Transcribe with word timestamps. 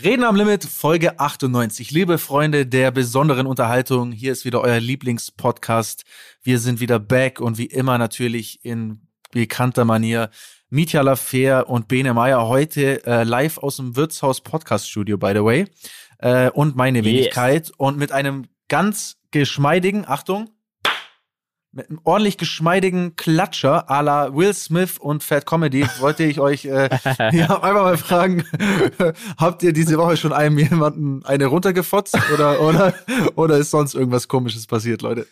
Reden 0.00 0.24
am 0.24 0.36
Limit, 0.36 0.64
Folge 0.64 1.20
98. 1.20 1.90
Liebe 1.90 2.16
Freunde 2.16 2.64
der 2.64 2.90
besonderen 2.90 3.46
Unterhaltung, 3.46 4.10
hier 4.10 4.32
ist 4.32 4.46
wieder 4.46 4.62
euer 4.62 4.80
Lieblingspodcast. 4.80 6.04
Wir 6.42 6.58
sind 6.60 6.80
wieder 6.80 6.98
back 6.98 7.42
und 7.42 7.58
wie 7.58 7.66
immer 7.66 7.98
natürlich 7.98 8.64
in 8.64 9.06
bekannter 9.32 9.84
Manier 9.84 10.30
Mietja 10.70 11.02
Lafer 11.02 11.68
und 11.68 11.88
Bene 11.88 12.14
Meyer 12.14 12.48
heute 12.48 13.04
äh, 13.04 13.24
live 13.24 13.58
aus 13.58 13.76
dem 13.76 13.94
Wirtshaus 13.94 14.40
Podcast 14.40 14.88
Studio, 14.88 15.18
by 15.18 15.32
the 15.34 15.44
way. 15.44 15.66
Äh, 16.16 16.48
und 16.48 16.74
meine 16.74 17.00
yes. 17.00 17.04
Wenigkeit 17.04 17.72
und 17.76 17.98
mit 17.98 18.12
einem 18.12 18.46
ganz 18.68 19.18
geschmeidigen, 19.30 20.08
Achtung, 20.08 20.48
mit 21.72 21.88
einem 21.88 22.00
ordentlich 22.04 22.36
geschmeidigen 22.36 23.16
Klatscher 23.16 23.90
à 23.90 24.02
la 24.02 24.34
Will 24.34 24.52
Smith 24.52 24.98
und 24.98 25.22
Fat 25.22 25.46
Comedy 25.46 25.86
wollte 26.00 26.24
ich 26.24 26.38
euch 26.38 26.66
äh, 26.66 26.90
ja, 27.32 27.62
einfach 27.62 27.82
mal 27.82 27.96
fragen, 27.96 28.44
habt 29.38 29.62
ihr 29.62 29.72
diese 29.72 29.96
Woche 29.96 30.18
schon 30.18 30.32
einem 30.32 30.58
jemanden 30.58 31.24
eine 31.24 31.46
runtergefotzt 31.46 32.16
oder, 32.32 32.60
oder, 32.68 32.94
oder 33.36 33.56
ist 33.56 33.70
sonst 33.70 33.94
irgendwas 33.94 34.28
komisches 34.28 34.66
passiert, 34.66 35.00
Leute? 35.02 35.26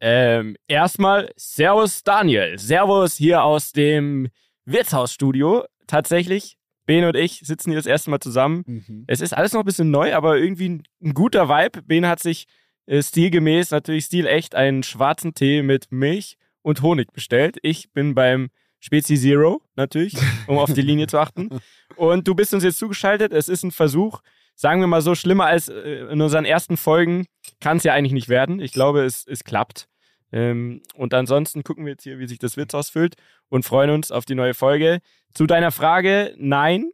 Ähm, 0.00 0.56
erstmal 0.68 1.32
Servus 1.36 2.04
Daniel. 2.04 2.58
Servus 2.58 3.14
hier 3.14 3.42
aus 3.42 3.72
dem 3.72 4.28
Wirtshausstudio. 4.64 5.64
Tatsächlich, 5.86 6.56
Ben 6.86 7.04
und 7.04 7.16
ich 7.16 7.40
sitzen 7.40 7.70
hier 7.70 7.78
das 7.78 7.86
erste 7.86 8.10
Mal 8.10 8.20
zusammen. 8.20 8.64
Mhm. 8.66 9.04
Es 9.06 9.20
ist 9.20 9.32
alles 9.32 9.52
noch 9.52 9.60
ein 9.60 9.66
bisschen 9.66 9.90
neu, 9.90 10.14
aber 10.14 10.36
irgendwie 10.36 10.68
ein, 10.68 10.82
ein 11.02 11.14
guter 11.14 11.48
Vibe. 11.48 11.82
Ben 11.82 12.06
hat 12.06 12.20
sich 12.20 12.46
stilgemäß, 12.88 13.70
natürlich 13.70 14.06
stilecht, 14.06 14.54
einen 14.54 14.82
schwarzen 14.82 15.34
Tee 15.34 15.62
mit 15.62 15.90
Milch 15.90 16.36
und 16.62 16.82
Honig 16.82 17.12
bestellt. 17.12 17.58
Ich 17.62 17.92
bin 17.92 18.14
beim 18.14 18.50
Spezi 18.80 19.16
Zero, 19.16 19.62
natürlich, 19.76 20.14
um 20.46 20.58
auf 20.58 20.72
die 20.72 20.82
Linie 20.82 21.06
zu 21.06 21.18
achten. 21.18 21.48
Und 21.96 22.28
du 22.28 22.34
bist 22.34 22.52
uns 22.52 22.64
jetzt 22.64 22.78
zugeschaltet. 22.78 23.32
Es 23.32 23.48
ist 23.48 23.62
ein 23.62 23.70
Versuch, 23.70 24.20
sagen 24.54 24.80
wir 24.80 24.86
mal 24.86 25.02
so, 25.02 25.14
schlimmer 25.14 25.46
als 25.46 25.68
äh, 25.68 26.06
in 26.10 26.20
unseren 26.20 26.44
ersten 26.44 26.76
Folgen 26.76 27.26
kann 27.60 27.78
es 27.78 27.84
ja 27.84 27.94
eigentlich 27.94 28.12
nicht 28.12 28.28
werden. 28.28 28.60
Ich 28.60 28.72
glaube, 28.72 29.04
es, 29.04 29.26
es 29.26 29.44
klappt. 29.44 29.88
Ähm, 30.32 30.82
und 30.94 31.14
ansonsten 31.14 31.62
gucken 31.62 31.84
wir 31.84 31.92
jetzt 31.92 32.02
hier, 32.02 32.18
wie 32.18 32.26
sich 32.26 32.38
das 32.38 32.56
Witz 32.56 32.74
ausfüllt 32.74 33.14
und 33.48 33.64
freuen 33.64 33.90
uns 33.90 34.10
auf 34.10 34.24
die 34.24 34.34
neue 34.34 34.54
Folge. 34.54 35.00
Zu 35.32 35.46
deiner 35.46 35.70
Frage, 35.70 36.34
nein, 36.36 36.90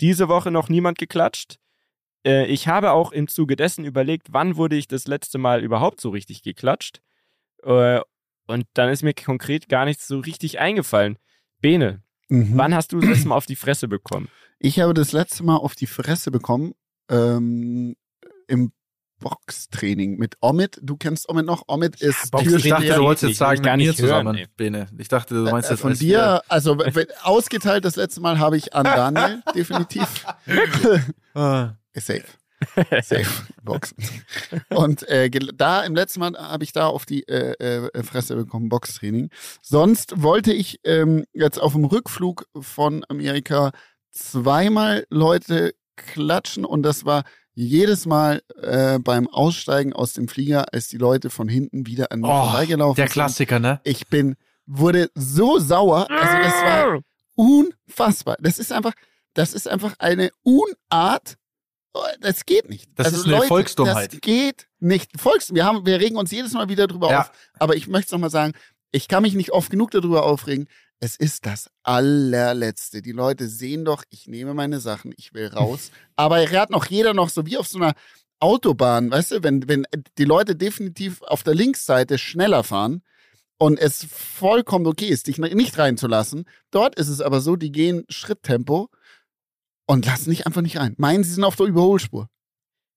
diese 0.00 0.28
Woche 0.28 0.50
noch 0.50 0.68
niemand 0.68 0.98
geklatscht. 0.98 1.58
Äh, 2.24 2.46
ich 2.46 2.68
habe 2.68 2.92
auch 2.92 3.12
im 3.12 3.28
Zuge 3.28 3.56
dessen 3.56 3.84
überlegt, 3.84 4.28
wann 4.30 4.56
wurde 4.56 4.76
ich 4.76 4.88
das 4.88 5.06
letzte 5.06 5.38
Mal 5.38 5.62
überhaupt 5.62 6.00
so 6.00 6.10
richtig 6.10 6.42
geklatscht. 6.42 7.00
Äh, 7.62 8.00
und 8.46 8.66
dann 8.74 8.88
ist 8.88 9.02
mir 9.02 9.14
konkret 9.14 9.68
gar 9.68 9.84
nichts 9.84 10.06
so 10.06 10.18
richtig 10.18 10.58
eingefallen. 10.58 11.18
Bene, 11.60 12.02
mhm. 12.28 12.52
wann 12.56 12.74
hast 12.74 12.92
du 12.92 13.00
das 13.00 13.10
letzte 13.10 13.28
Mal 13.28 13.36
auf 13.36 13.46
die 13.46 13.56
Fresse 13.56 13.88
bekommen? 13.88 14.28
Ich 14.58 14.80
habe 14.80 14.92
das 14.92 15.12
letzte 15.12 15.44
Mal 15.44 15.56
auf 15.56 15.74
die 15.74 15.86
Fresse 15.86 16.30
bekommen 16.30 16.74
ähm, 17.08 17.96
im 18.48 18.72
Boxtraining 19.20 20.16
mit 20.16 20.36
Omid. 20.40 20.80
Du 20.82 20.96
kennst 20.96 21.28
Omid 21.28 21.46
noch? 21.46 21.64
Omid 21.68 22.00
ist 22.00 22.32
ja, 22.32 22.40
Ich 22.40 22.68
dachte, 22.68 22.94
du 22.94 23.02
wolltest 23.02 23.28
jetzt 23.28 23.38
sagen, 23.38 23.62
mit 23.62 23.76
mir 23.76 23.94
zusammen, 23.94 24.36
hören, 24.36 24.48
Bene. 24.56 24.88
Ich 24.98 25.08
dachte, 25.08 25.34
du 25.34 25.50
meinst 25.50 25.68
äh, 25.68 25.74
jetzt 25.74 25.82
Von 25.82 25.94
dir, 25.94 26.42
also 26.48 26.76
ausgeteilt 27.22 27.84
das 27.84 27.96
letzte 27.96 28.20
Mal 28.20 28.38
habe 28.38 28.56
ich 28.56 28.74
an 28.74 28.84
Daniel, 28.84 29.42
definitiv. 29.54 30.26
Safe. 31.94 32.24
Safe. 33.02 33.26
Boxen. 33.62 33.96
Und 34.68 35.08
äh, 35.08 35.30
da 35.30 35.82
im 35.82 35.94
letzten 35.94 36.20
Mal 36.20 36.36
habe 36.36 36.64
ich 36.64 36.72
da 36.72 36.88
auf 36.88 37.06
die 37.06 37.26
äh, 37.26 37.54
äh, 37.58 38.02
Fresse 38.02 38.36
bekommen, 38.36 38.68
Boxtraining. 38.68 39.30
Sonst 39.62 40.22
wollte 40.22 40.52
ich 40.52 40.80
ähm, 40.84 41.24
jetzt 41.32 41.58
auf 41.58 41.72
dem 41.72 41.84
Rückflug 41.84 42.44
von 42.60 43.04
Amerika 43.08 43.72
zweimal 44.10 45.06
Leute 45.08 45.74
klatschen 45.96 46.64
und 46.64 46.82
das 46.82 47.04
war 47.04 47.24
jedes 47.54 48.06
Mal 48.06 48.42
äh, 48.62 48.98
beim 48.98 49.28
Aussteigen 49.28 49.92
aus 49.92 50.12
dem 50.12 50.28
Flieger, 50.28 50.72
als 50.72 50.88
die 50.88 50.96
Leute 50.96 51.30
von 51.30 51.48
hinten 51.48 51.86
wieder 51.86 52.12
an 52.12 52.20
mir 52.20 52.28
oh, 52.28 52.44
vorbeigelaufen 52.44 52.96
der 52.96 53.08
sind. 53.08 53.16
Der 53.16 53.22
Klassiker, 53.22 53.58
ne? 53.58 53.80
Ich 53.84 54.06
bin, 54.06 54.36
wurde 54.66 55.10
so 55.14 55.58
sauer. 55.58 56.10
Also 56.10 56.36
das 56.38 56.54
war 56.62 57.00
unfassbar. 57.34 58.36
Das 58.40 58.58
ist 58.58 58.72
einfach, 58.72 58.92
das 59.34 59.52
ist 59.52 59.68
einfach 59.68 59.94
eine 59.98 60.30
Unart 60.42 61.36
das 62.20 62.46
geht 62.46 62.68
nicht. 62.68 62.88
Das 62.94 63.06
also 63.06 63.18
ist 63.18 63.24
eine 63.26 63.36
Leute, 63.36 63.48
Volksdummheit. 63.48 64.12
Das 64.12 64.20
geht 64.20 64.68
nicht. 64.78 65.20
Volks, 65.20 65.52
wir, 65.54 65.64
haben, 65.64 65.84
wir 65.86 66.00
regen 66.00 66.16
uns 66.16 66.30
jedes 66.30 66.52
Mal 66.52 66.68
wieder 66.68 66.86
drüber 66.86 67.10
ja. 67.10 67.20
auf. 67.22 67.32
Aber 67.58 67.76
ich 67.76 67.88
möchte 67.88 68.06
es 68.06 68.12
nochmal 68.12 68.30
sagen, 68.30 68.52
ich 68.92 69.08
kann 69.08 69.22
mich 69.22 69.34
nicht 69.34 69.52
oft 69.52 69.70
genug 69.70 69.90
darüber 69.90 70.24
aufregen. 70.24 70.68
Es 71.00 71.16
ist 71.16 71.46
das 71.46 71.70
allerletzte. 71.82 73.02
Die 73.02 73.12
Leute 73.12 73.48
sehen 73.48 73.84
doch, 73.84 74.04
ich 74.10 74.26
nehme 74.26 74.54
meine 74.54 74.80
Sachen, 74.80 75.14
ich 75.16 75.32
will 75.32 75.48
raus. 75.48 75.90
Aber 76.16 76.38
er 76.40 76.60
hat 76.60 76.70
noch 76.70 76.86
jeder 76.86 77.14
noch 77.14 77.30
so 77.30 77.46
wie 77.46 77.56
auf 77.56 77.66
so 77.66 77.78
einer 77.78 77.94
Autobahn, 78.38 79.10
weißt 79.10 79.32
du, 79.32 79.42
wenn, 79.42 79.68
wenn 79.68 79.86
die 80.16 80.24
Leute 80.24 80.56
definitiv 80.56 81.20
auf 81.22 81.42
der 81.42 81.54
Linksseite 81.54 82.16
schneller 82.16 82.64
fahren 82.64 83.02
und 83.58 83.78
es 83.78 84.06
vollkommen 84.10 84.86
okay 84.86 85.08
ist, 85.08 85.26
dich 85.26 85.36
nicht 85.38 85.76
reinzulassen. 85.76 86.46
Dort 86.70 86.94
ist 86.94 87.08
es 87.08 87.20
aber 87.20 87.42
so, 87.42 87.56
die 87.56 87.70
gehen 87.70 88.04
Schritttempo 88.08 88.88
und 89.90 90.06
lassen 90.06 90.30
dich 90.30 90.46
einfach 90.46 90.62
nicht 90.62 90.76
rein. 90.76 90.94
Meinen, 90.98 91.24
sie 91.24 91.34
sind 91.34 91.42
auf 91.42 91.56
der 91.56 91.66
Überholspur. 91.66 92.30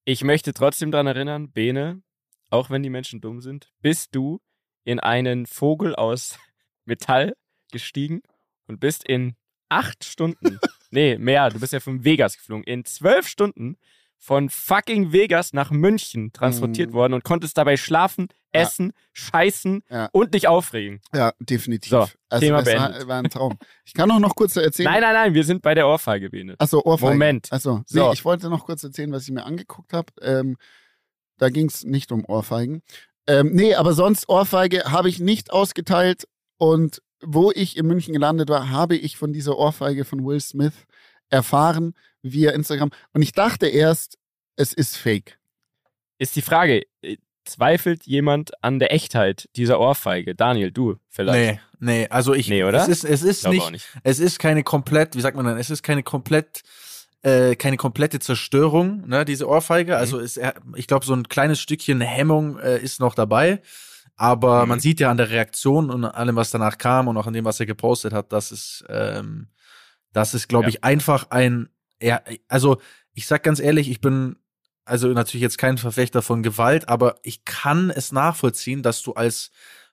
Ich 0.04 0.22
möchte 0.22 0.54
trotzdem 0.54 0.92
daran 0.92 1.08
erinnern, 1.08 1.50
Bene, 1.50 2.04
auch 2.50 2.70
wenn 2.70 2.84
die 2.84 2.90
Menschen 2.90 3.20
dumm 3.20 3.40
sind, 3.40 3.72
bist 3.80 4.14
du 4.14 4.40
in 4.84 5.00
einen 5.00 5.46
Vogel 5.46 5.96
aus 5.96 6.38
Metall 6.84 7.34
gestiegen 7.72 8.22
und 8.68 8.78
bist 8.78 9.02
in 9.02 9.34
acht 9.68 10.04
Stunden, 10.04 10.60
nee, 10.92 11.18
mehr, 11.18 11.50
du 11.50 11.58
bist 11.58 11.72
ja 11.72 11.80
von 11.80 12.04
Vegas 12.04 12.36
geflogen, 12.36 12.62
in 12.62 12.84
zwölf 12.84 13.26
Stunden 13.26 13.76
von 14.18 14.48
fucking 14.48 15.12
Vegas 15.12 15.52
nach 15.52 15.70
München 15.70 16.32
transportiert 16.32 16.90
mhm. 16.90 16.94
worden 16.94 17.12
und 17.14 17.24
konntest 17.24 17.58
dabei 17.58 17.76
schlafen, 17.76 18.28
essen, 18.52 18.86
ja. 18.86 19.02
scheißen 19.12 19.82
ja. 19.90 20.08
und 20.12 20.34
dich 20.34 20.48
aufregen. 20.48 21.00
Ja, 21.12 21.32
definitiv. 21.38 21.90
So, 21.90 22.08
also 22.28 22.46
Thema 22.46 22.62
beendet. 22.62 23.00
War, 23.02 23.08
war, 23.08 23.18
ein 23.18 23.30
Traum. 23.30 23.58
Ich 23.84 23.92
kann 23.92 24.10
auch 24.10 24.18
noch 24.18 24.34
kurz 24.34 24.56
erzählen. 24.56 24.90
Nein, 24.90 25.02
nein, 25.02 25.14
nein, 25.14 25.34
wir 25.34 25.44
sind 25.44 25.60
bei 25.60 25.74
der 25.74 25.86
Ohrfeige, 25.86 26.30
Bene. 26.30 26.54
Achso, 26.58 26.80
Ohrfeige. 26.82 27.12
Moment. 27.12 27.52
Achso, 27.52 27.82
so. 27.86 28.06
Nee, 28.06 28.14
ich 28.14 28.24
wollte 28.24 28.48
noch 28.48 28.64
kurz 28.64 28.82
erzählen, 28.82 29.12
was 29.12 29.24
ich 29.24 29.30
mir 29.30 29.44
angeguckt 29.44 29.92
habe. 29.92 30.12
Ähm, 30.22 30.56
da 31.38 31.50
ging 31.50 31.66
es 31.66 31.84
nicht 31.84 32.10
um 32.12 32.24
Ohrfeigen. 32.24 32.82
Ähm, 33.26 33.50
nee, 33.52 33.74
aber 33.74 33.92
sonst 33.92 34.28
Ohrfeige 34.28 34.84
habe 34.84 35.08
ich 35.08 35.18
nicht 35.18 35.50
ausgeteilt 35.52 36.28
und 36.56 37.02
wo 37.26 37.50
ich 37.50 37.76
in 37.76 37.86
München 37.86 38.12
gelandet 38.12 38.48
war, 38.48 38.70
habe 38.70 38.96
ich 38.96 39.16
von 39.16 39.32
dieser 39.32 39.58
Ohrfeige 39.58 40.04
von 40.04 40.24
Will 40.24 40.40
Smith 40.40 40.74
erfahren 41.30 41.94
via 42.22 42.52
Instagram. 42.52 42.90
Und 43.12 43.22
ich 43.22 43.32
dachte 43.32 43.66
erst, 43.66 44.18
es 44.56 44.72
ist 44.72 44.96
fake. 44.96 45.38
Ist 46.18 46.36
die 46.36 46.42
Frage, 46.42 46.82
äh, 47.02 47.16
zweifelt 47.44 48.06
jemand 48.06 48.52
an 48.62 48.78
der 48.78 48.92
Echtheit 48.92 49.48
dieser 49.56 49.80
Ohrfeige? 49.80 50.34
Daniel, 50.34 50.70
du 50.70 50.96
vielleicht? 51.08 51.60
Nee, 51.80 52.02
nee, 52.02 52.08
also 52.08 52.34
ich. 52.34 52.48
Nee, 52.48 52.64
oder? 52.64 52.82
Es 52.82 52.88
ist, 52.88 53.04
es 53.04 53.22
ist 53.22 53.46
nicht, 53.48 53.70
nicht, 53.70 53.86
es 54.02 54.20
ist 54.20 54.38
keine 54.38 54.62
komplett, 54.62 55.16
wie 55.16 55.20
sagt 55.20 55.36
man 55.36 55.44
dann, 55.44 55.58
es 55.58 55.70
ist 55.70 55.82
keine 55.82 56.02
komplett, 56.02 56.62
äh, 57.22 57.56
keine 57.56 57.76
komplette 57.76 58.20
Zerstörung, 58.20 59.06
ne, 59.06 59.24
diese 59.24 59.48
Ohrfeige. 59.48 59.92
Mhm. 59.92 59.98
Also 59.98 60.18
ist, 60.18 60.40
ich 60.76 60.86
glaube, 60.86 61.04
so 61.04 61.14
ein 61.14 61.28
kleines 61.28 61.60
Stückchen 61.60 62.00
Hemmung 62.00 62.58
äh, 62.58 62.78
ist 62.78 63.00
noch 63.00 63.14
dabei. 63.14 63.60
Aber 64.16 64.62
mhm. 64.62 64.68
man 64.68 64.80
sieht 64.80 65.00
ja 65.00 65.10
an 65.10 65.16
der 65.16 65.30
Reaktion 65.30 65.90
und 65.90 66.04
allem, 66.04 66.36
was 66.36 66.50
danach 66.50 66.78
kam 66.78 67.08
und 67.08 67.16
auch 67.16 67.26
an 67.26 67.32
dem, 67.32 67.44
was 67.44 67.58
er 67.58 67.66
gepostet 67.66 68.12
hat, 68.12 68.32
dass 68.32 68.52
es, 68.52 68.84
ähm, 68.88 69.48
das 70.14 70.32
ist, 70.32 70.48
glaube 70.48 70.64
ja. 70.64 70.68
ich, 70.70 70.84
einfach 70.84 71.30
ein, 71.30 71.68
ja, 72.00 72.22
also 72.48 72.78
ich 73.12 73.26
sag 73.26 73.42
ganz 73.42 73.60
ehrlich, 73.60 73.90
ich 73.90 74.00
bin 74.00 74.36
also 74.86 75.08
natürlich 75.08 75.42
jetzt 75.42 75.58
kein 75.58 75.76
Verfechter 75.76 76.22
von 76.22 76.42
Gewalt, 76.42 76.88
aber 76.88 77.16
ich 77.22 77.44
kann 77.44 77.90
es 77.90 78.12
nachvollziehen, 78.12 78.82
dass 78.82 79.02
du 79.02 79.12
als 79.12 79.50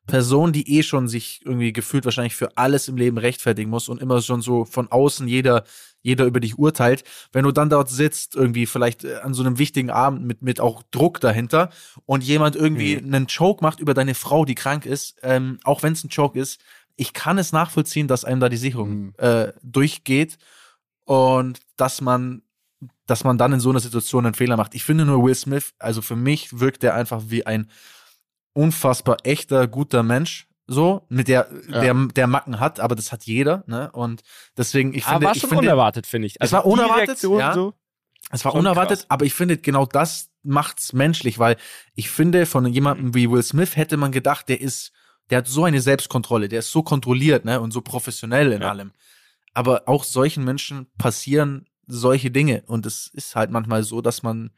Person, 0.07 0.51
die 0.51 0.77
eh 0.77 0.83
schon 0.83 1.07
sich 1.07 1.41
irgendwie 1.45 1.73
gefühlt 1.73 2.05
wahrscheinlich 2.05 2.35
für 2.35 2.57
alles 2.57 2.87
im 2.87 2.97
Leben 2.97 3.17
rechtfertigen 3.17 3.69
muss 3.69 3.87
und 3.87 4.01
immer 4.01 4.21
schon 4.21 4.41
so 4.41 4.65
von 4.65 4.91
außen 4.91 5.27
jeder 5.27 5.63
jeder 6.01 6.25
über 6.25 6.39
dich 6.39 6.57
urteilt, 6.57 7.03
wenn 7.31 7.43
du 7.43 7.51
dann 7.51 7.69
dort 7.69 7.89
sitzt, 7.89 8.35
irgendwie 8.35 8.65
vielleicht 8.65 9.03
äh, 9.03 9.17
an 9.17 9.33
so 9.33 9.43
einem 9.43 9.57
wichtigen 9.57 9.89
Abend 9.89 10.25
mit, 10.25 10.41
mit 10.41 10.59
auch 10.59 10.83
Druck 10.91 11.19
dahinter 11.19 11.69
und 12.05 12.23
jemand 12.23 12.55
irgendwie 12.55 12.97
mhm. 12.97 13.13
einen 13.13 13.25
Joke 13.27 13.63
macht 13.63 13.79
über 13.79 13.93
deine 13.93 14.15
Frau, 14.15 14.45
die 14.45 14.55
krank 14.55 14.85
ist, 14.85 15.19
ähm, 15.23 15.59
auch 15.63 15.83
wenn 15.83 15.93
es 15.93 16.03
ein 16.03 16.09
Joke 16.09 16.39
ist, 16.39 16.59
ich 16.95 17.13
kann 17.13 17.37
es 17.37 17.51
nachvollziehen, 17.51 18.07
dass 18.07 18.25
einem 18.25 18.39
da 18.39 18.49
die 18.49 18.57
Sicherung 18.57 18.89
mhm. 18.89 19.13
äh, 19.17 19.53
durchgeht 19.61 20.37
und 21.05 21.59
dass 21.77 22.01
man 22.01 22.41
dass 23.05 23.23
man 23.23 23.37
dann 23.37 23.53
in 23.53 23.59
so 23.59 23.69
einer 23.69 23.79
Situation 23.79 24.25
einen 24.25 24.35
Fehler 24.35 24.57
macht. 24.57 24.73
Ich 24.73 24.83
finde 24.83 25.05
nur 25.05 25.23
Will 25.23 25.35
Smith, 25.35 25.73
also 25.77 26.01
für 26.01 26.15
mich 26.15 26.59
wirkt 26.59 26.83
er 26.83 26.95
einfach 26.95 27.23
wie 27.27 27.45
ein 27.45 27.69
unfassbar 28.53 29.17
echter, 29.23 29.67
guter 29.67 30.01
Mensch. 30.01 30.47
So, 30.67 31.05
mit 31.09 31.27
der, 31.27 31.49
ja. 31.67 31.81
der, 31.81 31.93
der 32.15 32.27
Macken 32.27 32.61
hat, 32.61 32.79
aber 32.79 32.95
das 32.95 33.11
hat 33.11 33.25
jeder, 33.25 33.65
ne? 33.67 33.91
Und 33.91 34.21
deswegen, 34.55 34.93
ich 34.93 35.05
aber 35.05 35.15
finde. 35.15 35.25
war 35.27 35.35
schon 35.35 35.49
finde, 35.49 35.63
unerwartet, 35.65 36.07
finde 36.07 36.27
ich. 36.27 36.39
Also 36.39 36.55
es 36.55 36.63
war 36.63 36.65
unerwartet, 36.65 37.21
ja. 37.21 37.53
So, 37.53 37.73
es 38.29 38.45
war 38.45 38.55
unerwartet, 38.55 38.99
krass. 38.99 39.09
aber 39.09 39.25
ich 39.25 39.33
finde, 39.33 39.57
genau 39.57 39.85
das 39.85 40.29
macht's 40.43 40.93
menschlich, 40.93 41.39
weil 41.39 41.57
ich 41.93 42.09
finde, 42.09 42.45
von 42.45 42.65
jemandem 42.67 43.13
wie 43.13 43.29
Will 43.29 43.43
Smith 43.43 43.75
hätte 43.75 43.97
man 43.97 44.13
gedacht, 44.13 44.47
der 44.47 44.61
ist, 44.61 44.93
der 45.31 45.39
hat 45.39 45.47
so 45.47 45.63
eine 45.63 45.81
Selbstkontrolle, 45.81 46.49
der 46.49 46.59
ist 46.59 46.71
so 46.71 46.83
kontrolliert, 46.83 47.45
ne? 47.45 47.59
Und 47.59 47.71
so 47.71 47.81
professionell 47.81 48.51
in 48.51 48.61
ja. 48.61 48.69
allem. 48.69 48.91
Aber 49.53 49.83
auch 49.87 50.03
solchen 50.03 50.43
Menschen 50.43 50.87
passieren 50.97 51.65
solche 51.87 52.31
Dinge. 52.31 52.63
Und 52.67 52.85
es 52.85 53.07
ist 53.07 53.35
halt 53.35 53.49
manchmal 53.49 53.83
so, 53.83 54.01
dass 54.01 54.23
man, 54.23 54.51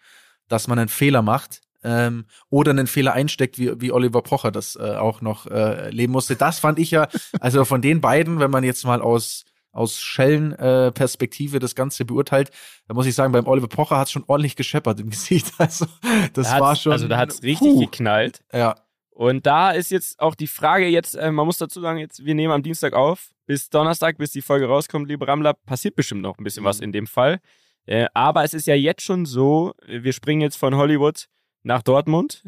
dass 0.48 0.68
man 0.68 0.80
einen 0.80 0.90
Fehler 0.90 1.22
macht 1.22 1.62
ähm, 1.84 2.26
oder 2.50 2.72
einen 2.72 2.88
Fehler 2.88 3.14
einsteckt, 3.14 3.58
wie, 3.58 3.80
wie 3.82 3.92
Oliver 3.92 4.22
Pocher 4.22 4.52
das 4.52 4.76
äh, 4.76 4.96
auch 4.96 5.22
noch 5.22 5.48
äh, 5.48 5.90
leben 5.90 6.14
musste. 6.14 6.36
Das 6.36 6.60
fand 6.60 6.80
ich 6.80 6.92
ja, 6.92 7.08
also 7.40 7.66
von 7.66 7.82
den 7.82 8.02
beiden, 8.02 8.40
wenn 8.40 8.52
man 8.52 8.64
jetzt 8.64 8.84
mal 8.84 9.02
aus 9.02 9.46
aus 9.74 10.00
Schellenperspektive 10.00 11.58
äh, 11.58 11.60
das 11.60 11.74
Ganze 11.74 12.06
beurteilt, 12.06 12.52
da 12.88 12.94
muss 12.94 13.08
ich 13.08 13.16
sagen, 13.16 13.34
beim 13.34 13.48
Oliver 13.48 13.68
Pocher 13.68 13.98
hat 13.98 14.06
es 14.06 14.12
schon 14.12 14.24
ordentlich 14.28 14.56
gescheppert 14.56 15.00
im 15.00 15.10
Gesicht. 15.10 15.52
Also 15.58 15.88
das 16.34 16.52
da 16.52 16.60
war 16.60 16.76
schon. 16.76 16.92
Also 16.92 17.08
da 17.08 17.18
hat 17.18 17.32
es 17.32 17.42
richtig 17.42 17.74
puh. 17.74 17.80
geknallt. 17.80 18.44
Ja. 18.54 18.76
Und 19.14 19.46
da 19.46 19.72
ist 19.72 19.92
jetzt 19.92 20.20
auch 20.20 20.34
die 20.34 20.48
Frage 20.48 20.88
jetzt, 20.88 21.16
äh, 21.16 21.32
man 21.32 21.46
muss 21.46 21.60
dazu 21.60 21.80
sagen, 21.80 22.00
jetzt, 22.00 22.26
wir 22.26 22.34
nehmen 22.34 22.52
am 22.52 22.64
Dienstag 22.64 22.94
auf, 22.94 23.30
bis 23.46 23.70
Donnerstag, 23.70 24.18
bis 24.18 24.32
die 24.32 24.42
Folge 24.42 24.66
rauskommt, 24.66 25.08
liebe 25.08 25.28
Rammler, 25.28 25.54
passiert 25.54 25.96
bestimmt 25.96 26.24
noch 26.24 26.38
ein 26.38 26.44
bisschen 26.44 26.64
mhm. 26.64 26.68
was 26.68 26.80
in 26.80 26.92
dem 26.92 27.06
Fall. 27.06 27.40
Äh, 27.86 28.08
aber 28.14 28.44
es 28.44 28.54
ist 28.54 28.66
ja 28.66 28.76
jetzt 28.76 29.04
schon 29.04 29.26
so, 29.26 29.74
wir 29.86 30.14
springen 30.14 30.42
jetzt 30.42 30.56
von 30.56 30.76
Hollywood 30.76 31.28
nach 31.62 31.84
Dortmund. 31.84 32.44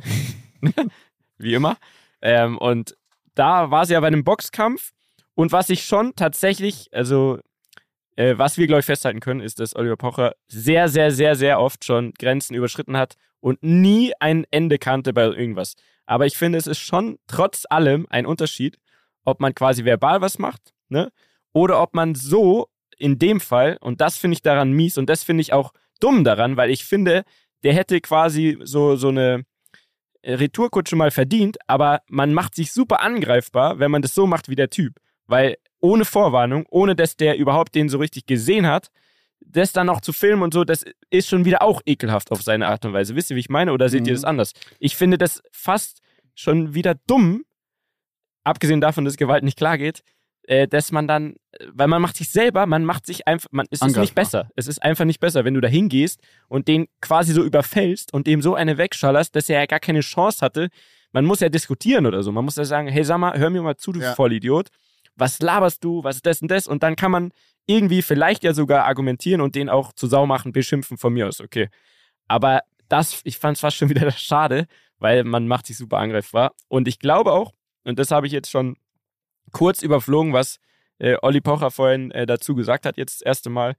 Wie 1.37 1.53
immer. 1.53 1.77
Ähm, 2.21 2.57
und 2.57 2.97
da 3.35 3.69
war 3.69 3.85
sie 3.85 3.93
ja 3.93 3.99
bei 3.99 4.07
einem 4.07 4.23
Boxkampf. 4.23 4.91
Und 5.35 5.51
was 5.51 5.69
ich 5.69 5.83
schon 5.83 6.15
tatsächlich, 6.15 6.87
also 6.93 7.39
äh, 8.15 8.37
was 8.37 8.57
wir, 8.57 8.65
glaube 8.65 8.79
ich, 8.79 8.85
festhalten 8.85 9.19
können, 9.19 9.41
ist, 9.41 9.59
dass 9.59 9.75
Oliver 9.75 9.97
Pocher 9.97 10.33
sehr, 10.47 10.87
sehr, 10.89 11.11
sehr, 11.11 11.35
sehr 11.35 11.59
oft 11.59 11.83
schon 11.83 12.13
Grenzen 12.13 12.55
überschritten 12.55 12.97
hat 12.97 13.15
und 13.41 13.61
nie 13.61 14.13
ein 14.19 14.45
Ende 14.49 14.79
kannte 14.79 15.13
bei 15.13 15.25
irgendwas. 15.25 15.75
Aber 16.05 16.25
ich 16.25 16.37
finde, 16.37 16.57
es 16.57 16.67
ist 16.67 16.79
schon 16.79 17.17
trotz 17.27 17.65
allem 17.69 18.05
ein 18.09 18.25
Unterschied, 18.25 18.77
ob 19.23 19.39
man 19.39 19.55
quasi 19.55 19.85
verbal 19.85 20.21
was 20.21 20.37
macht, 20.39 20.73
ne? 20.89 21.11
Oder 21.53 21.81
ob 21.81 21.93
man 21.93 22.15
so 22.15 22.67
in 22.97 23.17
dem 23.17 23.39
Fall, 23.39 23.77
und 23.81 24.01
das 24.01 24.17
finde 24.17 24.35
ich 24.35 24.41
daran 24.41 24.71
mies 24.71 24.97
und 24.97 25.09
das 25.09 25.23
finde 25.23 25.41
ich 25.41 25.53
auch 25.53 25.71
dumm 25.99 26.23
daran, 26.23 26.57
weil 26.57 26.69
ich 26.69 26.85
finde, 26.85 27.23
der 27.63 27.73
hätte 27.73 27.99
quasi 28.01 28.57
so, 28.61 28.95
so 28.95 29.09
eine 29.09 29.45
Retourkutsche 30.23 30.95
mal 30.95 31.11
verdient, 31.11 31.57
aber 31.67 32.01
man 32.07 32.33
macht 32.33 32.55
sich 32.55 32.71
super 32.71 33.01
angreifbar, 33.01 33.79
wenn 33.79 33.91
man 33.91 34.01
das 34.01 34.13
so 34.13 34.27
macht 34.27 34.49
wie 34.49 34.55
der 34.55 34.69
Typ. 34.69 34.99
Weil 35.27 35.57
ohne 35.79 36.05
Vorwarnung, 36.05 36.65
ohne 36.69 36.95
dass 36.95 37.15
der 37.15 37.37
überhaupt 37.37 37.75
den 37.75 37.89
so 37.89 37.97
richtig 37.97 38.25
gesehen 38.25 38.67
hat, 38.67 38.89
das 39.45 39.71
dann 39.71 39.87
noch 39.87 40.01
zu 40.01 40.13
filmen 40.13 40.43
und 40.43 40.53
so, 40.53 40.63
das 40.63 40.83
ist 41.09 41.29
schon 41.29 41.45
wieder 41.45 41.61
auch 41.61 41.81
ekelhaft 41.85 42.31
auf 42.31 42.41
seine 42.41 42.67
Art 42.67 42.85
und 42.85 42.93
Weise. 42.93 43.15
Wisst 43.15 43.29
ihr, 43.29 43.35
wie 43.35 43.41
ich 43.41 43.49
meine? 43.49 43.71
Oder 43.73 43.89
seht 43.89 44.01
mhm. 44.01 44.07
ihr 44.07 44.13
das 44.13 44.23
anders? 44.23 44.53
Ich 44.79 44.95
finde 44.95 45.17
das 45.17 45.41
fast 45.51 46.01
schon 46.35 46.73
wieder 46.73 46.95
dumm, 47.07 47.45
abgesehen 48.43 48.81
davon, 48.81 49.05
dass 49.05 49.17
Gewalt 49.17 49.43
nicht 49.43 49.57
klar 49.57 49.77
geht, 49.77 50.03
äh, 50.43 50.67
dass 50.67 50.91
man 50.91 51.07
dann, 51.07 51.35
weil 51.71 51.87
man 51.87 52.01
macht 52.01 52.17
sich 52.17 52.29
selber, 52.29 52.65
man 52.65 52.85
macht 52.85 53.05
sich 53.05 53.27
einfach, 53.27 53.49
man, 53.51 53.65
es 53.71 53.81
ist 53.81 53.97
nicht 53.97 54.15
besser. 54.15 54.49
Es 54.55 54.67
ist 54.67 54.81
einfach 54.83 55.05
nicht 55.05 55.19
besser, 55.19 55.45
wenn 55.45 55.53
du 55.53 55.61
da 55.61 55.67
hingehst 55.67 56.19
und 56.47 56.67
den 56.67 56.87
quasi 57.01 57.33
so 57.33 57.43
überfällst 57.43 58.13
und 58.13 58.27
dem 58.27 58.41
so 58.41 58.55
eine 58.55 58.77
wegschallerst, 58.77 59.35
dass 59.35 59.49
er 59.49 59.59
ja 59.61 59.65
gar 59.65 59.79
keine 59.79 60.01
Chance 60.01 60.41
hatte. 60.41 60.69
Man 61.11 61.25
muss 61.25 61.39
ja 61.39 61.49
diskutieren 61.49 62.05
oder 62.05 62.21
so. 62.23 62.31
Man 62.31 62.45
muss 62.45 62.57
ja 62.57 62.65
sagen, 62.65 62.87
hey, 62.87 63.03
sag 63.03 63.17
mal, 63.17 63.37
hör 63.39 63.49
mir 63.49 63.61
mal 63.61 63.77
zu, 63.77 63.91
du 63.91 64.01
ja. 64.01 64.13
Vollidiot. 64.13 64.69
Was 65.15 65.39
laberst 65.39 65.83
du? 65.83 66.03
Was 66.03 66.17
ist 66.17 66.25
das 66.25 66.41
und 66.41 66.51
das? 66.51 66.67
Und 66.67 66.83
dann 66.83 66.95
kann 66.95 67.11
man 67.11 67.31
irgendwie 67.67 68.01
vielleicht 68.01 68.43
ja 68.43 68.53
sogar 68.53 68.85
argumentieren 68.85 69.41
und 69.41 69.55
den 69.55 69.69
auch 69.69 69.93
zu 69.93 70.07
Sau 70.07 70.25
machen, 70.25 70.51
beschimpfen 70.51 70.97
von 70.97 71.13
mir 71.13 71.27
aus, 71.27 71.41
okay. 71.41 71.69
Aber 72.27 72.61
das, 72.89 73.21
ich 73.23 73.37
fand 73.37 73.57
es 73.57 73.61
fast 73.61 73.77
schon 73.77 73.89
wieder 73.91 74.09
schade, 74.11 74.67
weil 74.99 75.23
man 75.23 75.47
macht 75.47 75.65
sich 75.67 75.77
super 75.77 75.97
angreifbar. 75.97 76.53
Und 76.67 76.87
ich 76.87 76.99
glaube 76.99 77.31
auch, 77.31 77.53
und 77.83 77.99
das 77.99 78.11
habe 78.11 78.27
ich 78.27 78.33
jetzt 78.33 78.51
schon 78.51 78.77
kurz 79.51 79.81
überflogen, 79.81 80.33
was 80.33 80.59
äh, 80.99 81.17
Olli 81.21 81.41
Pocher 81.41 81.71
vorhin 81.71 82.11
äh, 82.11 82.25
dazu 82.25 82.55
gesagt 82.55 82.85
hat, 82.85 82.97
jetzt 82.97 83.21
das 83.21 83.25
erste 83.25 83.49
Mal. 83.49 83.75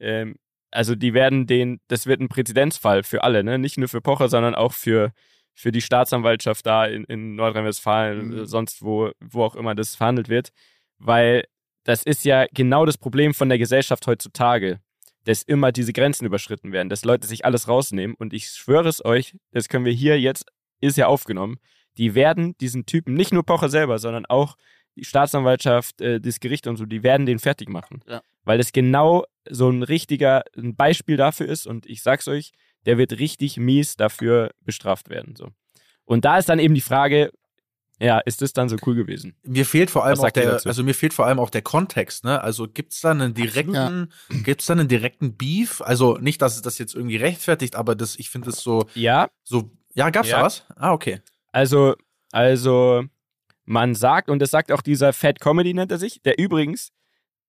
Ähm, 0.00 0.36
also 0.70 0.94
die 0.94 1.14
werden 1.14 1.46
den, 1.46 1.80
das 1.88 2.06
wird 2.06 2.20
ein 2.20 2.28
Präzedenzfall 2.28 3.02
für 3.02 3.24
alle, 3.24 3.42
ne? 3.42 3.58
Nicht 3.58 3.78
nur 3.78 3.88
für 3.88 4.00
Pocher, 4.02 4.28
sondern 4.28 4.54
auch 4.54 4.72
für, 4.72 5.12
für 5.54 5.72
die 5.72 5.80
Staatsanwaltschaft 5.80 6.66
da 6.66 6.86
in, 6.86 7.04
in 7.04 7.36
Nordrhein-Westfalen, 7.36 8.28
mhm. 8.28 8.46
sonst 8.46 8.82
wo, 8.82 9.10
wo 9.18 9.44
auch 9.44 9.56
immer 9.56 9.74
das 9.74 9.96
verhandelt 9.96 10.28
wird. 10.28 10.50
Weil 10.98 11.44
das 11.84 12.02
ist 12.02 12.24
ja 12.24 12.46
genau 12.52 12.84
das 12.84 12.98
Problem 12.98 13.34
von 13.34 13.48
der 13.48 13.58
Gesellschaft 13.58 14.06
heutzutage, 14.06 14.80
dass 15.24 15.42
immer 15.42 15.72
diese 15.72 15.92
Grenzen 15.92 16.26
überschritten 16.26 16.72
werden, 16.72 16.88
dass 16.88 17.04
Leute 17.04 17.26
sich 17.26 17.44
alles 17.44 17.68
rausnehmen. 17.68 18.16
Und 18.18 18.32
ich 18.32 18.48
schwöre 18.48 18.88
es 18.88 19.04
euch, 19.04 19.36
das 19.52 19.68
können 19.68 19.84
wir 19.84 19.92
hier 19.92 20.20
jetzt, 20.20 20.46
ist 20.80 20.96
ja 20.96 21.06
aufgenommen, 21.06 21.58
die 21.96 22.14
werden 22.14 22.56
diesen 22.58 22.86
Typen, 22.86 23.14
nicht 23.14 23.32
nur 23.32 23.44
Pocher 23.44 23.68
selber, 23.68 23.98
sondern 23.98 24.26
auch 24.26 24.56
die 24.96 25.04
Staatsanwaltschaft, 25.04 26.00
äh, 26.00 26.20
das 26.20 26.40
Gericht 26.40 26.66
und 26.66 26.76
so, 26.76 26.86
die 26.86 27.02
werden 27.02 27.26
den 27.26 27.38
fertig 27.38 27.68
machen. 27.68 28.02
Ja. 28.06 28.22
Weil 28.44 28.58
das 28.58 28.72
genau 28.72 29.24
so 29.48 29.68
ein 29.68 29.82
richtiger 29.82 30.44
ein 30.56 30.76
Beispiel 30.76 31.16
dafür 31.16 31.48
ist 31.48 31.66
und 31.66 31.86
ich 31.86 32.02
sag's 32.02 32.28
euch, 32.28 32.52
der 32.86 32.98
wird 32.98 33.18
richtig 33.18 33.56
mies 33.56 33.96
dafür 33.96 34.52
bestraft 34.64 35.08
werden. 35.08 35.36
So. 35.36 35.50
Und 36.04 36.24
da 36.24 36.38
ist 36.38 36.48
dann 36.48 36.58
eben 36.58 36.74
die 36.74 36.80
Frage, 36.80 37.32
ja, 38.00 38.18
ist 38.20 38.42
das 38.42 38.52
dann 38.52 38.68
so 38.68 38.76
cool 38.86 38.94
gewesen? 38.94 39.34
Mir 39.42 39.66
fehlt 39.66 39.90
vor 39.90 40.04
allem 40.04 40.18
auch 40.20 40.30
der, 40.30 40.60
also 40.64 40.84
mir 40.84 40.94
fehlt 40.94 41.14
vor 41.14 41.26
allem 41.26 41.40
auch 41.40 41.50
der 41.50 41.62
Kontext, 41.62 42.24
ne? 42.24 42.40
Also 42.40 42.68
gibt's 42.68 43.00
da 43.00 43.10
einen 43.10 43.34
direkten, 43.34 44.10
ja. 44.30 44.38
gibt's 44.44 44.66
da 44.66 44.74
einen 44.74 44.86
direkten 44.88 45.36
Beef? 45.36 45.80
Also 45.80 46.16
nicht, 46.18 46.40
dass 46.40 46.54
es 46.54 46.62
das 46.62 46.78
jetzt 46.78 46.94
irgendwie 46.94 47.16
rechtfertigt, 47.16 47.74
aber 47.74 47.96
das, 47.96 48.16
ich 48.16 48.30
finde 48.30 48.50
es 48.50 48.60
so, 48.60 48.86
ja, 48.94 49.28
so, 49.42 49.70
ja, 49.94 50.10
gab's 50.10 50.28
ja. 50.28 50.38
da 50.38 50.44
was? 50.44 50.64
Ah, 50.76 50.92
okay. 50.92 51.20
Also, 51.50 51.96
also, 52.30 53.04
man 53.64 53.94
sagt, 53.94 54.30
und 54.30 54.38
das 54.38 54.50
sagt 54.50 54.70
auch 54.70 54.82
dieser 54.82 55.12
Fat 55.12 55.40
Comedy 55.40 55.74
nennt 55.74 55.90
er 55.90 55.98
sich, 55.98 56.22
der 56.22 56.38
übrigens 56.38 56.90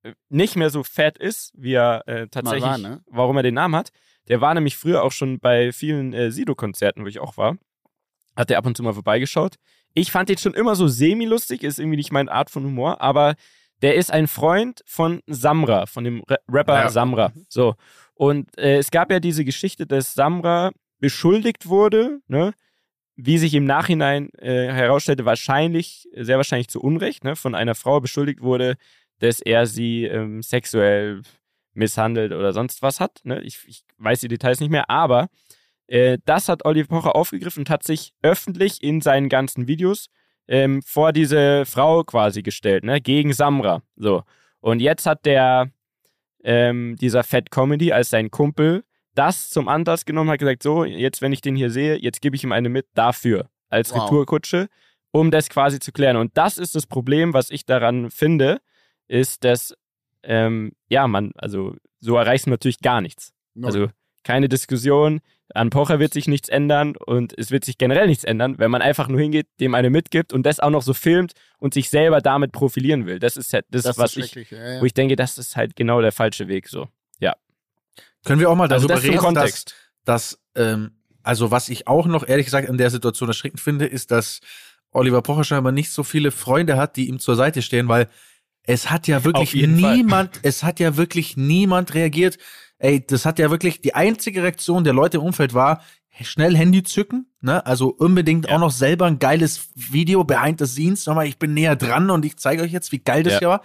äh, 0.01 0.13
nicht 0.29 0.55
mehr 0.55 0.71
so 0.71 0.83
fat 0.83 1.17
ist, 1.17 1.51
wie 1.55 1.73
er 1.73 2.07
äh, 2.07 2.27
tatsächlich, 2.27 2.63
war, 2.63 2.77
ne? 2.77 3.03
warum 3.07 3.37
er 3.37 3.43
den 3.43 3.53
Namen 3.53 3.75
hat. 3.75 3.91
Der 4.27 4.41
war 4.41 4.53
nämlich 4.53 4.77
früher 4.77 5.03
auch 5.03 5.11
schon 5.11 5.39
bei 5.39 5.71
vielen 5.71 6.13
äh, 6.13 6.31
Sido-Konzerten, 6.31 7.03
wo 7.03 7.07
ich 7.07 7.19
auch 7.19 7.37
war. 7.37 7.57
Hat 8.35 8.51
er 8.51 8.57
ab 8.57 8.65
und 8.65 8.77
zu 8.77 8.83
mal 8.83 8.93
vorbeigeschaut. 8.93 9.55
Ich 9.99 10.11
fand 10.11 10.29
den 10.29 10.37
schon 10.37 10.53
immer 10.53 10.75
so 10.75 10.87
semi-lustig, 10.87 11.63
ist 11.63 11.77
irgendwie 11.77 11.97
nicht 11.97 12.11
meine 12.11 12.31
Art 12.31 12.49
von 12.49 12.63
Humor, 12.63 13.01
aber 13.01 13.35
der 13.81 13.95
ist 13.95 14.11
ein 14.11 14.27
Freund 14.27 14.81
von 14.85 15.21
Samra, 15.27 15.85
von 15.87 16.03
dem 16.03 16.23
Rapper 16.49 16.83
ja. 16.83 16.89
Samra. 16.89 17.33
So. 17.49 17.75
Und 18.13 18.57
äh, 18.57 18.77
es 18.77 18.91
gab 18.91 19.11
ja 19.11 19.19
diese 19.19 19.43
Geschichte, 19.43 19.85
dass 19.85 20.13
Samra 20.13 20.71
beschuldigt 20.99 21.67
wurde, 21.67 22.19
ne? 22.27 22.53
wie 23.17 23.37
sich 23.37 23.53
im 23.53 23.65
Nachhinein 23.65 24.29
äh, 24.37 24.71
herausstellte, 24.71 25.25
wahrscheinlich, 25.25 26.07
sehr 26.15 26.37
wahrscheinlich 26.37 26.69
zu 26.69 26.79
Unrecht, 26.79 27.25
ne, 27.25 27.35
von 27.35 27.53
einer 27.53 27.75
Frau 27.75 27.99
beschuldigt 27.99 28.41
wurde, 28.41 28.75
dass 29.19 29.41
er 29.41 29.65
sie 29.65 30.05
ähm, 30.05 30.41
sexuell 30.41 31.21
misshandelt 31.73 32.31
oder 32.31 32.53
sonst 32.53 32.81
was 32.81 33.01
hat. 33.01 33.19
Ne? 33.23 33.41
Ich, 33.41 33.59
ich, 33.67 33.83
weiß 33.97 34.21
die 34.21 34.29
Details 34.29 34.61
nicht 34.61 34.69
mehr, 34.69 34.89
aber 34.89 35.27
das 36.25 36.49
hat 36.49 36.65
Oliver 36.65 36.87
Pocher 36.87 37.15
aufgegriffen 37.15 37.61
und 37.61 37.69
hat 37.69 37.83
sich 37.83 38.13
öffentlich 38.21 38.83
in 38.83 39.01
seinen 39.01 39.27
ganzen 39.27 39.67
Videos 39.67 40.07
ähm, 40.47 40.81
vor 40.83 41.13
diese 41.13 41.65
Frau 41.65 42.03
quasi 42.03 42.41
gestellt, 42.41 42.83
ne? 42.83 43.01
gegen 43.01 43.33
Samra. 43.33 43.81
So. 43.95 44.23
Und 44.59 44.81
jetzt 44.81 45.05
hat 45.05 45.25
der, 45.25 45.71
ähm, 46.43 46.95
dieser 46.99 47.23
Fat 47.23 47.51
Comedy 47.51 47.91
als 47.91 48.09
sein 48.09 48.31
Kumpel 48.31 48.83
das 49.15 49.49
zum 49.49 49.67
Anlass 49.67 50.05
genommen, 50.05 50.29
hat 50.29 50.39
gesagt, 50.39 50.63
so, 50.63 50.85
jetzt, 50.85 51.21
wenn 51.21 51.33
ich 51.33 51.41
den 51.41 51.55
hier 51.55 51.69
sehe, 51.69 51.97
jetzt 51.97 52.21
gebe 52.21 52.35
ich 52.35 52.43
ihm 52.43 52.51
eine 52.51 52.69
mit 52.69 52.87
dafür, 52.93 53.49
als 53.67 53.91
wow. 53.91 54.03
Retourkutsche, 54.03 54.69
um 55.11 55.31
das 55.31 55.49
quasi 55.49 55.79
zu 55.79 55.91
klären. 55.91 56.15
Und 56.15 56.37
das 56.37 56.57
ist 56.57 56.75
das 56.75 56.87
Problem, 56.87 57.33
was 57.33 57.49
ich 57.49 57.65
daran 57.65 58.11
finde, 58.11 58.61
ist, 59.07 59.43
dass, 59.43 59.75
ähm, 60.23 60.71
ja, 60.87 61.07
man, 61.07 61.31
also 61.35 61.75
so 61.99 62.15
erreichst 62.15 62.45
du 62.45 62.51
natürlich 62.51 62.79
gar 62.79 63.01
nichts. 63.01 63.33
No. 63.55 63.67
Also 63.67 63.89
keine 64.23 64.49
Diskussion, 64.49 65.21
an 65.53 65.69
Pocher 65.71 65.99
wird 65.99 66.13
sich 66.13 66.27
nichts 66.27 66.47
ändern 66.47 66.95
und 66.95 67.33
es 67.37 67.49
wird 67.49 67.65
sich 67.65 67.77
generell 67.77 68.07
nichts 68.07 68.23
ändern, 68.23 68.59
wenn 68.59 68.69
man 68.69 68.81
einfach 68.81 69.07
nur 69.07 69.19
hingeht, 69.19 69.47
dem 69.59 69.73
eine 69.73 69.89
mitgibt 69.89 70.31
und 70.31 70.43
das 70.43 70.59
auch 70.59 70.69
noch 70.69 70.83
so 70.83 70.93
filmt 70.93 71.33
und 71.57 71.73
sich 71.73 71.89
selber 71.89 72.21
damit 72.21 72.51
profilieren 72.51 73.05
will. 73.07 73.19
Das 73.19 73.35
ist 73.35 73.51
halt 73.53 73.65
das, 73.69 73.83
das 73.83 73.97
was 73.97 74.15
ich, 74.15 74.33
ja, 74.51 74.73
ja. 74.75 74.81
wo 74.81 74.85
ich 74.85 74.93
denke, 74.93 75.15
das 75.15 75.37
ist 75.37 75.55
halt 75.55 75.75
genau 75.75 76.01
der 76.01 76.11
falsche 76.11 76.47
Weg 76.47 76.67
so. 76.67 76.87
Ja. 77.19 77.35
Können 78.23 78.39
wir 78.39 78.49
auch 78.49 78.55
mal 78.55 78.71
also 78.71 78.87
darüber 78.87 79.07
also 79.07 79.27
reden, 79.27 79.35
dass, 79.35 79.65
dass 80.05 80.39
ähm, 80.55 80.91
also 81.23 81.51
was 81.51 81.69
ich 81.69 81.87
auch 81.87 82.05
noch 82.05 82.27
ehrlich 82.27 82.45
gesagt 82.45 82.69
in 82.69 82.77
der 82.77 82.89
Situation 82.91 83.29
erschreckend 83.29 83.59
finde, 83.59 83.85
ist, 83.85 84.11
dass 84.11 84.41
Oliver 84.91 85.21
Pocher 85.21 85.43
scheinbar 85.43 85.71
nicht 85.71 85.91
so 85.91 86.03
viele 86.03 86.31
Freunde 86.31 86.77
hat, 86.77 86.95
die 86.95 87.07
ihm 87.07 87.19
zur 87.19 87.35
Seite 87.35 87.61
stehen, 87.61 87.87
weil 87.87 88.07
es 88.63 88.91
hat 88.91 89.07
ja 89.07 89.23
wirklich 89.23 89.53
niemand, 89.53 90.35
Fall. 90.35 90.41
es 90.43 90.63
hat 90.63 90.79
ja 90.79 90.95
wirklich 90.95 91.37
niemand 91.37 91.93
reagiert. 91.95 92.37
Ey, 92.79 93.05
das 93.05 93.25
hat 93.25 93.39
ja 93.39 93.51
wirklich 93.51 93.81
die 93.81 93.93
einzige 93.93 94.41
Reaktion 94.41 94.83
der 94.83 94.93
Leute 94.93 95.17
im 95.17 95.23
Umfeld 95.23 95.53
war, 95.53 95.81
schnell 96.21 96.55
Handy 96.55 96.83
zücken, 96.83 97.27
ne? 97.41 97.65
Also 97.65 97.89
unbedingt 97.89 98.47
ja. 98.47 98.55
auch 98.55 98.59
noch 98.59 98.71
selber 98.71 99.05
ein 99.05 99.19
geiles 99.19 99.69
Video 99.75 100.23
behind 100.23 100.59
the 100.59 100.65
scenes. 100.65 101.05
Nochmal, 101.05 101.27
ich 101.27 101.39
bin 101.39 101.53
näher 101.53 101.75
dran 101.75 102.09
und 102.09 102.25
ich 102.25 102.37
zeige 102.37 102.63
euch 102.63 102.71
jetzt, 102.71 102.91
wie 102.91 102.99
geil 102.99 103.23
das 103.23 103.33
ja. 103.33 103.39
hier 103.39 103.47
war. 103.49 103.61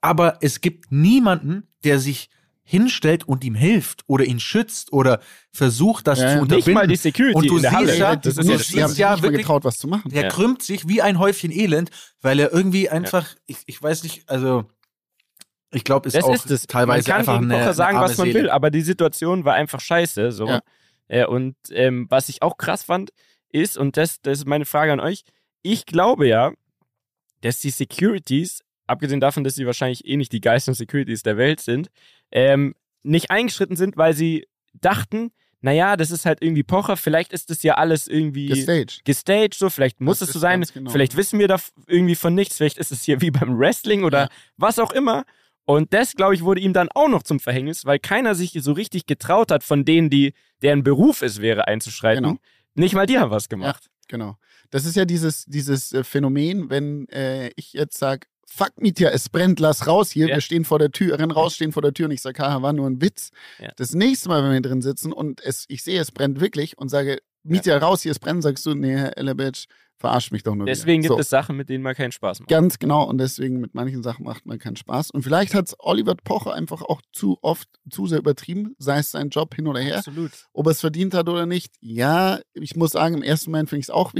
Aber 0.00 0.38
es 0.40 0.60
gibt 0.60 0.92
niemanden, 0.92 1.68
der 1.84 1.98
sich 1.98 2.28
hinstellt 2.66 3.24
und 3.28 3.44
ihm 3.44 3.54
hilft 3.54 4.04
oder 4.06 4.24
ihn 4.24 4.40
schützt 4.40 4.92
oder 4.92 5.20
versucht, 5.52 6.06
das 6.06 6.18
ja, 6.18 6.34
zu 6.34 6.40
unterbinden. 6.40 6.72
Nicht 6.72 6.74
mal 6.74 6.86
die 6.86 6.96
Security 6.96 7.36
und 7.36 7.46
du 7.48 7.56
in 7.56 7.62
der 7.62 7.70
siehst 7.70 7.80
Halle. 7.80 7.98
ja, 7.98 8.16
das 8.16 8.38
ist 8.38 8.48
ja, 8.48 8.56
das 8.56 8.66
siehst 8.68 8.98
ja 8.98 9.22
wirklich, 9.22 9.42
getraut, 9.42 9.64
was 9.64 9.76
zu 9.76 9.86
machen. 9.86 10.10
Der 10.10 10.24
ja. 10.24 10.28
krümmt 10.28 10.62
sich 10.62 10.88
wie 10.88 11.02
ein 11.02 11.18
Häufchen 11.18 11.52
Elend, 11.52 11.90
weil 12.22 12.40
er 12.40 12.52
irgendwie 12.52 12.88
einfach, 12.88 13.28
ja. 13.28 13.38
ich, 13.46 13.58
ich 13.66 13.82
weiß 13.82 14.02
nicht, 14.02 14.28
also 14.30 14.64
Ich 15.74 15.84
glaube, 15.84 16.08
ist 16.08 16.16
das 16.16 16.24
auch 16.24 16.34
ist 16.34 16.50
es. 16.50 16.66
teilweise 16.66 17.08
man 17.10 17.24
kann 17.24 17.36
einfach 17.36 17.58
eine, 17.58 17.74
sagen, 17.74 17.96
eine 17.98 18.06
was 18.06 18.16
man 18.16 18.28
Seele. 18.28 18.44
will, 18.44 18.50
aber 18.50 18.70
die 18.70 18.80
Situation 18.80 19.44
war 19.44 19.54
einfach 19.54 19.80
scheiße. 19.80 20.32
So. 20.32 20.46
Ja. 20.46 20.60
Äh, 21.08 21.26
und 21.26 21.56
ähm, 21.70 22.06
was 22.08 22.28
ich 22.28 22.42
auch 22.42 22.56
krass 22.56 22.84
fand, 22.84 23.10
ist, 23.50 23.76
und 23.76 23.96
das, 23.96 24.20
das 24.20 24.38
ist 24.38 24.46
meine 24.46 24.64
Frage 24.64 24.92
an 24.92 25.00
euch, 25.00 25.22
ich 25.62 25.86
glaube 25.86 26.26
ja, 26.26 26.52
dass 27.40 27.58
die 27.58 27.70
Securities, 27.70 28.62
abgesehen 28.86 29.20
davon, 29.20 29.44
dass 29.44 29.54
sie 29.54 29.66
wahrscheinlich 29.66 30.06
eh 30.06 30.16
nicht 30.16 30.32
die 30.32 30.40
geilsten 30.40 30.74
Securities 30.74 31.22
der 31.22 31.36
Welt 31.36 31.60
sind, 31.60 31.88
ähm, 32.32 32.74
nicht 33.02 33.30
eingeschritten 33.30 33.76
sind, 33.76 33.96
weil 33.96 34.14
sie 34.14 34.46
dachten, 34.72 35.30
naja, 35.60 35.96
das 35.96 36.10
ist 36.10 36.26
halt 36.26 36.42
irgendwie 36.42 36.62
Pocher, 36.62 36.96
vielleicht 36.96 37.32
ist 37.32 37.48
das 37.48 37.62
ja 37.62 37.74
alles 37.74 38.06
irgendwie 38.06 38.48
gestaged, 38.48 39.04
gestaged 39.04 39.54
so, 39.54 39.70
vielleicht 39.70 40.00
muss 40.00 40.18
das 40.18 40.28
es 40.28 40.34
so 40.34 40.38
sein, 40.38 40.62
genau. 40.62 40.90
vielleicht 40.90 41.16
wissen 41.16 41.38
wir 41.38 41.48
da 41.48 41.58
irgendwie 41.86 42.16
von 42.16 42.34
nichts, 42.34 42.58
vielleicht 42.58 42.76
ist 42.76 42.92
es 42.92 43.02
hier 43.02 43.20
wie 43.22 43.30
beim 43.30 43.58
Wrestling 43.58 44.04
oder 44.04 44.24
ja. 44.24 44.28
was 44.56 44.78
auch 44.78 44.92
immer. 44.92 45.24
Und 45.66 45.94
das, 45.94 46.14
glaube 46.14 46.34
ich, 46.34 46.44
wurde 46.44 46.60
ihm 46.60 46.72
dann 46.72 46.88
auch 46.90 47.08
noch 47.08 47.22
zum 47.22 47.40
Verhängnis, 47.40 47.86
weil 47.86 47.98
keiner 47.98 48.34
sich 48.34 48.56
so 48.60 48.72
richtig 48.72 49.06
getraut 49.06 49.50
hat, 49.50 49.64
von 49.64 49.84
denen, 49.84 50.10
die 50.10 50.34
deren 50.62 50.82
Beruf 50.82 51.22
es 51.22 51.40
wäre, 51.40 51.66
einzuschreiten. 51.66 52.24
Genau. 52.24 52.36
Nicht 52.74 52.94
mal 52.94 53.06
die 53.06 53.18
haben 53.18 53.30
was 53.30 53.48
gemacht. 53.48 53.84
Ja, 53.84 53.90
genau. 54.08 54.36
Das 54.70 54.84
ist 54.84 54.96
ja 54.96 55.04
dieses, 55.04 55.44
dieses 55.46 55.92
äh, 55.92 56.04
Phänomen, 56.04 56.68
wenn 56.68 57.08
äh, 57.08 57.50
ich 57.56 57.74
jetzt 57.74 57.98
sage, 57.98 58.26
fuck 58.46 58.72
Mietja, 58.80 59.10
es 59.10 59.28
brennt, 59.28 59.60
lass 59.60 59.86
raus 59.86 60.10
hier, 60.10 60.28
ja. 60.28 60.34
wir 60.34 60.40
stehen 60.40 60.64
vor 60.64 60.78
der 60.78 60.90
Tür, 60.90 61.18
renn 61.18 61.30
raus, 61.30 61.54
stehen 61.54 61.72
vor 61.72 61.82
der 61.82 61.94
Tür 61.94 62.06
und 62.06 62.12
ich 62.12 62.20
sage, 62.20 62.42
haha, 62.42 62.62
war 62.62 62.72
nur 62.72 62.88
ein 62.88 63.00
Witz. 63.00 63.30
Ja. 63.58 63.70
Das 63.76 63.94
nächste 63.94 64.28
Mal, 64.28 64.42
wenn 64.42 64.52
wir 64.52 64.60
drin 64.60 64.82
sitzen 64.82 65.12
und 65.12 65.42
es, 65.42 65.64
ich 65.68 65.82
sehe, 65.82 66.00
es 66.00 66.12
brennt 66.12 66.40
wirklich 66.40 66.76
und 66.78 66.88
sage, 66.88 67.18
Mietja, 67.44 67.78
raus, 67.78 68.02
hier 68.02 68.12
ist 68.12 68.20
brennen, 68.20 68.42
sagst 68.42 68.64
du, 68.66 68.74
nee, 68.74 68.96
Herr 68.96 69.16
Ellerbatch, 69.16 69.66
Verarscht 70.04 70.32
mich 70.32 70.42
doch 70.42 70.54
nur. 70.54 70.66
Deswegen 70.66 71.02
wieder. 71.02 71.14
gibt 71.14 71.18
so. 71.18 71.20
es 71.22 71.30
Sachen, 71.30 71.56
mit 71.56 71.68
denen 71.68 71.82
man 71.82 71.94
keinen 71.94 72.12
Spaß 72.12 72.40
macht. 72.40 72.50
Ganz 72.50 72.78
genau. 72.78 73.04
Und 73.04 73.18
deswegen 73.18 73.60
mit 73.60 73.74
manchen 73.74 74.02
Sachen 74.02 74.24
macht 74.24 74.44
man 74.44 74.58
keinen 74.58 74.76
Spaß. 74.76 75.10
Und 75.12 75.22
vielleicht 75.22 75.54
hat 75.54 75.68
es 75.68 75.76
Oliver 75.78 76.14
Pocher 76.16 76.52
einfach 76.52 76.82
auch 76.82 77.00
zu 77.12 77.38
oft, 77.42 77.68
zu 77.88 78.06
sehr 78.06 78.18
übertrieben, 78.18 78.74
sei 78.78 78.98
es 78.98 79.12
sein 79.12 79.30
Job 79.30 79.54
hin 79.54 79.66
oder 79.66 79.80
her. 79.80 79.98
Absolut. 79.98 80.32
Ob 80.52 80.66
er 80.66 80.72
es 80.72 80.80
verdient 80.80 81.14
hat 81.14 81.28
oder 81.28 81.46
nicht. 81.46 81.72
Ja, 81.80 82.40
ich 82.54 82.74
muss 82.76 82.90
sagen, 82.90 83.14
im 83.14 83.22
ersten 83.22 83.50
Moment 83.50 83.70
fand 83.70 83.80
ich 83.80 83.86
es 83.86 83.90
auch, 83.90 84.12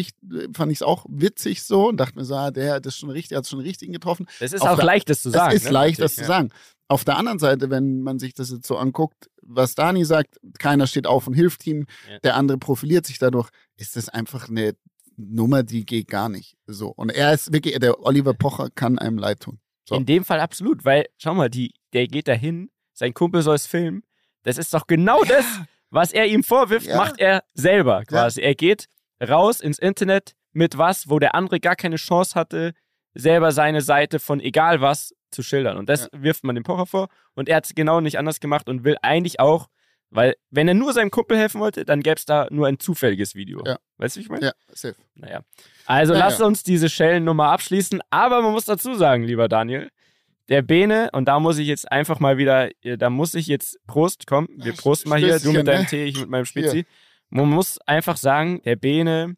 fand 0.54 0.72
ich 0.72 0.82
auch 0.82 1.06
witzig 1.08 1.64
so 1.64 1.88
und 1.88 1.98
dachte 1.98 2.16
mir 2.16 2.24
so, 2.24 2.36
ah, 2.36 2.50
der 2.50 2.80
das 2.80 2.96
schon 2.96 3.10
richtig, 3.10 3.36
hat 3.36 3.46
schon 3.46 3.60
richtigen 3.60 3.92
getroffen. 3.92 4.26
Es 4.40 4.52
ist 4.52 4.62
auch 4.62 4.76
der, 4.76 4.86
leicht, 4.86 5.10
das 5.10 5.22
zu 5.22 5.30
sagen. 5.30 5.54
Es 5.54 5.62
ist 5.62 5.66
ne? 5.66 5.72
leicht, 5.72 6.00
das 6.00 6.16
ja. 6.16 6.22
zu 6.22 6.26
sagen. 6.28 6.50
Auf 6.88 7.04
der 7.04 7.16
anderen 7.16 7.38
Seite, 7.38 7.70
wenn 7.70 8.02
man 8.02 8.18
sich 8.18 8.34
das 8.34 8.50
jetzt 8.50 8.66
so 8.66 8.76
anguckt, 8.76 9.30
was 9.42 9.74
Dani 9.74 10.04
sagt, 10.04 10.38
keiner 10.58 10.86
steht 10.86 11.06
auf 11.06 11.26
und 11.26 11.34
hilft 11.34 11.66
ihm, 11.66 11.86
ja. 12.10 12.18
der 12.20 12.36
andere 12.36 12.58
profiliert 12.58 13.06
sich 13.06 13.18
dadurch, 13.18 13.48
ist 13.76 13.96
das 13.96 14.08
einfach 14.08 14.48
eine 14.48 14.74
Nummer, 15.16 15.62
die 15.62 15.86
geht 15.86 16.08
gar 16.08 16.28
nicht. 16.28 16.56
So. 16.66 16.88
Und 16.88 17.10
er 17.10 17.32
ist 17.32 17.52
wirklich, 17.52 17.78
der 17.78 18.02
Oliver 18.04 18.34
Pocher 18.34 18.68
kann 18.74 18.98
einem 18.98 19.18
leid 19.18 19.40
tun. 19.40 19.60
So. 19.88 19.94
In 19.94 20.06
dem 20.06 20.24
Fall 20.24 20.40
absolut, 20.40 20.84
weil, 20.84 21.06
schau 21.18 21.34
mal, 21.34 21.50
die, 21.50 21.72
der 21.92 22.06
geht 22.06 22.28
dahin, 22.28 22.70
sein 22.92 23.14
Kumpel 23.14 23.42
soll 23.42 23.56
es 23.56 23.66
filmen. 23.66 24.02
Das 24.42 24.58
ist 24.58 24.72
doch 24.72 24.86
genau 24.86 25.22
ja. 25.24 25.36
das, 25.36 25.46
was 25.90 26.12
er 26.12 26.26
ihm 26.26 26.42
vorwirft, 26.42 26.86
ja. 26.86 26.96
macht 26.96 27.18
er 27.18 27.44
selber 27.54 28.04
quasi. 28.04 28.40
Er 28.40 28.54
geht 28.54 28.88
raus 29.22 29.60
ins 29.60 29.78
Internet 29.78 30.34
mit 30.52 30.78
was, 30.78 31.08
wo 31.08 31.18
der 31.18 31.34
andere 31.34 31.60
gar 31.60 31.76
keine 31.76 31.96
Chance 31.96 32.34
hatte, 32.34 32.72
selber 33.14 33.52
seine 33.52 33.80
Seite 33.80 34.18
von 34.18 34.40
egal 34.40 34.80
was 34.80 35.14
zu 35.30 35.42
schildern. 35.42 35.76
Und 35.76 35.88
das 35.88 36.08
wirft 36.12 36.44
man 36.44 36.54
dem 36.54 36.64
Pocher 36.64 36.86
vor. 36.86 37.08
Und 37.34 37.48
er 37.48 37.56
hat 37.56 37.66
es 37.66 37.74
genau 37.74 38.00
nicht 38.00 38.18
anders 38.18 38.40
gemacht 38.40 38.68
und 38.68 38.84
will 38.84 38.96
eigentlich 39.02 39.40
auch 39.40 39.68
weil, 40.14 40.36
wenn 40.50 40.68
er 40.68 40.74
nur 40.74 40.92
seinem 40.92 41.10
Kumpel 41.10 41.36
helfen 41.36 41.60
wollte, 41.60 41.84
dann 41.84 42.00
gäbe 42.00 42.14
es 42.14 42.24
da 42.24 42.46
nur 42.50 42.68
ein 42.68 42.78
zufälliges 42.78 43.34
Video. 43.34 43.60
Ja. 43.66 43.78
Weißt 43.96 44.14
du, 44.14 44.20
wie 44.20 44.22
ich 44.22 44.30
meine? 44.30 44.46
Ja, 44.46 44.52
safe. 44.68 44.94
Naja. 45.16 45.40
Also 45.86 46.12
ja, 46.12 46.20
lass 46.20 46.38
ja. 46.38 46.46
uns 46.46 46.62
diese 46.62 46.88
Schellennummer 46.88 47.50
abschließen. 47.50 48.00
Aber 48.10 48.40
man 48.40 48.52
muss 48.52 48.64
dazu 48.64 48.94
sagen, 48.94 49.24
lieber 49.24 49.48
Daniel, 49.48 49.90
der 50.48 50.62
Bene, 50.62 51.10
und 51.12 51.26
da 51.26 51.40
muss 51.40 51.58
ich 51.58 51.66
jetzt 51.66 51.90
einfach 51.90 52.20
mal 52.20 52.38
wieder, 52.38 52.70
da 52.82 53.10
muss 53.10 53.34
ich 53.34 53.48
jetzt 53.48 53.76
Prost, 53.88 54.28
komm, 54.28 54.46
wir 54.54 54.74
prosten 54.74 55.08
mal 55.08 55.18
hier, 55.18 55.40
du 55.40 55.52
mit 55.52 55.66
deinem 55.66 55.82
ne? 55.82 55.88
Tee, 55.88 56.04
ich 56.04 56.20
mit 56.20 56.28
meinem 56.28 56.44
Spezi. 56.44 56.84
Hier. 56.84 56.84
Man 57.30 57.50
muss 57.50 57.80
einfach 57.80 58.16
sagen, 58.16 58.62
der 58.62 58.76
Bene, 58.76 59.34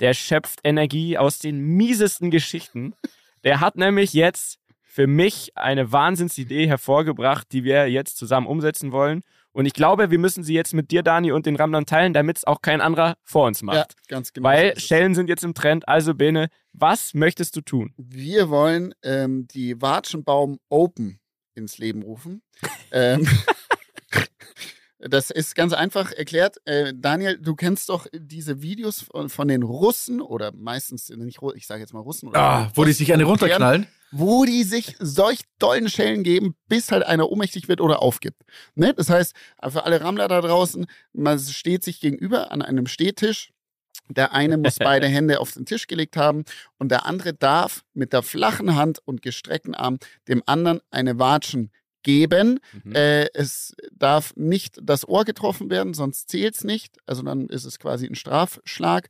der 0.00 0.14
schöpft 0.14 0.60
Energie 0.64 1.18
aus 1.18 1.38
den 1.38 1.60
miesesten 1.60 2.30
Geschichten. 2.30 2.94
Der 3.44 3.60
hat 3.60 3.76
nämlich 3.76 4.12
jetzt 4.12 4.58
für 4.82 5.06
mich 5.06 5.50
eine 5.56 5.90
Wahnsinnsidee 5.90 6.68
hervorgebracht, 6.68 7.48
die 7.52 7.64
wir 7.64 7.90
jetzt 7.90 8.16
zusammen 8.16 8.46
umsetzen 8.46 8.92
wollen. 8.92 9.22
Und 9.50 9.66
ich 9.66 9.72
glaube, 9.72 10.10
wir 10.10 10.18
müssen 10.18 10.42
sie 10.42 10.54
jetzt 10.54 10.74
mit 10.74 10.90
dir, 10.90 11.02
Dani, 11.02 11.30
und 11.32 11.46
den 11.46 11.56
Ramdan 11.56 11.86
teilen, 11.86 12.12
damit 12.12 12.38
es 12.38 12.44
auch 12.44 12.60
kein 12.60 12.80
anderer 12.80 13.16
vor 13.22 13.46
uns 13.46 13.62
macht. 13.62 13.76
Ja, 13.76 13.86
ganz 14.08 14.32
genau. 14.32 14.48
Weil 14.48 14.78
Schellen 14.78 15.14
sind 15.14 15.28
jetzt 15.28 15.44
im 15.44 15.54
Trend. 15.54 15.88
Also, 15.88 16.14
Bene, 16.14 16.48
was 16.72 17.14
möchtest 17.14 17.54
du 17.56 17.60
tun? 17.60 17.92
Wir 17.96 18.50
wollen 18.50 18.94
ähm, 19.02 19.46
die 19.48 19.80
Watschenbaum 19.80 20.58
Open 20.68 21.20
ins 21.54 21.78
Leben 21.78 22.02
rufen. 22.02 22.42
ähm, 22.90 23.26
das 25.08 25.30
ist 25.30 25.54
ganz 25.54 25.72
einfach 25.72 26.12
erklärt. 26.12 26.56
Äh, 26.64 26.92
Daniel, 26.96 27.38
du 27.38 27.54
kennst 27.54 27.88
doch 27.88 28.06
diese 28.12 28.62
Videos 28.62 29.02
von, 29.02 29.28
von 29.28 29.48
den 29.48 29.62
Russen 29.62 30.20
oder 30.20 30.52
meistens 30.52 31.10
nicht, 31.10 31.38
ich 31.54 31.66
sage 31.66 31.80
jetzt 31.80 31.92
mal 31.92 32.00
Russen. 32.00 32.28
Oder 32.28 32.40
ah, 32.40 32.70
wo 32.74 32.84
die 32.84 32.92
sich 32.92 33.12
eine 33.12 33.24
runterknallen 33.24 33.86
wo 34.16 34.44
die 34.44 34.62
sich 34.62 34.94
solch 35.00 35.40
dollen 35.58 35.88
Schellen 35.88 36.22
geben, 36.22 36.54
bis 36.68 36.92
halt 36.92 37.04
einer 37.04 37.28
ohnmächtig 37.30 37.66
wird 37.66 37.80
oder 37.80 38.00
aufgibt. 38.00 38.42
Ne? 38.76 38.94
Das 38.94 39.10
heißt, 39.10 39.34
für 39.68 39.84
alle 39.84 40.00
Rammler 40.00 40.28
da 40.28 40.40
draußen, 40.40 40.86
man 41.12 41.40
steht 41.40 41.82
sich 41.82 42.00
gegenüber 42.00 42.52
an 42.52 42.62
einem 42.62 42.86
Stehtisch. 42.86 43.50
Der 44.08 44.32
eine 44.32 44.56
muss 44.56 44.76
beide 44.78 45.08
Hände 45.08 45.40
auf 45.40 45.50
den 45.50 45.66
Tisch 45.66 45.88
gelegt 45.88 46.16
haben 46.16 46.44
und 46.78 46.90
der 46.92 47.06
andere 47.06 47.34
darf 47.34 47.82
mit 47.92 48.12
der 48.12 48.22
flachen 48.22 48.76
Hand 48.76 49.00
und 49.04 49.20
gestreckten 49.20 49.74
Arm 49.74 49.98
dem 50.28 50.44
anderen 50.46 50.80
eine 50.90 51.18
Watschen 51.18 51.72
geben. 52.04 52.60
Mhm. 52.84 52.94
Äh, 52.94 53.26
es 53.34 53.74
darf 53.92 54.32
nicht 54.36 54.78
das 54.80 55.08
Ohr 55.08 55.24
getroffen 55.24 55.70
werden, 55.70 55.94
sonst 55.94 56.30
zählt 56.30 56.54
es 56.54 56.62
nicht. 56.62 56.98
Also 57.06 57.22
dann 57.22 57.48
ist 57.48 57.64
es 57.64 57.80
quasi 57.80 58.06
ein 58.06 58.14
Strafschlag 58.14 59.08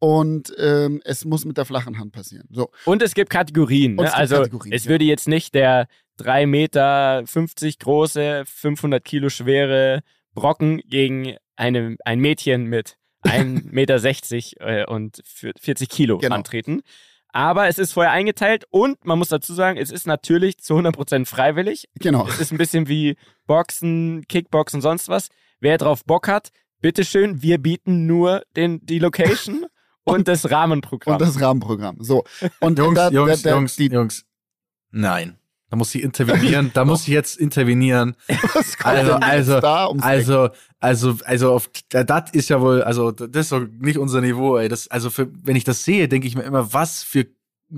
und 0.00 0.52
ähm, 0.58 1.00
es 1.04 1.24
muss 1.24 1.44
mit 1.44 1.56
der 1.56 1.64
flachen 1.64 2.00
Hand 2.00 2.10
passieren. 2.10 2.48
So. 2.50 2.70
Und 2.86 3.02
es 3.02 3.14
gibt 3.14 3.30
Kategorien. 3.30 3.94
Ne? 3.94 4.02
Es 4.02 4.10
gibt 4.10 4.18
also 4.18 4.36
Kategorien, 4.38 4.72
es 4.72 4.84
ja. 4.84 4.90
würde 4.90 5.04
jetzt 5.04 5.28
nicht 5.28 5.54
der 5.54 5.86
3,50 6.18 6.46
Meter 6.46 7.24
große, 7.78 8.42
500 8.44 9.04
Kilo 9.04 9.28
schwere 9.28 10.02
Brocken 10.34 10.82
gegen 10.88 11.36
eine, 11.54 11.96
ein 12.04 12.18
Mädchen 12.18 12.64
mit 12.64 12.96
1,60 13.24 13.64
Meter 14.58 14.80
äh, 14.80 14.86
und 14.86 15.22
40 15.24 15.88
Kilo 15.88 16.18
genau. 16.18 16.34
antreten. 16.34 16.82
Aber 17.32 17.66
es 17.66 17.78
ist 17.78 17.92
vorher 17.92 18.12
eingeteilt 18.12 18.64
und 18.70 19.04
man 19.06 19.18
muss 19.18 19.28
dazu 19.28 19.54
sagen, 19.54 19.78
es 19.78 19.90
ist 19.90 20.06
natürlich 20.06 20.58
zu 20.58 20.74
100% 20.74 21.26
freiwillig. 21.26 21.88
Genau. 21.98 22.26
Es 22.28 22.38
ist 22.38 22.52
ein 22.52 22.58
bisschen 22.58 22.88
wie 22.88 23.16
Boxen, 23.46 24.24
Kickboxen, 24.28 24.82
sonst 24.82 25.08
was. 25.08 25.28
Wer 25.58 25.78
drauf 25.78 26.04
Bock 26.04 26.28
hat, 26.28 26.50
bitteschön, 26.80 27.40
wir 27.40 27.58
bieten 27.58 28.06
nur 28.06 28.42
den, 28.54 28.84
die 28.84 28.98
Location 28.98 29.64
und 30.04 30.28
das 30.28 30.50
Rahmenprogramm. 30.50 31.14
Und 31.14 31.22
das 31.22 31.40
Rahmenprogramm. 31.40 31.96
So. 32.00 32.24
Und 32.60 32.78
Jungs, 32.78 32.96
da, 32.96 33.10
Jungs, 33.10 33.42
da, 33.42 33.50
da, 33.50 33.56
Jungs, 33.56 33.76
die, 33.76 33.86
Jungs. 33.86 34.26
Nein. 34.90 35.38
Da 35.72 35.76
muss 35.76 35.94
ich 35.94 36.02
intervenieren. 36.02 36.70
Da 36.74 36.84
muss 36.84 37.08
ich 37.08 37.14
jetzt 37.14 37.38
intervenieren. 37.38 38.14
Was 38.52 38.76
kommt 38.76 38.94
also, 38.94 39.14
also, 39.14 39.60
da 39.60 39.88
ums 39.88 40.02
also, 40.02 40.50
also, 40.80 41.16
also, 41.24 41.54
auf, 41.54 41.70
das 41.88 42.30
ist 42.32 42.50
ja 42.50 42.60
wohl, 42.60 42.82
also, 42.82 43.10
das 43.10 43.46
ist 43.46 43.52
doch 43.52 43.66
nicht 43.80 43.96
unser 43.96 44.20
Niveau, 44.20 44.58
ey. 44.58 44.68
Das, 44.68 44.88
also, 44.88 45.08
für, 45.08 45.30
wenn 45.42 45.56
ich 45.56 45.64
das 45.64 45.82
sehe, 45.82 46.08
denke 46.08 46.28
ich 46.28 46.36
mir 46.36 46.42
immer, 46.42 46.74
was 46.74 47.02
für 47.02 47.26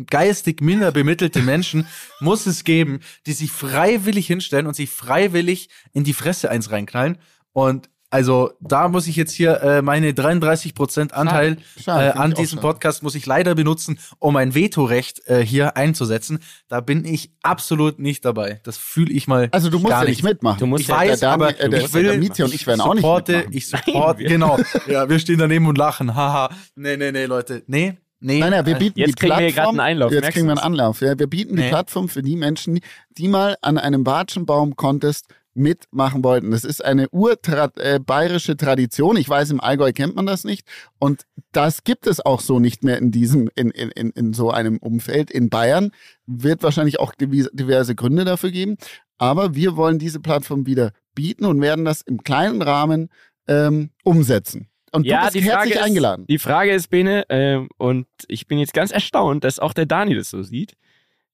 geistig 0.07 0.61
minder 0.61 0.91
bemittelte 0.91 1.41
Menschen 1.41 1.87
muss 2.21 2.47
es 2.47 2.65
geben, 2.65 2.99
die 3.27 3.33
sich 3.33 3.53
freiwillig 3.53 4.27
hinstellen 4.27 4.67
und 4.67 4.75
sich 4.75 4.91
freiwillig 4.91 5.69
in 5.93 6.03
die 6.03 6.15
Fresse 6.15 6.51
eins 6.51 6.73
reinknallen. 6.73 7.19
Und 7.53 7.91
also 8.15 8.53
da 8.61 8.87
muss 8.87 9.09
ich 9.09 9.17
jetzt 9.17 9.33
hier 9.33 9.61
äh, 9.61 9.83
meine 9.83 10.13
33% 10.13 11.11
Anteil 11.11 11.57
schade, 11.57 11.83
schade, 11.83 12.07
äh, 12.11 12.13
an 12.13 12.33
diesem 12.33 12.61
Podcast 12.61 13.03
muss 13.03 13.17
ich 13.17 13.27
leider 13.27 13.57
benutzen, 13.57 13.99
um 14.21 14.37
ein 14.37 14.55
Vetorecht 14.55 15.27
äh, 15.27 15.45
hier 15.45 15.77
einzusetzen. 15.77 16.39
Da 16.69 16.81
bin 16.81 17.05
ich 17.05 17.33
absolut 17.43 17.99
nicht 17.99 18.25
dabei. 18.25 18.61
Das 18.63 18.79
fühle 18.79 19.13
ich 19.13 19.27
mal. 19.27 19.49
Also 19.51 19.69
du 19.69 19.81
musst 19.81 19.91
ja 19.91 20.05
nicht 20.05 20.23
mitmachen. 20.23 20.61
Du 20.61 20.67
musst 20.67 20.85
ich 20.85 20.89
weiß, 20.91 21.19
der, 21.19 21.31
aber 21.31 21.59
äh, 21.59 21.69
der, 21.69 21.81
ich 21.81 21.93
will, 21.93 22.05
der 22.05 22.19
Mietje 22.19 22.45
und 22.45 22.55
ich 22.55 22.69
werden 22.69 22.83
auch 22.83 22.95
nicht 22.95 23.05
mitmachen. 23.05 23.47
Ich 23.51 23.67
supporte, 23.67 24.23
genau. 24.23 24.61
Ja, 24.87 25.09
wir 25.09 25.19
stehen 25.19 25.39
daneben 25.39 25.67
und 25.67 25.77
lachen. 25.77 26.15
Haha. 26.15 26.51
nee, 26.77 26.97
nee, 26.97 27.11
nee, 27.11 27.25
Leute. 27.25 27.65
Nee, 27.67 27.99
Nee, 28.21 28.39
nein, 28.39 28.53
nein, 28.53 28.65
wir 28.65 28.77
bieten 28.77 29.01
jetzt 29.01 29.21
die 29.21 29.27
Plattform. 29.27 29.55
Wir 29.55 29.69
einen 29.69 29.81
Einlauf, 29.81 30.13
jetzt 30.13 30.31
kriegen 30.31 30.47
wir 30.47 30.53
einen 30.53 30.61
Anlauf. 30.61 31.01
Ja, 31.03 31.19
wir 31.19 31.27
bieten 31.27 31.57
nee. 31.57 31.65
die 31.65 31.69
Plattform 31.69 32.09
für 32.09 32.23
die 32.23 32.37
Menschen, 32.37 32.81
die 33.11 33.29
mal 33.29 33.57
an 33.61 33.77
einem 33.77 34.07
Watschenbaum-Contest 34.07 35.27
mitmachen 35.55 36.25
wollten. 36.25 36.51
Das 36.51 36.65
ist 36.65 36.85
eine 36.85 37.09
urbayerische 37.11 38.53
äh, 38.53 38.57
Tradition. 38.57 39.17
Ich 39.17 39.29
weiß, 39.29 39.51
im 39.51 39.61
Allgäu 39.61 39.93
kennt 39.93 40.17
man 40.17 40.27
das 40.27 40.45
nicht. 40.45 40.67
Und 40.99 41.27
das 41.53 41.85
gibt 41.85 42.07
es 42.07 42.25
auch 42.25 42.41
so 42.41 42.59
nicht 42.59 42.85
mehr 42.85 42.99
in 42.99 43.11
diesem, 43.11 43.49
in, 43.55 43.71
in, 43.71 43.91
in, 43.91 44.11
in 44.11 44.33
so 44.33 44.51
einem 44.51 44.79
Umfeld. 44.79 45.31
In 45.31 45.49
Bayern 45.49 45.93
wird 46.27 46.63
wahrscheinlich 46.63 47.01
auch 47.01 47.15
diverse 47.15 47.95
Gründe 47.95 48.25
dafür 48.25 48.51
geben. 48.51 48.77
Aber 49.19 49.55
wir 49.55 49.77
wollen 49.77 49.99
diese 49.99 50.21
Plattform 50.21 50.67
wieder 50.67 50.93
bieten 51.15 51.45
und 51.45 51.61
werden 51.61 51.85
das 51.85 52.03
im 52.03 52.25
kleinen 52.25 52.63
Rahmen 52.63 53.09
ähm, 53.47 53.91
umsetzen. 54.03 54.69
Und 54.91 55.07
ja, 55.07 55.27
du 55.27 55.33
bist 55.33 55.45
herzlich 55.45 55.75
ist, 55.75 55.83
eingeladen. 55.83 56.27
Die 56.29 56.39
Frage 56.39 56.73
ist, 56.73 56.89
Bene, 56.89 57.29
äh, 57.29 57.67
und 57.79 58.07
ich 58.29 58.47
bin 58.47 58.59
jetzt 58.59 58.75
ganz 58.75 58.93
erstaunt, 58.93 59.45
dass 59.45 59.59
auch 59.59 59.73
der 59.73 59.87
Dani 59.87 60.15
das 60.15 60.31
so 60.31 60.43
sieht. 60.43 60.75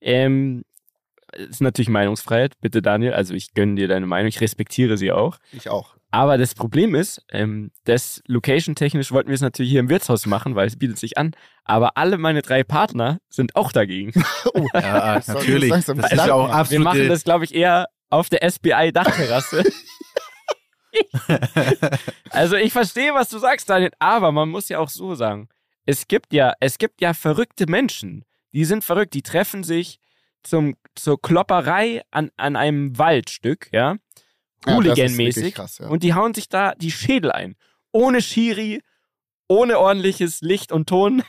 Ähm, 0.00 0.64
ist 1.36 1.60
natürlich 1.60 1.88
Meinungsfreiheit, 1.88 2.60
bitte 2.60 2.82
Daniel. 2.82 3.12
Also 3.12 3.34
ich 3.34 3.54
gönne 3.54 3.74
dir 3.74 3.88
deine 3.88 4.06
Meinung, 4.06 4.28
ich 4.28 4.40
respektiere 4.40 4.96
sie 4.96 5.12
auch. 5.12 5.38
Ich 5.52 5.68
auch. 5.68 5.96
Aber 6.12 6.38
das 6.38 6.54
Problem 6.54 6.94
ist, 6.94 7.24
ähm, 7.30 7.70
das 7.84 8.22
location-technisch 8.26 9.12
wollten 9.12 9.28
wir 9.28 9.34
es 9.34 9.40
natürlich 9.40 9.70
hier 9.70 9.80
im 9.80 9.88
Wirtshaus 9.88 10.26
machen, 10.26 10.56
weil 10.56 10.66
es 10.66 10.76
bietet 10.76 10.98
sich 10.98 11.16
an. 11.18 11.32
Aber 11.64 11.96
alle 11.96 12.18
meine 12.18 12.42
drei 12.42 12.64
Partner 12.64 13.18
sind 13.28 13.54
auch 13.54 13.70
dagegen. 13.70 14.12
oh, 14.54 14.66
ja, 14.74 15.20
natürlich. 15.26 15.70
Das, 15.70 15.88
ist 15.88 16.12
ja 16.12 16.34
auch 16.34 16.48
absolut 16.48 16.70
wir 16.70 16.80
machen 16.80 17.08
das, 17.08 17.22
glaube 17.22 17.44
ich, 17.44 17.54
eher 17.54 17.86
auf 18.08 18.28
der 18.28 18.42
SBI-Dachterrasse. 18.42 19.62
also 22.30 22.56
ich 22.56 22.72
verstehe, 22.72 23.14
was 23.14 23.28
du 23.28 23.38
sagst, 23.38 23.68
Daniel, 23.70 23.92
aber 23.98 24.32
man 24.32 24.48
muss 24.48 24.68
ja 24.68 24.78
auch 24.78 24.88
so 24.88 25.14
sagen, 25.14 25.48
es 25.86 26.08
gibt 26.08 26.32
ja, 26.32 26.54
es 26.60 26.78
gibt 26.78 27.00
ja 27.00 27.14
verrückte 27.14 27.66
Menschen, 27.66 28.24
die 28.52 28.64
sind 28.64 28.84
verrückt, 28.84 29.14
die 29.14 29.22
treffen 29.22 29.62
sich 29.62 30.00
zum, 30.42 30.76
zur 30.94 31.20
Klopperei 31.20 32.02
an, 32.10 32.30
an 32.36 32.56
einem 32.56 32.98
Waldstück, 32.98 33.68
ja, 33.72 33.96
Hooligan-mäßig, 34.66 35.56
ja, 35.56 35.66
ja. 35.78 35.88
und 35.88 36.02
die 36.02 36.14
hauen 36.14 36.34
sich 36.34 36.48
da 36.48 36.74
die 36.74 36.90
Schädel 36.90 37.32
ein. 37.32 37.56
Ohne 37.92 38.22
Schiri, 38.22 38.82
ohne 39.48 39.78
ordentliches 39.78 40.42
Licht 40.42 40.70
und 40.70 40.88
Ton. 40.88 41.22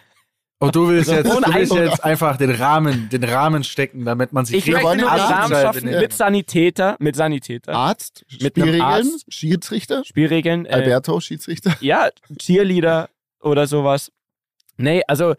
Und 0.60 0.76
du 0.76 0.90
willst, 0.90 1.10
jetzt, 1.12 1.26
du 1.26 1.42
willst 1.42 1.74
jetzt 1.74 2.04
einfach 2.04 2.38
den 2.38 2.52
Rahmen, 2.52 3.10
den 3.10 3.24
Rahmen 3.24 3.64
stecken, 3.64 4.06
damit 4.06 4.32
man 4.32 4.46
sich 4.46 4.58
Ich 4.58 4.72
möchte 4.72 4.86
nur 4.86 4.96
den 4.96 5.06
Rahmen 5.06 5.56
schaffen 5.56 5.90
mit 5.90 6.14
Sanitäter, 6.14 6.98
mit 7.00 7.16
Sanitäter. 7.16 7.74
Arzt, 7.74 8.26
mit 8.30 8.52
Spielregeln, 8.52 8.82
Arzt, 8.82 9.26
Schiedsrichter. 9.28 10.04
Spielregeln. 10.06 10.66
Äh, 10.68 10.74
Alberto, 10.74 11.20
Schiedsrichter. 11.20 11.76
Ja, 11.80 12.10
Cheerleader 12.38 13.10
oder 13.40 13.66
sowas. 13.66 14.12
Nee, 14.78 15.02
also 15.08 15.34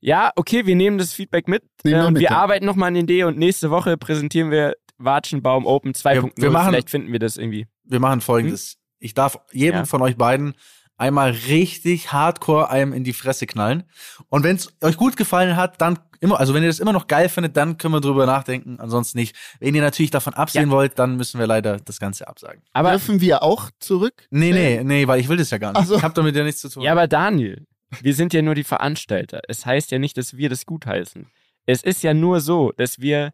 ja, 0.00 0.30
okay, 0.36 0.66
wir 0.66 0.76
nehmen 0.76 0.98
das 0.98 1.12
Feedback 1.12 1.48
mit. 1.48 1.62
Nehmen 1.84 2.02
wir, 2.02 2.10
mit, 2.10 2.20
wir 2.20 2.30
ja. 2.30 2.36
arbeiten 2.36 2.66
nochmal 2.66 2.88
an 2.88 2.94
den 2.94 3.04
Idee 3.04 3.24
und 3.24 3.38
nächste 3.38 3.70
Woche 3.70 3.96
präsentieren 3.96 4.50
wir 4.50 4.74
Watschenbaum 4.98 5.66
Open 5.66 5.92
2.0. 5.92 6.32
Wir, 6.36 6.52
wir 6.52 6.64
Vielleicht 6.64 6.90
finden 6.90 7.12
wir 7.12 7.18
das 7.18 7.36
irgendwie. 7.36 7.66
Wir 7.84 8.00
machen 8.00 8.20
folgendes. 8.20 8.72
Hm? 8.72 8.78
Ich 9.00 9.14
darf 9.14 9.38
jedem 9.52 9.80
ja. 9.80 9.84
von 9.84 10.02
euch 10.02 10.16
beiden 10.16 10.54
einmal 10.96 11.30
richtig 11.30 12.12
hardcore 12.12 12.70
einem 12.70 12.92
in 12.92 13.04
die 13.04 13.12
Fresse 13.12 13.46
knallen. 13.46 13.84
Und 14.28 14.42
wenn 14.42 14.56
es 14.56 14.72
euch 14.82 14.96
gut 14.96 15.16
gefallen 15.16 15.56
hat, 15.56 15.80
dann 15.80 16.00
immer, 16.20 16.40
also 16.40 16.54
wenn 16.54 16.62
ihr 16.62 16.68
das 16.68 16.80
immer 16.80 16.92
noch 16.92 17.06
geil 17.06 17.28
findet, 17.28 17.56
dann 17.56 17.78
können 17.78 17.94
wir 17.94 18.00
drüber 18.00 18.26
nachdenken. 18.26 18.80
Ansonsten 18.80 19.18
nicht. 19.18 19.36
Wenn 19.60 19.74
ihr 19.74 19.82
natürlich 19.82 20.10
davon 20.10 20.34
absehen 20.34 20.70
ja. 20.70 20.76
wollt, 20.76 20.98
dann 20.98 21.16
müssen 21.16 21.38
wir 21.38 21.46
leider 21.46 21.78
das 21.78 22.00
Ganze 22.00 22.26
absagen. 22.26 22.62
Aber 22.72 22.90
dürfen 22.90 23.20
wir 23.20 23.42
auch 23.44 23.70
zurück? 23.78 24.26
Nee, 24.30 24.52
nee, 24.52 24.82
nee, 24.82 25.06
weil 25.06 25.20
ich 25.20 25.28
will 25.28 25.36
das 25.36 25.50
ja 25.50 25.58
gar 25.58 25.72
nicht. 25.72 25.86
So. 25.86 25.96
Ich 25.96 26.02
habe 26.02 26.14
damit 26.14 26.34
ja 26.34 26.42
nichts 26.42 26.60
zu 26.60 26.68
tun. 26.68 26.82
Ja, 26.82 26.92
aber 26.92 27.06
Daniel, 27.06 27.64
wir 28.02 28.14
sind 28.14 28.32
ja 28.32 28.42
nur 28.42 28.54
die 28.54 28.64
Veranstalter. 28.64 29.40
Es 29.48 29.66
heißt 29.66 29.90
ja 29.90 29.98
nicht, 29.98 30.16
dass 30.16 30.36
wir 30.36 30.48
das 30.48 30.66
gutheißen. 30.66 31.26
Es 31.66 31.82
ist 31.82 32.02
ja 32.02 32.14
nur 32.14 32.40
so, 32.40 32.72
dass 32.72 33.00
wir 33.00 33.32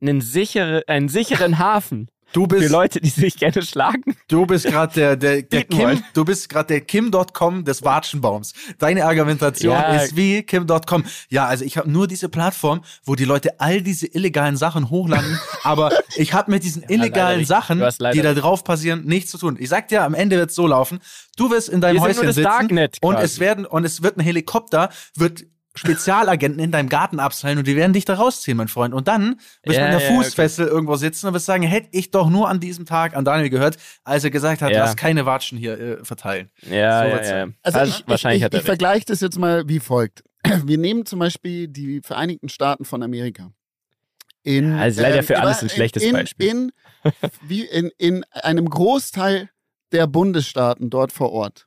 einen, 0.00 0.20
sichere, 0.20 0.84
einen 0.86 1.08
sicheren 1.08 1.58
Hafen 1.58 2.08
Du 2.32 2.46
bist, 2.46 2.64
für 2.64 2.72
Leute, 2.72 3.00
die 3.00 3.08
sich 3.08 3.36
gerne 3.36 3.62
schlagen. 3.62 4.16
Du 4.28 4.46
bist 4.46 4.66
gerade 4.66 4.92
der, 4.94 5.16
der, 5.16 5.42
der 5.42 5.64
Kim, 5.64 6.02
du 6.12 6.24
bist 6.24 6.48
gerade 6.48 6.66
der 6.66 6.80
Kim.com 6.80 7.64
des 7.64 7.82
Watschenbaums. 7.82 8.52
Deine 8.78 9.04
Argumentation 9.04 9.72
ja. 9.72 9.96
ist 9.96 10.16
wie 10.16 10.42
Kim.com. 10.42 11.04
Ja, 11.30 11.46
also 11.46 11.64
ich 11.64 11.78
habe 11.78 11.90
nur 11.90 12.06
diese 12.06 12.28
Plattform, 12.28 12.82
wo 13.04 13.14
die 13.14 13.24
Leute 13.24 13.60
all 13.60 13.80
diese 13.80 14.06
illegalen 14.06 14.56
Sachen 14.56 14.90
hochladen, 14.90 15.38
aber 15.62 15.92
ich 16.16 16.32
habe 16.32 16.50
mit 16.50 16.64
diesen 16.64 16.82
ja, 16.82 16.90
illegalen 16.90 17.44
Sachen, 17.44 17.82
die 18.12 18.22
da 18.22 18.34
drauf 18.34 18.64
passieren, 18.64 19.04
nichts 19.04 19.30
zu 19.30 19.38
tun. 19.38 19.56
Ich 19.58 19.68
sag 19.68 19.88
dir, 19.88 20.02
am 20.02 20.14
Ende 20.14 20.36
wird's 20.36 20.54
so 20.54 20.66
laufen. 20.66 21.00
Du 21.36 21.50
wirst 21.50 21.68
in 21.68 21.80
deinem 21.80 22.00
Häuschen 22.00 22.32
sitzen 22.32 22.88
und 23.00 23.16
es 23.16 23.38
werden 23.38 23.66
und 23.66 23.84
es 23.84 24.02
wird 24.02 24.16
ein 24.18 24.20
Helikopter 24.20 24.90
wird 25.14 25.44
Spezialagenten 25.76 26.60
in 26.60 26.70
deinem 26.70 26.88
Garten 26.88 27.20
abseilen 27.20 27.58
und 27.58 27.66
die 27.66 27.76
werden 27.76 27.92
dich 27.92 28.04
da 28.04 28.14
rausziehen, 28.14 28.56
mein 28.56 28.68
Freund. 28.68 28.94
Und 28.94 29.08
dann 29.08 29.36
wirst 29.62 29.78
ja, 29.78 29.88
du 29.88 29.92
in 29.92 29.98
der 29.98 30.08
ja, 30.08 30.14
Fußfessel 30.14 30.64
okay. 30.66 30.74
irgendwo 30.74 30.96
sitzen 30.96 31.28
und 31.28 31.34
wirst 31.34 31.46
sagen, 31.46 31.62
hätte 31.62 31.88
ich 31.92 32.10
doch 32.10 32.30
nur 32.30 32.48
an 32.48 32.60
diesem 32.60 32.86
Tag 32.86 33.14
an 33.16 33.24
Daniel 33.24 33.50
gehört, 33.50 33.76
als 34.04 34.24
er 34.24 34.30
gesagt 34.30 34.62
hat, 34.62 34.70
ja. 34.70 34.80
lass 34.80 34.96
keine 34.96 35.26
Watschen 35.26 35.58
hier 35.58 35.78
äh, 35.78 36.04
verteilen. 36.04 36.50
Ja, 36.62 37.02
so 37.02 37.08
ja, 37.08 37.38
ja. 37.38 37.48
Also, 37.62 37.78
also 37.78 37.98
ich, 37.98 38.08
wahrscheinlich 38.08 38.42
ich, 38.42 38.52
ich, 38.52 38.58
ich 38.60 38.64
vergleiche 38.64 39.04
das 39.06 39.20
jetzt 39.20 39.38
mal 39.38 39.68
wie 39.68 39.80
folgt. 39.80 40.24
Wir 40.64 40.78
nehmen 40.78 41.06
zum 41.06 41.18
Beispiel 41.18 41.68
die 41.68 42.00
Vereinigten 42.02 42.48
Staaten 42.48 42.84
von 42.84 43.02
Amerika. 43.02 43.52
In, 44.42 44.74
also 44.74 45.02
leider 45.02 45.22
für 45.22 45.34
ähm, 45.34 45.40
alles 45.40 45.62
ein 45.62 45.68
schlechtes 45.68 46.02
in, 46.02 46.12
Beispiel. 46.12 46.48
In, 46.48 46.72
wie 47.42 47.64
in, 47.64 47.90
in 47.98 48.24
einem 48.32 48.70
Großteil 48.70 49.50
der 49.92 50.06
Bundesstaaten 50.06 50.90
dort 50.90 51.12
vor 51.12 51.32
Ort 51.32 51.66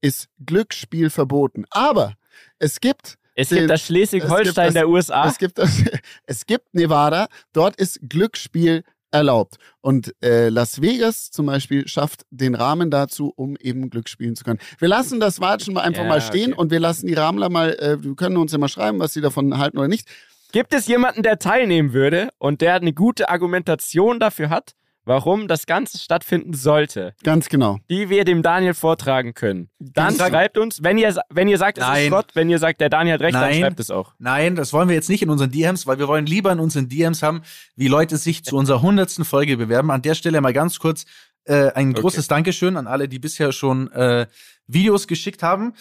ist 0.00 0.28
Glücksspiel 0.44 1.10
verboten. 1.10 1.64
Aber 1.70 2.14
es 2.58 2.80
gibt 2.80 3.17
es 3.38 3.50
gibt 3.50 3.70
das 3.70 3.82
Schleswig-Holstein 3.86 4.74
der 4.74 4.88
USA. 4.88 5.28
Es 5.28 5.38
gibt, 5.38 5.58
das, 5.58 5.82
es 6.26 6.44
gibt 6.44 6.74
Nevada, 6.74 7.28
dort 7.52 7.76
ist 7.76 8.00
Glücksspiel 8.02 8.82
erlaubt. 9.12 9.56
Und 9.80 10.12
äh, 10.22 10.48
Las 10.48 10.82
Vegas 10.82 11.30
zum 11.30 11.46
Beispiel 11.46 11.86
schafft 11.86 12.22
den 12.30 12.54
Rahmen 12.56 12.90
dazu, 12.90 13.32
um 13.36 13.56
eben 13.56 13.90
Glück 13.90 14.08
spielen 14.08 14.34
zu 14.34 14.44
können. 14.44 14.58
Wir 14.78 14.88
lassen 14.88 15.20
das 15.20 15.40
Watschen 15.40 15.74
mal 15.74 15.82
einfach 15.82 16.02
ja, 16.02 16.08
mal 16.08 16.20
stehen 16.20 16.52
okay. 16.52 16.60
und 16.60 16.70
wir 16.72 16.80
lassen 16.80 17.06
die 17.06 17.14
Ramler 17.14 17.48
mal, 17.48 17.74
äh, 17.74 18.02
wir 18.02 18.16
können 18.16 18.36
uns 18.36 18.52
ja 18.52 18.58
mal 18.58 18.68
schreiben, 18.68 18.98
was 18.98 19.12
sie 19.12 19.20
davon 19.20 19.56
halten 19.56 19.78
oder 19.78 19.88
nicht. 19.88 20.08
Gibt 20.50 20.74
es 20.74 20.88
jemanden, 20.88 21.22
der 21.22 21.38
teilnehmen 21.38 21.92
würde 21.92 22.30
und 22.38 22.60
der 22.60 22.74
eine 22.74 22.92
gute 22.92 23.28
Argumentation 23.28 24.18
dafür 24.18 24.50
hat, 24.50 24.72
warum 25.08 25.48
das 25.48 25.66
Ganze 25.66 25.98
stattfinden 25.98 26.52
sollte. 26.52 27.14
Ganz 27.24 27.48
genau. 27.48 27.78
Die 27.90 28.10
wir 28.10 28.24
dem 28.24 28.42
Daniel 28.42 28.74
vortragen 28.74 29.32
können. 29.32 29.70
Dann 29.78 30.14
schreibt 30.14 30.58
uns, 30.58 30.82
wenn 30.82 30.98
ihr, 30.98 31.16
wenn 31.30 31.48
ihr 31.48 31.56
sagt, 31.56 31.78
es 31.78 31.84
Nein. 31.84 32.02
ist 32.02 32.08
Schrott, 32.08 32.26
wenn 32.34 32.50
ihr 32.50 32.58
sagt, 32.58 32.80
der 32.80 32.90
Daniel 32.90 33.14
hat 33.14 33.22
recht, 33.22 33.32
Nein. 33.32 33.52
dann 33.52 33.60
schreibt 33.60 33.80
es 33.80 33.90
auch. 33.90 34.12
Nein, 34.18 34.54
das 34.54 34.72
wollen 34.72 34.88
wir 34.88 34.94
jetzt 34.94 35.08
nicht 35.08 35.22
in 35.22 35.30
unseren 35.30 35.50
DMs, 35.50 35.86
weil 35.86 35.98
wir 35.98 36.08
wollen 36.08 36.26
lieber 36.26 36.52
in 36.52 36.60
unseren 36.60 36.88
DMs 36.88 37.22
haben, 37.22 37.42
wie 37.74 37.88
Leute 37.88 38.18
sich 38.18 38.44
zu 38.44 38.56
unserer 38.56 38.82
hundertsten 38.82 39.24
Folge 39.24 39.56
bewerben. 39.56 39.90
An 39.90 40.02
der 40.02 40.14
Stelle 40.14 40.40
mal 40.42 40.52
ganz 40.52 40.78
kurz 40.78 41.06
äh, 41.44 41.72
ein 41.72 41.94
großes 41.94 42.26
okay. 42.26 42.34
Dankeschön 42.34 42.76
an 42.76 42.86
alle, 42.86 43.08
die 43.08 43.18
bisher 43.18 43.52
schon 43.52 43.90
äh, 43.92 44.26
Videos 44.66 45.06
geschickt 45.06 45.42
haben. 45.42 45.72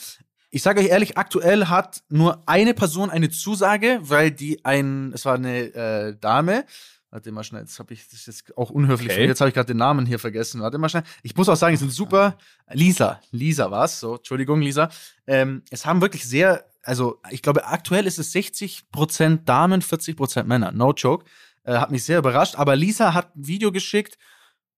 Ich 0.51 0.61
sage 0.63 0.79
euch 0.79 0.87
ehrlich, 0.87 1.17
aktuell 1.17 1.65
hat 1.65 2.01
nur 2.07 2.41
eine 2.45 2.73
Person 2.73 3.09
eine 3.09 3.29
Zusage, 3.29 3.99
weil 4.01 4.31
die 4.31 4.63
ein, 4.63 5.11
es 5.13 5.25
war 5.25 5.35
eine 5.35 5.73
äh, 5.73 6.15
Dame, 6.17 6.63
Warte 7.09 7.31
mal 7.31 7.43
schnell, 7.43 7.61
jetzt 7.61 7.79
habe 7.79 7.93
ich 7.93 8.09
das 8.09 8.27
ist 8.27 8.57
auch 8.57 8.69
unhöflich. 8.69 9.11
Okay. 9.11 9.25
Jetzt 9.25 9.39
habe 9.39 9.47
ich 9.47 9.55
gerade 9.55 9.67
den 9.67 9.77
Namen 9.77 10.05
hier 10.05 10.19
vergessen. 10.19 10.61
Warte 10.61 10.77
mal 10.77 10.89
schnell. 10.89 11.03
Ich 11.23 11.35
muss 11.35 11.47
auch 11.47 11.55
sagen, 11.55 11.73
es 11.73 11.79
sind 11.79 11.93
super. 11.93 12.37
Lisa, 12.69 13.21
Lisa 13.31 13.71
war's. 13.71 13.99
So, 14.01 14.17
Entschuldigung, 14.17 14.61
Lisa. 14.61 14.89
Ähm, 15.25 15.63
es 15.69 15.85
haben 15.85 16.01
wirklich 16.01 16.25
sehr, 16.27 16.65
also 16.83 17.21
ich 17.31 17.41
glaube, 17.41 17.65
aktuell 17.65 18.07
ist 18.07 18.19
es 18.19 18.35
60% 18.35 19.45
Damen, 19.45 19.81
40% 19.81 20.43
Männer. 20.43 20.73
No 20.73 20.91
joke. 20.91 21.25
Äh, 21.63 21.77
hat 21.77 21.91
mich 21.91 22.03
sehr 22.03 22.19
überrascht. 22.19 22.55
Aber 22.55 22.75
Lisa 22.75 23.13
hat 23.13 23.35
ein 23.37 23.47
Video 23.47 23.71
geschickt, 23.71 24.17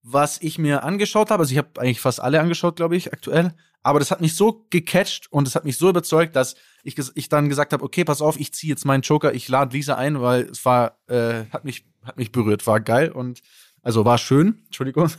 was 0.02 0.42
ich 0.42 0.58
mir 0.58 0.84
angeschaut 0.84 1.32
habe. 1.32 1.42
Also 1.42 1.52
ich 1.52 1.58
habe 1.58 1.70
eigentlich 1.78 2.02
fast 2.02 2.22
alle 2.22 2.40
angeschaut, 2.40 2.76
glaube 2.76 2.96
ich, 2.96 3.14
aktuell. 3.14 3.54
Aber 3.82 4.00
das 4.00 4.12
hat 4.12 4.22
mich 4.22 4.36
so 4.36 4.66
gecatcht 4.70 5.32
und 5.32 5.48
es 5.48 5.56
hat 5.56 5.66
mich 5.66 5.78
so 5.78 5.90
überzeugt, 5.90 6.36
dass 6.36 6.56
ich, 6.84 6.96
ich 7.16 7.30
dann 7.30 7.50
gesagt 7.50 7.74
habe, 7.74 7.84
okay, 7.84 8.04
pass 8.04 8.22
auf, 8.22 8.40
ich 8.40 8.54
ziehe 8.54 8.72
jetzt 8.72 8.86
meinen 8.86 9.02
Joker, 9.02 9.34
ich 9.34 9.48
lade 9.48 9.76
Lisa 9.76 9.96
ein, 9.96 10.22
weil 10.22 10.44
es 10.44 10.66
war, 10.66 10.98
äh, 11.08 11.46
hat 11.52 11.64
mich, 11.64 11.86
hat 12.04 12.18
mich 12.18 12.32
berührt, 12.32 12.68
war 12.68 12.82
geil 12.82 13.12
und 13.12 13.42
also 13.82 14.04
war 14.04 14.18
schön, 14.18 14.62
Entschuldigung. 14.66 15.10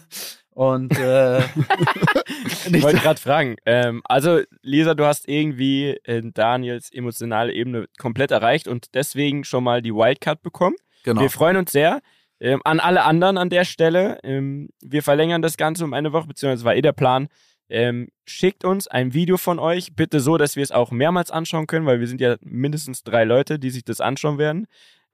Und 0.51 0.99
äh, 0.99 1.39
ich 2.71 2.83
wollte 2.83 2.99
gerade 2.99 3.21
fragen. 3.21 3.57
Ähm, 3.65 4.03
also, 4.05 4.41
Lisa, 4.63 4.95
du 4.95 5.07
hast 5.07 5.27
irgendwie 5.27 5.99
Daniels 6.35 6.93
emotionale 6.93 7.53
Ebene 7.55 7.87
komplett 7.99 8.31
erreicht 8.31 8.69
und 8.69 8.95
deswegen 8.95 9.45
schon 9.45 9.65
mal 9.65 9.81
die 9.81 9.95
Wildcard 9.95 10.43
bekommen. 10.43 10.77
Genau. 11.05 11.23
Wir 11.23 11.31
freuen 11.31 11.57
uns 11.57 11.73
sehr. 11.73 12.01
Ähm, 12.41 12.61
an 12.65 12.81
alle 12.81 13.05
anderen 13.05 13.37
an 13.39 13.51
der 13.51 13.65
Stelle. 13.65 14.19
Ähm, 14.23 14.71
wir 14.81 15.03
verlängern 15.03 15.43
das 15.43 15.57
Ganze 15.57 15.85
um 15.85 15.93
eine 15.93 16.13
Woche, 16.13 16.27
beziehungsweise 16.27 16.65
war 16.65 16.75
eh 16.75 16.83
der 16.83 16.93
Plan. 16.93 17.29
Ähm, 17.69 18.09
schickt 18.25 18.65
uns 18.65 18.89
ein 18.89 19.15
Video 19.15 19.37
von 19.37 19.59
euch, 19.59 19.95
bitte 19.95 20.19
so, 20.19 20.37
dass 20.39 20.57
wir 20.57 20.63
es 20.63 20.73
auch 20.73 20.91
mehrmals 20.91 21.31
anschauen 21.31 21.69
können, 21.69 21.87
weil 21.87 22.01
wir 22.01 22.09
sind 22.09 22.21
ja 22.21 22.37
mindestens 22.41 23.05
drei 23.05 23.25
Leute, 23.25 23.59
die 23.61 23.71
sich 23.71 23.85
das 23.85 24.01
anschauen 24.01 24.39
werden. 24.39 24.67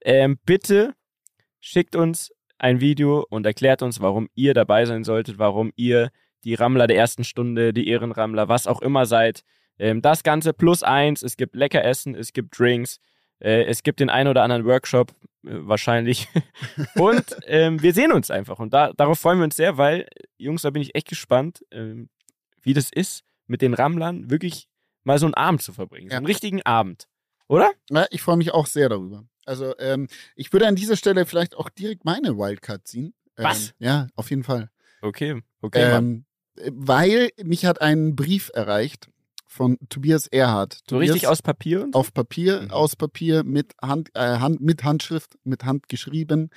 Ähm, 0.03 0.39
bitte 0.43 0.95
schickt 1.59 1.95
uns 1.95 2.31
ein 2.57 2.79
Video 2.79 3.25
und 3.29 3.45
erklärt 3.45 3.83
uns, 3.83 4.01
warum 4.01 4.29
ihr 4.33 4.53
dabei 4.53 4.85
sein 4.85 5.03
solltet, 5.03 5.37
warum 5.37 5.71
ihr 5.75 6.09
die 6.43 6.55
Rammler 6.55 6.87
der 6.87 6.97
ersten 6.97 7.23
Stunde, 7.23 7.73
die 7.73 7.87
Ehrenrammler, 7.87 8.47
was 8.47 8.67
auch 8.67 8.81
immer 8.81 9.05
seid. 9.05 9.43
Ähm, 9.77 10.01
das 10.01 10.23
Ganze 10.23 10.53
plus 10.53 10.81
eins, 10.81 11.21
es 11.21 11.37
gibt 11.37 11.55
lecker 11.55 11.83
Essen, 11.83 12.15
es 12.15 12.33
gibt 12.33 12.57
Drinks, 12.57 12.99
äh, 13.39 13.65
es 13.65 13.83
gibt 13.83 13.99
den 13.99 14.09
einen 14.09 14.29
oder 14.29 14.41
anderen 14.41 14.65
Workshop, 14.65 15.11
wahrscheinlich. 15.49 16.27
und 16.95 17.37
ähm, 17.45 17.81
wir 17.81 17.93
sehen 17.93 18.11
uns 18.11 18.31
einfach. 18.31 18.59
Und 18.59 18.73
da, 18.73 18.93
darauf 18.93 19.19
freuen 19.19 19.39
wir 19.39 19.45
uns 19.45 19.55
sehr, 19.55 19.77
weil, 19.77 20.07
Jungs, 20.37 20.61
da 20.61 20.69
bin 20.69 20.81
ich 20.81 20.95
echt 20.95 21.07
gespannt. 21.07 21.65
Ähm, 21.71 22.09
wie 22.61 22.73
das 22.73 22.91
ist, 22.91 23.23
mit 23.47 23.61
den 23.61 23.73
Rammlern 23.73 24.29
wirklich 24.29 24.67
mal 25.03 25.19
so 25.19 25.25
einen 25.25 25.35
Abend 25.35 25.61
zu 25.61 25.73
verbringen. 25.73 26.07
Ja. 26.07 26.15
So 26.15 26.17
einen 26.17 26.25
richtigen 26.25 26.61
Abend. 26.63 27.07
Oder? 27.47 27.71
Ja, 27.89 28.05
ich 28.09 28.21
freue 28.21 28.37
mich 28.37 28.51
auch 28.51 28.67
sehr 28.67 28.89
darüber. 28.89 29.25
Also, 29.45 29.73
ähm, 29.79 30.09
ich 30.35 30.51
würde 30.51 30.67
an 30.67 30.75
dieser 30.75 30.97
Stelle 30.97 31.25
vielleicht 31.25 31.55
auch 31.55 31.69
direkt 31.69 32.03
meine 32.03 32.37
Wildcard 32.37 32.85
ziehen. 32.85 33.13
Ähm, 33.37 33.45
Was? 33.45 33.73
Ja, 33.79 34.07
auf 34.15 34.29
jeden 34.29 34.43
Fall. 34.43 34.69
Okay, 35.01 35.41
okay. 35.61 35.95
Ähm, 35.95 36.25
weil 36.71 37.29
mich 37.41 37.65
hat 37.65 37.81
ein 37.81 38.15
Brief 38.15 38.51
erreicht 38.53 39.09
von 39.47 39.77
Tobias 39.89 40.27
Erhard. 40.27 40.81
So 40.89 40.97
richtig 40.97 41.27
aus 41.27 41.41
Papier? 41.41 41.87
Auf 41.93 42.13
Papier, 42.13 42.61
mhm. 42.61 42.71
aus 42.71 42.95
Papier, 42.95 43.43
mit, 43.43 43.73
Hand, 43.81 44.09
äh, 44.13 44.37
Hand, 44.37 44.61
mit 44.61 44.83
Handschrift, 44.83 45.37
mit 45.43 45.63
Hand 45.63 45.89
geschrieben. 45.89 46.51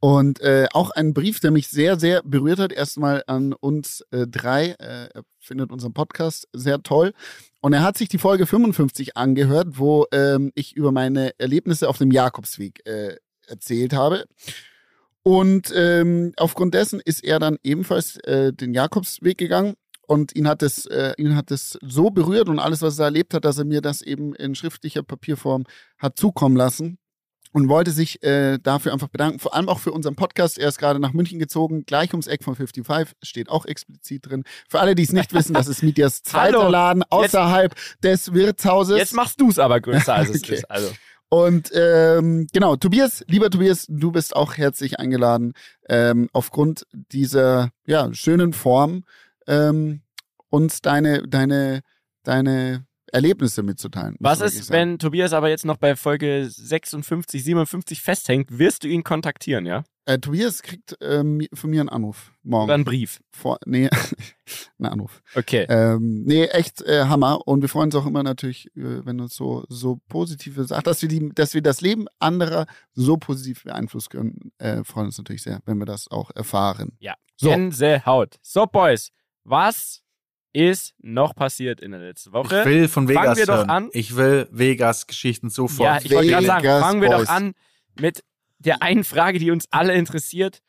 Und 0.00 0.40
äh, 0.40 0.66
auch 0.72 0.90
ein 0.90 1.14
Brief, 1.14 1.38
der 1.38 1.52
mich 1.52 1.68
sehr, 1.68 2.00
sehr 2.00 2.22
berührt 2.24 2.58
hat. 2.58 2.72
Erstmal 2.72 3.22
an 3.28 3.52
uns 3.52 4.04
äh, 4.10 4.26
drei. 4.26 4.70
Äh, 4.80 5.10
er 5.14 5.22
findet 5.38 5.70
unseren 5.70 5.92
Podcast 5.92 6.48
sehr 6.52 6.82
toll. 6.82 7.12
Und 7.60 7.72
er 7.72 7.84
hat 7.84 7.96
sich 7.96 8.08
die 8.08 8.18
Folge 8.18 8.46
55 8.46 9.16
angehört, 9.16 9.78
wo 9.78 10.06
ähm, 10.10 10.50
ich 10.56 10.74
über 10.74 10.90
meine 10.90 11.38
Erlebnisse 11.38 11.88
auf 11.88 11.98
dem 11.98 12.10
Jakobsweg 12.10 12.84
äh, 12.84 13.14
erzählt 13.46 13.92
habe. 13.92 14.24
Und 15.22 15.72
ähm, 15.76 16.32
aufgrund 16.36 16.74
dessen 16.74 16.98
ist 16.98 17.22
er 17.22 17.38
dann 17.38 17.58
ebenfalls 17.62 18.16
äh, 18.24 18.52
den 18.52 18.74
Jakobsweg 18.74 19.38
gegangen 19.38 19.74
und 20.12 20.36
ihn 20.36 20.46
hat 20.46 20.62
es 20.62 20.84
äh, 20.84 21.14
ihn 21.16 21.34
hat 21.34 21.50
es 21.50 21.78
so 21.80 22.10
berührt 22.10 22.50
und 22.50 22.58
alles 22.58 22.82
was 22.82 22.98
er 22.98 23.06
erlebt 23.06 23.32
hat, 23.32 23.46
dass 23.46 23.56
er 23.56 23.64
mir 23.64 23.80
das 23.80 24.02
eben 24.02 24.34
in 24.34 24.54
schriftlicher 24.54 25.02
Papierform 25.02 25.64
hat 25.98 26.18
zukommen 26.18 26.54
lassen 26.54 26.98
und 27.52 27.70
wollte 27.70 27.92
sich 27.92 28.22
äh, 28.22 28.58
dafür 28.62 28.92
einfach 28.92 29.08
bedanken, 29.08 29.38
vor 29.38 29.54
allem 29.54 29.70
auch 29.70 29.78
für 29.78 29.90
unseren 29.90 30.14
Podcast. 30.14 30.58
Er 30.58 30.68
ist 30.68 30.78
gerade 30.78 31.00
nach 31.00 31.14
München 31.14 31.38
gezogen, 31.38 31.84
gleich 31.86 32.12
ums 32.12 32.26
Eck 32.26 32.44
von 32.44 32.54
55, 32.54 33.16
steht 33.22 33.48
auch 33.48 33.64
explizit 33.64 34.28
drin. 34.28 34.44
Für 34.68 34.80
alle, 34.80 34.94
die 34.94 35.02
es 35.02 35.12
nicht 35.12 35.32
wissen, 35.32 35.54
das 35.54 35.66
ist 35.66 35.82
Mietjas 35.82 36.22
zweiter 36.22 36.68
Laden 36.68 37.04
außerhalb 37.08 37.74
jetzt, 37.74 38.04
des 38.04 38.34
Wirtshauses. 38.34 38.98
Jetzt 38.98 39.14
machst 39.14 39.40
du 39.40 39.48
es 39.48 39.58
aber 39.58 39.80
größer, 39.80 40.12
als 40.12 40.28
es 40.28 40.42
okay. 40.44 40.56
ist. 40.56 40.70
Also. 40.70 40.92
Und 41.30 41.70
ähm, 41.74 42.48
genau, 42.52 42.76
Tobias, 42.76 43.24
lieber 43.28 43.48
Tobias, 43.48 43.86
du 43.88 44.12
bist 44.12 44.36
auch 44.36 44.58
herzlich 44.58 45.00
eingeladen, 45.00 45.54
ähm, 45.88 46.28
aufgrund 46.34 46.86
dieser 46.92 47.70
ja, 47.86 48.12
schönen 48.12 48.52
Form 48.52 49.04
ähm, 49.46 50.01
uns 50.52 50.82
deine, 50.82 51.22
deine, 51.26 51.80
deine 52.22 52.86
Erlebnisse 53.10 53.62
mitzuteilen. 53.62 54.16
Was 54.20 54.40
ist, 54.40 54.70
wenn 54.70 54.98
Tobias 54.98 55.32
aber 55.32 55.48
jetzt 55.48 55.64
noch 55.64 55.76
bei 55.76 55.96
Folge 55.96 56.46
56, 56.48 57.42
57 57.42 58.00
festhängt? 58.00 58.58
Wirst 58.58 58.84
du 58.84 58.88
ihn 58.88 59.02
kontaktieren, 59.02 59.66
ja? 59.66 59.84
Äh, 60.04 60.18
Tobias 60.18 60.62
kriegt 60.62 60.96
ähm, 61.00 61.46
von 61.54 61.70
mir 61.70 61.80
einen 61.80 61.88
Anruf 61.88 62.32
morgen. 62.42 62.64
Oder 62.64 62.74
einen 62.74 62.84
Brief. 62.84 63.20
Vor, 63.30 63.58
nee, 63.66 63.88
einen 64.78 64.92
Anruf. 64.92 65.22
Okay. 65.34 65.66
Ähm, 65.68 66.24
nee, 66.24 66.44
echt 66.46 66.82
äh, 66.82 67.04
Hammer. 67.04 67.46
Und 67.46 67.62
wir 67.62 67.68
freuen 67.68 67.86
uns 67.86 67.94
auch 67.94 68.06
immer 68.06 68.22
natürlich, 68.22 68.66
äh, 68.76 69.04
wenn 69.04 69.20
uns 69.20 69.36
so, 69.36 69.64
so 69.68 70.00
positive 70.08 70.64
Sachen, 70.64 70.84
dass 70.84 71.02
wir, 71.02 71.08
die, 71.08 71.30
dass 71.34 71.54
wir 71.54 71.62
das 71.62 71.80
Leben 71.82 72.06
anderer 72.18 72.66
so 72.94 73.16
positiv 73.16 73.64
beeinflussen 73.64 74.08
können, 74.10 74.52
äh, 74.58 74.82
freuen 74.84 75.06
uns 75.06 75.18
natürlich 75.18 75.42
sehr, 75.42 75.60
wenn 75.66 75.78
wir 75.78 75.86
das 75.86 76.10
auch 76.10 76.30
erfahren. 76.34 76.96
Ja. 76.98 77.14
So. 77.36 77.50
Gänsehaut. 77.50 78.38
So, 78.42 78.66
Boys, 78.66 79.10
was 79.44 80.02
ist 80.52 80.94
noch 80.98 81.34
passiert 81.34 81.80
in 81.80 81.92
der 81.92 82.00
letzten 82.00 82.32
Woche? 82.32 82.60
Ich 82.60 82.66
will 82.66 82.88
von 82.88 83.08
Vegas 83.08 83.24
fangen 83.24 83.36
wir 83.36 83.46
hören. 83.46 83.68
doch 83.68 83.74
an. 83.74 83.88
Ich 83.92 84.16
will 84.16 84.48
Vegas-Geschichten 84.50 85.50
sofort. 85.50 85.86
Ja, 85.86 85.98
ich 86.02 86.10
wollte 86.10 86.30
gerade 86.30 86.46
sagen, 86.46 86.66
fangen 86.66 87.00
wir 87.00 87.08
Boys. 87.08 87.26
doch 87.26 87.34
an 87.34 87.54
mit 87.98 88.24
der 88.58 88.82
einen 88.82 89.04
Frage, 89.04 89.38
die 89.38 89.50
uns 89.50 89.66
alle 89.70 89.94
interessiert. 89.94 90.60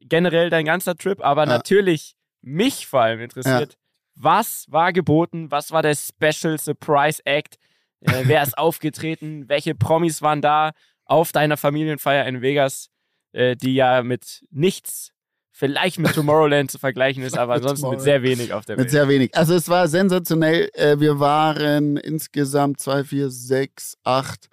Generell 0.00 0.50
dein 0.50 0.64
ganzer 0.64 0.96
Trip, 0.96 1.20
aber 1.20 1.42
ja. 1.42 1.50
natürlich 1.50 2.16
mich 2.40 2.86
vor 2.86 3.02
allem 3.02 3.20
interessiert. 3.20 3.72
Ja. 3.72 3.78
Was 4.14 4.66
war 4.68 4.92
geboten? 4.92 5.50
Was 5.50 5.70
war 5.70 5.82
der 5.82 5.94
Special 5.94 6.58
Surprise 6.58 7.22
Act? 7.24 7.56
Äh, 8.00 8.22
wer 8.24 8.42
ist 8.42 8.58
aufgetreten? 8.58 9.48
Welche 9.48 9.74
Promis 9.74 10.22
waren 10.22 10.42
da 10.42 10.72
auf 11.04 11.32
deiner 11.32 11.56
Familienfeier 11.56 12.26
in 12.26 12.42
Vegas, 12.42 12.90
äh, 13.32 13.56
die 13.56 13.74
ja 13.74 14.02
mit 14.02 14.44
nichts 14.50 15.12
vielleicht 15.52 15.98
mit 15.98 16.14
Tomorrowland 16.14 16.70
zu 16.70 16.78
vergleichen 16.78 17.22
ist, 17.22 17.38
aber 17.38 17.54
ansonsten 17.54 17.90
mit 17.90 18.00
sehr 18.00 18.22
wenig 18.22 18.52
auf 18.52 18.64
der 18.64 18.76
Welt. 18.76 18.86
Mit 18.86 18.90
sehr 18.90 19.08
wenig. 19.08 19.36
Also 19.36 19.54
es 19.54 19.68
war 19.68 19.86
sensationell. 19.86 20.70
Äh, 20.72 20.98
wir 20.98 21.20
waren 21.20 21.96
insgesamt 21.98 22.80
zwei, 22.80 23.04
vier, 23.04 23.30
sechs, 23.30 23.96
acht, 24.02 24.48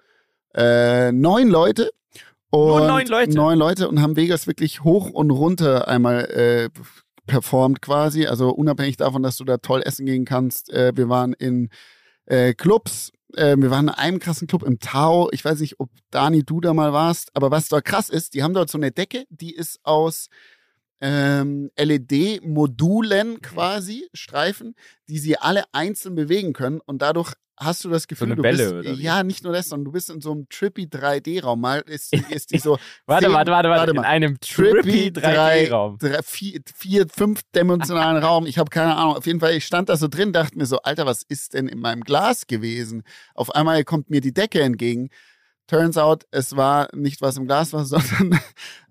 äh, 0.54 1.10
neun 1.10 1.48
Leute. 1.48 1.90
Und 2.50 2.78
Nur 2.78 2.86
neun 2.86 3.06
Leute. 3.06 3.34
Neun 3.34 3.58
Leute 3.58 3.88
und 3.88 4.02
haben 4.02 4.16
Vegas 4.16 4.46
wirklich 4.46 4.82
hoch 4.82 5.10
und 5.10 5.30
runter 5.30 5.88
einmal 5.88 6.24
äh, 6.26 6.68
performt 7.26 7.80
quasi. 7.80 8.26
Also 8.26 8.50
unabhängig 8.50 8.96
davon, 8.96 9.22
dass 9.22 9.36
du 9.36 9.44
da 9.44 9.58
toll 9.58 9.82
essen 9.84 10.04
gehen 10.04 10.24
kannst. 10.24 10.70
Äh, 10.70 10.92
wir 10.96 11.08
waren 11.08 11.32
in 11.32 11.70
äh, 12.26 12.54
Clubs. 12.54 13.12
Äh, 13.34 13.56
wir 13.56 13.70
waren 13.70 13.88
in 13.88 13.94
einem 13.94 14.18
krassen 14.18 14.48
Club 14.48 14.64
im 14.64 14.80
Tau. 14.80 15.28
Ich 15.30 15.44
weiß 15.44 15.60
nicht, 15.60 15.78
ob 15.78 15.90
Dani, 16.10 16.42
du 16.42 16.60
da 16.60 16.74
mal 16.74 16.92
warst. 16.92 17.30
Aber 17.34 17.52
was 17.52 17.68
dort 17.68 17.84
krass 17.84 18.08
ist, 18.08 18.34
die 18.34 18.42
haben 18.42 18.54
dort 18.54 18.68
so 18.68 18.78
eine 18.78 18.90
Decke, 18.90 19.24
die 19.30 19.54
ist 19.54 19.78
aus 19.84 20.28
ähm, 21.00 21.70
LED-Modulen 21.76 23.40
quasi, 23.40 24.08
Streifen, 24.12 24.74
die 25.08 25.18
sie 25.18 25.36
alle 25.38 25.64
einzeln 25.72 26.14
bewegen 26.14 26.52
können 26.52 26.80
und 26.80 27.02
dadurch 27.02 27.34
hast 27.60 27.84
du 27.84 27.90
das 27.90 28.08
Gefühl, 28.08 28.28
so 28.28 28.34
du 28.34 28.42
Bälle, 28.42 28.82
bist, 28.82 29.00
ja, 29.00 29.22
nicht 29.22 29.44
nur 29.44 29.52
das, 29.52 29.68
sondern 29.68 29.84
du 29.84 29.92
bist 29.92 30.10
in 30.10 30.20
so 30.20 30.32
einem 30.32 30.48
trippy 30.48 30.84
3D-Raum. 30.86 31.60
Mal 31.60 31.80
ist, 31.80 32.12
ist 32.30 32.52
die 32.52 32.58
so. 32.58 32.78
warte, 33.06 33.26
zehn, 33.26 33.34
warte, 33.34 33.50
warte, 33.50 33.68
warte, 33.68 33.90
in 33.92 33.98
einem 33.98 34.40
trippy 34.40 35.08
3D-Raum. 35.08 35.98
Drei, 35.98 36.22
vier, 36.22 36.60
vier, 36.74 37.06
fünf 37.08 37.42
dimensionalen 37.54 38.22
Raum. 38.24 38.46
Ich 38.46 38.58
habe 38.58 38.70
keine 38.70 38.96
Ahnung. 38.96 39.16
Auf 39.16 39.26
jeden 39.26 39.40
Fall, 39.40 39.54
ich 39.54 39.66
stand 39.66 39.88
da 39.88 39.96
so 39.96 40.08
drin, 40.08 40.32
dachte 40.32 40.56
mir 40.56 40.66
so, 40.66 40.80
Alter, 40.80 41.06
was 41.06 41.22
ist 41.22 41.54
denn 41.54 41.68
in 41.68 41.80
meinem 41.80 42.02
Glas 42.02 42.46
gewesen? 42.46 43.02
Auf 43.34 43.54
einmal 43.54 43.84
kommt 43.84 44.10
mir 44.10 44.20
die 44.20 44.32
Decke 44.32 44.62
entgegen. 44.62 45.10
Turns 45.70 45.96
out, 45.96 46.24
es 46.32 46.56
war 46.56 46.88
nicht 46.96 47.22
was 47.22 47.36
im 47.36 47.46
Glas 47.46 47.72
war, 47.72 47.84
sondern 47.86 48.40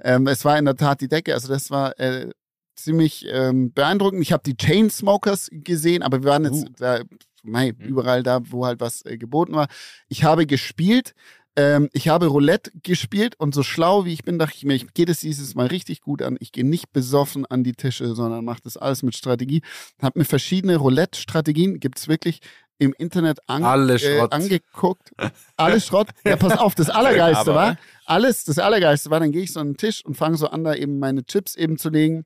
ähm, 0.02 0.28
es 0.28 0.46
war 0.46 0.58
in 0.58 0.63
der 0.63 0.78
Tat 0.78 1.02
die 1.02 1.10
Decke. 1.10 1.34
Also 1.34 1.50
das 1.50 1.70
war 1.72 2.00
äh, 2.00 2.30
ziemlich 2.78 3.26
ähm, 3.30 3.74
beeindruckend. 3.74 4.22
Ich 4.22 4.32
habe 4.32 4.44
die 4.46 4.56
Chainsmokers 4.56 5.50
gesehen, 5.52 6.04
aber 6.04 6.24
wir 6.24 6.30
waren 6.30 6.46
jetzt 6.46 6.70
uh. 6.70 6.74
da, 6.78 7.02
mei, 7.44 7.74
mhm. 7.78 7.86
überall 7.86 8.24
da, 8.24 8.39
wo 8.50 8.65
halt 8.65 8.80
was 8.80 9.04
äh, 9.06 9.18
geboten 9.18 9.54
war. 9.54 9.68
Ich 10.08 10.24
habe 10.24 10.46
gespielt. 10.46 11.15
Ähm, 11.58 11.89
ich 11.92 12.08
habe 12.08 12.28
Roulette 12.28 12.72
gespielt 12.82 13.36
und 13.38 13.54
so 13.54 13.62
schlau 13.62 14.06
wie 14.06 14.13
ich 14.13 14.24
bin, 14.24 14.39
dachte 14.39 14.56
ich 14.56 14.63
mir, 14.63 14.76
ich 14.76 14.94
gehe 14.94 15.06
das 15.06 15.20
dieses 15.20 15.56
Mal 15.56 15.68
richtig 15.68 16.00
gut 16.00 16.22
an. 16.22 16.38
Ich 16.39 16.54
gehe 16.54 16.65
nicht 16.65 16.94
besoffen 16.94 17.46
an 17.46 17.65
die 17.65 17.74
Tische, 17.74 18.15
sondern 18.15 18.46
mache 18.46 18.62
das 18.63 18.78
alles 18.78 19.04
mit 19.04 19.18
Strategie. 19.18 19.63
Habe 20.02 20.20
mir 20.20 20.26
verschiedene 20.26 20.78
Roulette-Strategien, 20.78 21.82
gibt 21.82 21.98
es 21.98 22.08
wirklich 22.08 22.39
im 22.80 22.94
Internet 22.98 23.39
an, 23.48 23.62
äh, 23.89 24.28
angeguckt. 24.32 25.12
Alles 25.58 25.86
Schrott. 25.86 26.10
Ja, 26.26 26.38
pass 26.38 26.58
auf, 26.58 26.74
das 26.76 26.89
Allergeiste 26.89 27.54
war, 27.54 27.78
alles, 28.06 28.46
das 28.46 28.58
Allergeiste 28.58 29.12
war, 29.12 29.20
dann 29.20 29.32
gehe 29.32 29.44
ich 29.44 29.54
so 29.54 29.60
an 29.60 29.72
den 29.72 29.78
Tisch 29.78 30.04
und 30.04 30.15
fange 30.15 30.38
so 30.38 30.48
an, 30.48 30.63
da 30.63 30.74
eben 30.74 30.98
meine 30.98 31.24
Chips 31.24 31.56
eben 31.56 31.78
zu 31.78 31.89
legen. 31.89 32.26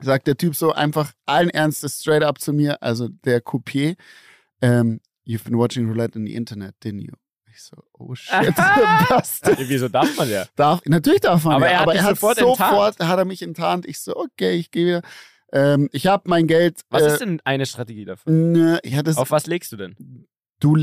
Sagt 0.00 0.26
der 0.28 0.36
Typ 0.36 0.56
so 0.56 0.72
einfach 0.72 1.12
allen 1.26 1.50
Ernstes 1.50 2.00
straight 2.00 2.22
up 2.22 2.40
zu 2.40 2.54
mir, 2.54 2.82
also 2.82 3.08
der 3.08 3.42
Coupier, 3.42 3.96
ähm, 4.62 5.00
you've 5.26 5.44
been 5.44 5.58
watching 5.58 5.88
roulette 5.88 6.18
in 6.18 6.24
the 6.24 6.34
Internet, 6.34 6.74
didn't 6.82 7.00
you? 7.00 7.12
Ich 7.52 7.62
so, 7.62 7.76
oh 7.98 8.14
shit, 8.14 8.32
was 9.10 9.40
Wieso 9.58 9.88
darf 9.88 10.16
man 10.16 10.30
ja? 10.30 10.46
Darf, 10.54 10.80
natürlich 10.86 11.20
darf 11.20 11.44
man 11.44 11.56
aber 11.56 11.66
ja, 11.66 11.72
er 11.72 11.80
aber 11.80 11.94
er 11.96 12.04
hat 12.04 12.10
sofort, 12.10 12.38
sofort 12.38 12.98
hat 13.00 13.18
er 13.18 13.24
mich 13.24 13.42
enttarnt. 13.42 13.86
Ich 13.86 14.00
so, 14.00 14.16
okay, 14.16 14.52
ich 14.52 14.70
gehe 14.70 14.86
wieder. 14.86 15.02
Ähm, 15.52 15.88
ich 15.92 16.06
habe 16.06 16.28
mein 16.28 16.46
Geld. 16.46 16.80
Was 16.90 17.02
äh, 17.02 17.06
ist 17.08 17.20
denn 17.20 17.40
eine 17.44 17.66
Strategie 17.66 18.04
davon? 18.04 18.52
Ne, 18.52 18.80
ja, 18.84 19.02
das, 19.02 19.16
Auf 19.16 19.30
was 19.30 19.46
legst 19.46 19.72
du 19.72 19.76
denn? 19.76 20.26
Du. 20.60 20.76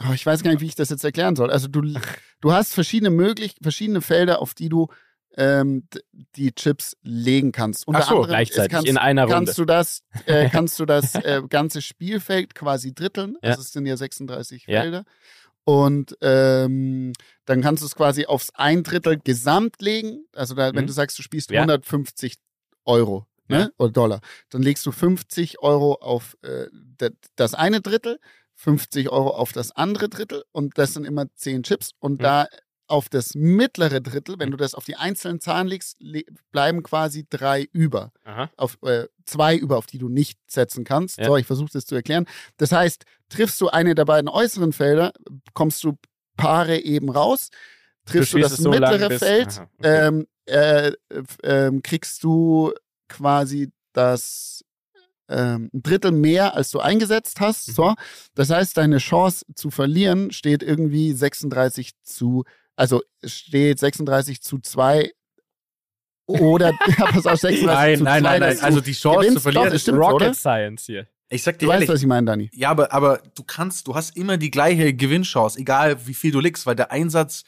Oh, 0.00 0.12
ich 0.12 0.26
weiß 0.26 0.42
gar 0.42 0.50
nicht, 0.50 0.60
wie 0.60 0.66
ich 0.66 0.74
das 0.74 0.90
jetzt 0.90 1.04
erklären 1.04 1.36
soll. 1.36 1.50
Also 1.50 1.68
du, 1.68 1.82
du 2.40 2.52
hast 2.52 2.74
verschiedene 2.74 3.10
möglich, 3.10 3.56
verschiedene 3.62 4.00
Felder, 4.00 4.40
auf 4.40 4.54
die 4.54 4.68
du 4.68 4.88
ähm, 5.36 5.88
die 6.36 6.52
Chips 6.52 6.96
legen 7.02 7.52
kannst. 7.52 7.88
Unter 7.88 8.00
Ach 8.00 8.08
so, 8.08 8.22
gleichzeitig 8.22 8.70
kannst, 8.70 8.88
in 8.88 8.98
einer 8.98 9.22
Runde. 9.22 9.34
Kannst 9.34 9.58
du 9.58 9.64
das, 9.64 10.02
äh, 10.26 10.48
kannst 10.52 10.78
du 10.78 10.86
das 10.86 11.14
äh, 11.16 11.42
ganze 11.48 11.82
Spielfeld 11.82 12.54
quasi 12.54 12.94
dritteln. 12.94 13.36
Ja. 13.42 13.50
Also 13.50 13.62
es 13.62 13.72
sind 13.72 13.86
ja 13.86 13.96
36 13.96 14.66
ja. 14.66 14.82
Felder. 14.82 15.04
Und 15.64 16.16
ähm, 16.20 17.14
dann 17.46 17.62
kannst 17.62 17.82
du 17.82 17.86
es 17.86 17.96
quasi 17.96 18.26
aufs 18.26 18.50
ein 18.54 18.82
Drittel 18.82 19.18
gesamt 19.18 19.80
legen. 19.80 20.26
Also 20.34 20.54
da, 20.54 20.70
mhm. 20.70 20.76
wenn 20.76 20.86
du 20.86 20.92
sagst, 20.92 21.18
du 21.18 21.22
spielst 21.22 21.50
ja. 21.50 21.62
150 21.62 22.36
Euro 22.84 23.26
ne? 23.48 23.72
oder 23.78 23.92
Dollar. 23.92 24.20
Dann 24.50 24.62
legst 24.62 24.84
du 24.86 24.92
50 24.92 25.60
Euro 25.60 25.94
auf 25.94 26.36
äh, 26.42 26.66
das 27.36 27.54
eine 27.54 27.80
Drittel, 27.80 28.18
50 28.54 29.10
Euro 29.10 29.30
auf 29.30 29.52
das 29.52 29.72
andere 29.72 30.08
Drittel 30.08 30.44
und 30.52 30.78
das 30.78 30.94
sind 30.94 31.04
immer 31.04 31.26
10 31.34 31.64
Chips. 31.64 31.92
Und 31.98 32.22
ja. 32.22 32.46
da 32.46 32.56
auf 32.86 33.08
das 33.08 33.34
mittlere 33.34 34.00
Drittel, 34.00 34.38
wenn 34.38 34.50
du 34.50 34.56
das 34.56 34.74
auf 34.74 34.84
die 34.84 34.96
einzelnen 34.96 35.40
Zahlen 35.40 35.68
legst, 35.68 35.96
le 36.00 36.22
bleiben 36.52 36.82
quasi 36.82 37.26
drei 37.28 37.66
über. 37.72 38.12
Aha. 38.24 38.50
Auf 38.56 38.78
äh, 38.82 39.08
zwei 39.24 39.56
über, 39.56 39.78
auf 39.78 39.86
die 39.86 39.98
du 39.98 40.08
nicht 40.08 40.38
setzen 40.46 40.84
kannst. 40.84 41.18
Ja. 41.18 41.26
So, 41.26 41.36
ich 41.36 41.46
versuche 41.46 41.70
das 41.72 41.86
zu 41.86 41.94
erklären. 41.94 42.26
Das 42.58 42.72
heißt, 42.72 43.04
triffst 43.28 43.60
du 43.60 43.68
eine 43.68 43.94
der 43.94 44.04
beiden 44.04 44.28
äußeren 44.28 44.72
Felder, 44.72 45.12
kommst 45.54 45.82
du 45.84 45.96
Paare 46.36 46.78
eben 46.78 47.10
raus. 47.10 47.50
Triffst 48.06 48.34
du, 48.34 48.38
du 48.38 48.42
das 48.42 48.56
so 48.56 48.70
mittlere 48.70 49.18
Feld, 49.18 49.62
okay. 49.78 50.06
ähm, 50.08 50.26
äh, 50.46 50.92
äh, 51.42 51.80
kriegst 51.80 52.22
du 52.22 52.72
quasi 53.16 53.70
das 53.92 54.64
ähm, 55.28 55.70
ein 55.72 55.82
Drittel 55.82 56.12
mehr, 56.12 56.54
als 56.54 56.70
du 56.70 56.80
eingesetzt 56.80 57.40
hast. 57.40 57.68
Mhm. 57.68 57.72
So. 57.72 57.94
Das 58.34 58.50
heißt, 58.50 58.76
deine 58.76 58.98
Chance 58.98 59.46
zu 59.54 59.70
verlieren 59.70 60.32
steht 60.32 60.62
irgendwie 60.62 61.12
36 61.12 61.92
zu, 62.02 62.44
also 62.76 63.02
steht 63.24 63.78
36 63.78 64.42
zu 64.42 64.58
2 64.58 65.10
oder 66.26 66.70
ja, 66.98 67.06
pass 67.06 67.26
auf, 67.26 67.38
36 67.40 67.66
nein, 67.66 67.98
zu 67.98 68.04
nein, 68.04 68.22
2. 68.22 68.28
Nein, 68.28 68.40
nein, 68.40 68.40
nein, 68.40 68.64
also 68.64 68.80
die 68.80 68.92
Chance 68.92 69.34
zu 69.34 69.40
verlieren 69.40 69.72
ist 69.72 69.82
stimmt, 69.82 69.98
Rocket 69.98 70.14
oder? 70.14 70.34
Science 70.34 70.86
hier. 70.86 71.06
Ich 71.30 71.42
sag 71.42 71.58
dir 71.58 71.66
du 71.66 71.72
ehrlich, 71.72 71.88
weißt, 71.88 71.96
was 71.96 72.02
ich 72.02 72.06
meine, 72.06 72.26
Dani. 72.26 72.50
Ja, 72.52 72.70
aber, 72.70 72.92
aber 72.92 73.22
du 73.34 73.42
kannst, 73.44 73.86
du 73.88 73.94
hast 73.94 74.16
immer 74.16 74.36
die 74.36 74.50
gleiche 74.50 74.92
Gewinnchance, 74.94 75.58
egal 75.58 76.06
wie 76.06 76.14
viel 76.14 76.30
du 76.30 76.40
legst, 76.40 76.66
weil 76.66 76.76
der 76.76 76.92
Einsatz 76.92 77.44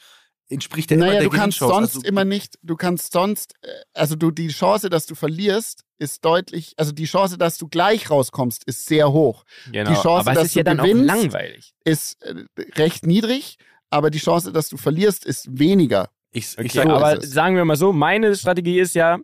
entspricht 0.49 0.91
ja 0.91 0.97
immer 0.97 1.07
naja, 1.07 1.19
der 1.21 1.29
du 1.29 1.35
kannst 1.35 1.59
sonst 1.59 1.95
Also, 1.95 2.01
immer 2.07 2.23
nicht, 2.25 2.57
du 2.61 2.75
kannst 2.75 3.11
sonst, 3.11 3.53
äh, 3.61 3.67
also 3.93 4.15
du 4.15 4.31
die 4.31 4.47
Chance, 4.49 4.89
dass 4.89 5.05
du 5.05 5.15
verlierst, 5.15 5.83
ist 5.99 6.23
deutlich, 6.23 6.73
also 6.77 6.91
die 6.91 7.05
Chance, 7.05 7.37
dass 7.37 7.57
du 7.57 7.67
gleich 7.67 8.09
rauskommst, 8.09 8.63
ist 8.65 8.85
sehr 8.85 9.11
hoch. 9.11 9.43
Genau. 9.71 9.89
Die 9.89 9.95
Chance, 9.95 10.09
aber 10.29 10.31
es 10.31 10.37
dass 10.37 10.45
ist 10.47 10.55
ja 10.55 10.63
du 10.63 10.75
dann 10.75 10.77
gewinnst, 10.77 11.09
auch 11.11 11.15
langweilig. 11.15 11.73
Ist 11.83 12.21
äh, 12.23 12.45
recht 12.75 13.05
niedrig, 13.05 13.57
aber 13.89 14.09
die 14.09 14.19
Chance, 14.19 14.51
dass 14.51 14.69
du 14.69 14.77
verlierst, 14.77 15.25
ist 15.25 15.57
weniger. 15.57 16.09
ich, 16.31 16.45
ich 16.53 16.57
Okay, 16.59 16.69
sag, 16.69 16.85
so 16.87 16.91
aber 16.93 17.21
sagen 17.25 17.55
wir 17.55 17.65
mal 17.65 17.75
so, 17.77 17.91
meine 17.93 18.35
Strategie 18.35 18.79
ist 18.79 18.93
ja, 18.95 19.17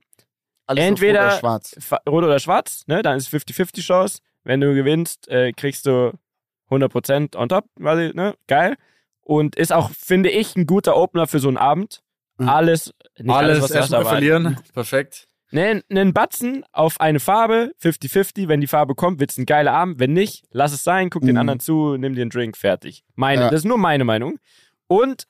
Alles 0.66 0.84
Entweder- 0.86 1.20
rot 1.22 1.30
oder 1.30 1.40
schwarz. 1.40 1.76
rot 2.10 2.24
oder 2.24 2.40
schwarz, 2.40 2.84
ne? 2.88 3.02
Dann 3.02 3.18
ist 3.18 3.28
50-50 3.30 3.82
Chance. 3.82 4.20
Wenn 4.46 4.60
du 4.62 4.74
gewinnst, 4.74 5.28
äh, 5.30 5.52
kriegst 5.54 5.86
du 5.86 6.12
100% 6.70 7.36
on 7.38 7.50
top, 7.50 7.66
quasi, 7.78 8.12
ne? 8.14 8.36
Geil. 8.48 8.76
Und 9.24 9.56
ist 9.56 9.72
auch, 9.72 9.90
finde 9.92 10.30
ich, 10.30 10.56
ein 10.56 10.66
guter 10.66 10.96
Opener 10.98 11.28
für 11.28 11.40
so 11.40 11.48
einen 11.48 11.58
Abend. 11.58 12.02
Mhm. 12.38 12.50
Alles, 12.50 12.94
nicht 13.18 13.30
alles, 13.34 13.50
alles 13.52 13.64
was 13.64 13.72
erstmal 13.72 14.06
verlieren. 14.06 14.58
Perfekt. 14.74 15.28
Einen, 15.52 15.84
einen 15.90 16.14
Batzen 16.14 16.66
auf 16.72 17.00
eine 17.00 17.20
Farbe, 17.20 17.74
50-50. 17.82 18.48
Wenn 18.48 18.60
die 18.60 18.68
Farbe 18.68 18.96
kommt, 18.96 19.20
wird 19.20 19.30
es 19.32 19.38
ein 19.38 19.46
geiler 19.46 19.72
Abend. 19.74 20.00
Wenn 20.00 20.12
nicht, 20.14 20.46
lass 20.52 20.74
es 20.74 20.84
sein, 20.84 21.10
guck 21.12 21.22
den 21.22 21.34
Mhm. 21.36 21.38
anderen 21.42 21.60
zu, 21.60 21.96
nimm 21.96 22.16
dir 22.16 22.22
einen 22.22 22.32
Drink, 22.32 22.58
fertig. 22.58 23.04
Meine, 23.16 23.44
Ja. 23.44 23.50
das 23.50 23.60
ist 23.60 23.66
nur 23.66 23.78
meine 23.78 24.04
Meinung. 24.04 24.40
Und 24.88 25.26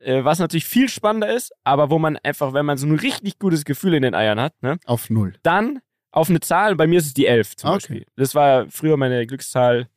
äh, 0.00 0.24
was 0.24 0.38
natürlich 0.38 0.64
viel 0.66 0.88
spannender 0.88 1.34
ist, 1.34 1.52
aber 1.64 1.90
wo 1.90 1.98
man 1.98 2.16
einfach, 2.18 2.54
wenn 2.54 2.64
man 2.64 2.78
so 2.78 2.86
ein 2.86 2.94
richtig 2.94 3.38
gutes 3.38 3.64
Gefühl 3.64 3.92
in 3.94 4.02
den 4.02 4.14
Eiern 4.14 4.40
hat, 4.40 4.54
ne, 4.62 4.78
Auf 4.86 5.10
null. 5.10 5.34
dann 5.42 5.80
auf 6.12 6.30
eine 6.30 6.40
Zahl, 6.40 6.74
bei 6.76 6.86
mir 6.86 6.98
ist 7.00 7.06
es 7.06 7.14
die 7.14 7.26
11 7.26 7.56
zum 7.56 7.70
Okay. 7.70 7.76
Beispiel. 7.76 8.06
Das 8.16 8.34
war 8.34 8.66
früher 8.70 8.96
meine 8.96 9.26
Glückszahl, 9.26 9.88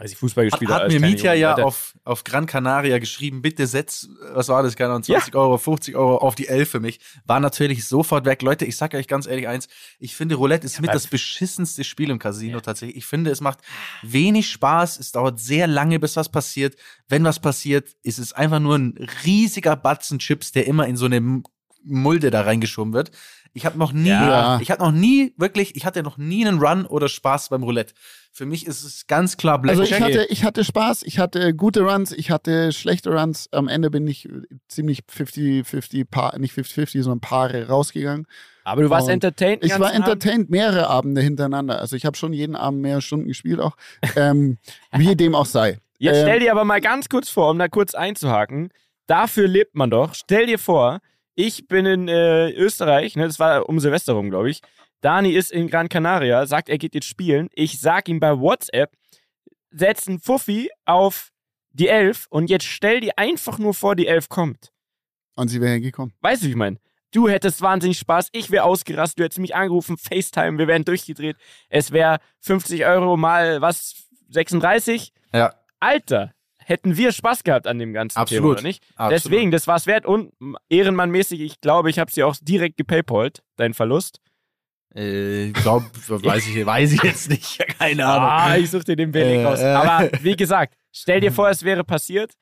als 0.00 0.12
ich 0.12 0.18
Fußball 0.18 0.46
Hat, 0.46 0.52
gespielt 0.52 0.70
habe. 0.70 0.84
hat 0.84 0.84
als 0.90 0.94
mir 0.94 1.00
Mietja 1.00 1.34
ja 1.34 1.54
auf, 1.56 1.94
auf 2.04 2.24
Gran 2.24 2.46
Canaria 2.46 2.98
geschrieben, 2.98 3.42
bitte 3.42 3.66
setz, 3.66 4.08
was 4.32 4.48
war 4.48 4.62
das, 4.62 4.74
keine 4.76 4.90
Ahnung, 4.90 5.02
20 5.02 5.34
Euro, 5.34 5.58
50 5.58 5.94
Euro 5.96 6.16
auf 6.18 6.34
die 6.34 6.48
11 6.48 6.68
für 6.70 6.80
mich. 6.80 7.00
War 7.26 7.38
natürlich 7.40 7.86
sofort 7.86 8.24
weg. 8.24 8.42
Leute, 8.42 8.64
ich 8.64 8.76
sag 8.76 8.94
euch 8.94 9.06
ganz 9.08 9.26
ehrlich 9.26 9.46
eins, 9.48 9.68
ich 9.98 10.16
finde 10.16 10.34
Roulette 10.36 10.66
ist 10.66 10.80
mit 10.80 10.90
aber- 10.90 10.94
das 10.94 11.06
beschissenste 11.06 11.84
Spiel 11.84 12.10
im 12.10 12.18
Casino 12.18 12.60
tatsächlich. 12.60 12.96
Ich 12.96 13.06
finde, 13.06 13.30
es 13.30 13.40
macht 13.40 13.58
wenig 14.02 14.50
Spaß, 14.50 14.98
es 14.98 15.12
dauert 15.12 15.38
sehr 15.40 15.66
lange, 15.66 15.98
bis 16.00 16.16
was 16.16 16.28
passiert. 16.30 16.76
Wenn 17.08 17.24
was 17.24 17.38
passiert, 17.40 17.90
ist 18.02 18.18
es 18.18 18.32
einfach 18.32 18.58
nur 18.60 18.76
ein 18.76 19.08
riesiger 19.24 19.76
Batzen 19.76 20.18
Chips, 20.18 20.52
der 20.52 20.66
immer 20.66 20.86
in 20.86 20.96
so 20.96 21.06
eine 21.06 21.42
Mulde 21.84 22.30
da 22.30 22.42
reingeschoben 22.42 22.92
wird. 22.92 23.10
Ich 23.52 23.66
habe 23.66 23.78
noch 23.78 23.92
nie, 23.92 24.08
Ja. 24.10 24.60
ich 24.60 24.70
hatte 24.70 24.82
noch 24.82 24.92
nie 24.92 25.34
wirklich, 25.36 25.74
ich 25.74 25.84
hatte 25.84 26.02
noch 26.04 26.18
nie 26.18 26.46
einen 26.46 26.60
Run 26.60 26.86
oder 26.86 27.08
Spaß 27.08 27.48
beim 27.48 27.62
Roulette. 27.64 27.94
Für 28.32 28.46
mich 28.46 28.64
ist 28.66 28.84
es 28.84 29.06
ganz 29.08 29.36
klar 29.36 29.60
Also 29.66 29.82
Blackjack. 29.82 29.98
ich 29.98 30.04
hatte, 30.18 30.26
ich 30.30 30.44
hatte 30.44 30.64
Spaß, 30.64 31.02
ich 31.02 31.18
hatte 31.18 31.52
gute 31.54 31.80
Runs, 31.82 32.12
ich 32.12 32.30
hatte 32.30 32.72
schlechte 32.72 33.10
Runs. 33.10 33.48
Am 33.52 33.66
Ende 33.68 33.90
bin 33.90 34.06
ich 34.06 34.26
äh, 34.28 34.42
ziemlich 34.68 35.00
50-50, 35.04 36.04
Paar- 36.08 36.38
nicht 36.38 36.54
50-50, 36.56 37.02
sondern 37.02 37.20
Paare 37.20 37.66
rausgegangen. 37.68 38.26
Aber 38.64 38.82
du 38.82 38.90
warst 38.90 39.08
Und 39.08 39.14
entertained. 39.14 39.64
Ich 39.64 39.72
war 39.72 39.78
ganzen 39.92 40.02
Abend? 40.02 40.14
entertained 40.14 40.50
mehrere 40.50 40.86
Abende 40.88 41.20
hintereinander. 41.20 41.80
Also 41.80 41.96
ich 41.96 42.06
habe 42.06 42.16
schon 42.16 42.32
jeden 42.32 42.54
Abend 42.56 42.80
mehrere 42.82 43.02
Stunden 43.02 43.26
gespielt 43.26 43.58
auch. 43.60 43.76
ähm, 44.16 44.58
wie 44.92 45.16
dem 45.16 45.34
auch 45.34 45.46
sei. 45.46 45.78
Jetzt 45.98 46.18
Ähm, 46.18 46.22
stell 46.22 46.40
dir 46.40 46.52
aber 46.52 46.64
mal 46.64 46.80
ganz 46.80 47.08
kurz 47.08 47.28
vor, 47.28 47.50
um 47.50 47.58
da 47.58 47.68
kurz 47.68 47.94
einzuhaken. 47.94 48.70
Dafür 49.06 49.48
lebt 49.48 49.74
man 49.74 49.90
doch. 49.90 50.14
Stell 50.14 50.46
dir 50.46 50.58
vor, 50.58 51.00
ich 51.34 51.66
bin 51.66 51.84
in 51.84 52.08
äh, 52.08 52.50
Österreich, 52.52 53.16
ne, 53.16 53.26
das 53.26 53.38
war 53.38 53.68
um 53.68 53.80
Silvester 53.80 54.12
rum, 54.12 54.30
glaube 54.30 54.50
ich. 54.50 54.60
Dani 55.00 55.30
ist 55.30 55.50
in 55.50 55.68
Gran 55.68 55.88
Canaria, 55.88 56.46
sagt, 56.46 56.68
er 56.68 56.78
geht 56.78 56.94
jetzt 56.94 57.06
spielen. 57.06 57.48
Ich 57.52 57.80
sag 57.80 58.08
ihm 58.08 58.20
bei 58.20 58.38
WhatsApp, 58.38 58.92
setz 59.70 60.08
einen 60.08 60.20
Fuffi 60.20 60.70
auf 60.84 61.30
die 61.72 61.88
Elf 61.88 62.26
und 62.30 62.50
jetzt 62.50 62.66
stell 62.66 63.00
dir 63.00 63.12
einfach 63.16 63.58
nur 63.58 63.74
vor, 63.74 63.96
die 63.96 64.06
Elf 64.06 64.28
kommt. 64.28 64.72
Und 65.36 65.48
sie 65.48 65.60
wäre 65.60 65.80
gekommen. 65.80 66.12
Weißt 66.20 66.42
du, 66.42 66.46
wie 66.46 66.50
ich 66.50 66.56
meine? 66.56 66.78
Du 67.12 67.28
hättest 67.28 67.60
wahnsinnig 67.60 67.98
Spaß, 67.98 68.28
ich 68.32 68.50
wäre 68.50 68.64
ausgerastet, 68.64 69.18
du 69.18 69.24
hättest 69.24 69.40
mich 69.40 69.54
angerufen, 69.54 69.96
FaceTime, 69.96 70.58
wir 70.58 70.68
wären 70.68 70.84
durchgedreht. 70.84 71.36
Es 71.68 71.90
wäre 71.90 72.18
50 72.40 72.84
Euro 72.84 73.16
mal 73.16 73.60
was, 73.60 74.06
36. 74.28 75.12
ja. 75.32 75.54
Alter, 75.80 76.34
hätten 76.58 76.96
wir 76.96 77.10
Spaß 77.10 77.42
gehabt 77.42 77.66
an 77.66 77.78
dem 77.78 77.92
ganzen 77.92 78.18
Absolut. 78.18 78.42
Thema, 78.42 78.52
oder 78.52 78.62
nicht? 78.62 78.84
Absolut. 78.94 79.12
Deswegen, 79.12 79.50
das 79.50 79.66
war's 79.66 79.86
wert 79.86 80.04
und 80.06 80.32
ehrenmannmäßig, 80.68 81.40
ich 81.40 81.60
glaube, 81.60 81.90
ich 81.90 81.98
habe 81.98 82.12
sie 82.12 82.22
auch 82.22 82.36
direkt 82.40 82.76
gepaypalt, 82.76 83.42
dein 83.56 83.74
Verlust. 83.74 84.20
Äh, 84.94 85.50
glaub, 85.52 85.84
weiß 86.08 86.46
ich, 86.48 86.66
weiß 86.66 86.92
ich 86.92 87.02
jetzt 87.02 87.30
nicht. 87.30 87.58
Keine 87.78 88.04
Ahnung. 88.06 88.28
Ah, 88.28 88.56
ich 88.56 88.70
such 88.70 88.84
dir 88.84 88.96
den 88.96 89.12
Beleg 89.12 89.40
Äh, 89.40 89.44
raus. 89.44 89.60
äh. 89.60 89.66
Aber 89.66 90.10
wie 90.22 90.34
gesagt, 90.36 90.74
stell 90.92 91.20
dir 91.20 91.30
vor, 91.32 91.48
es 91.48 91.62
wäre 91.62 91.84
passiert. 91.84 92.32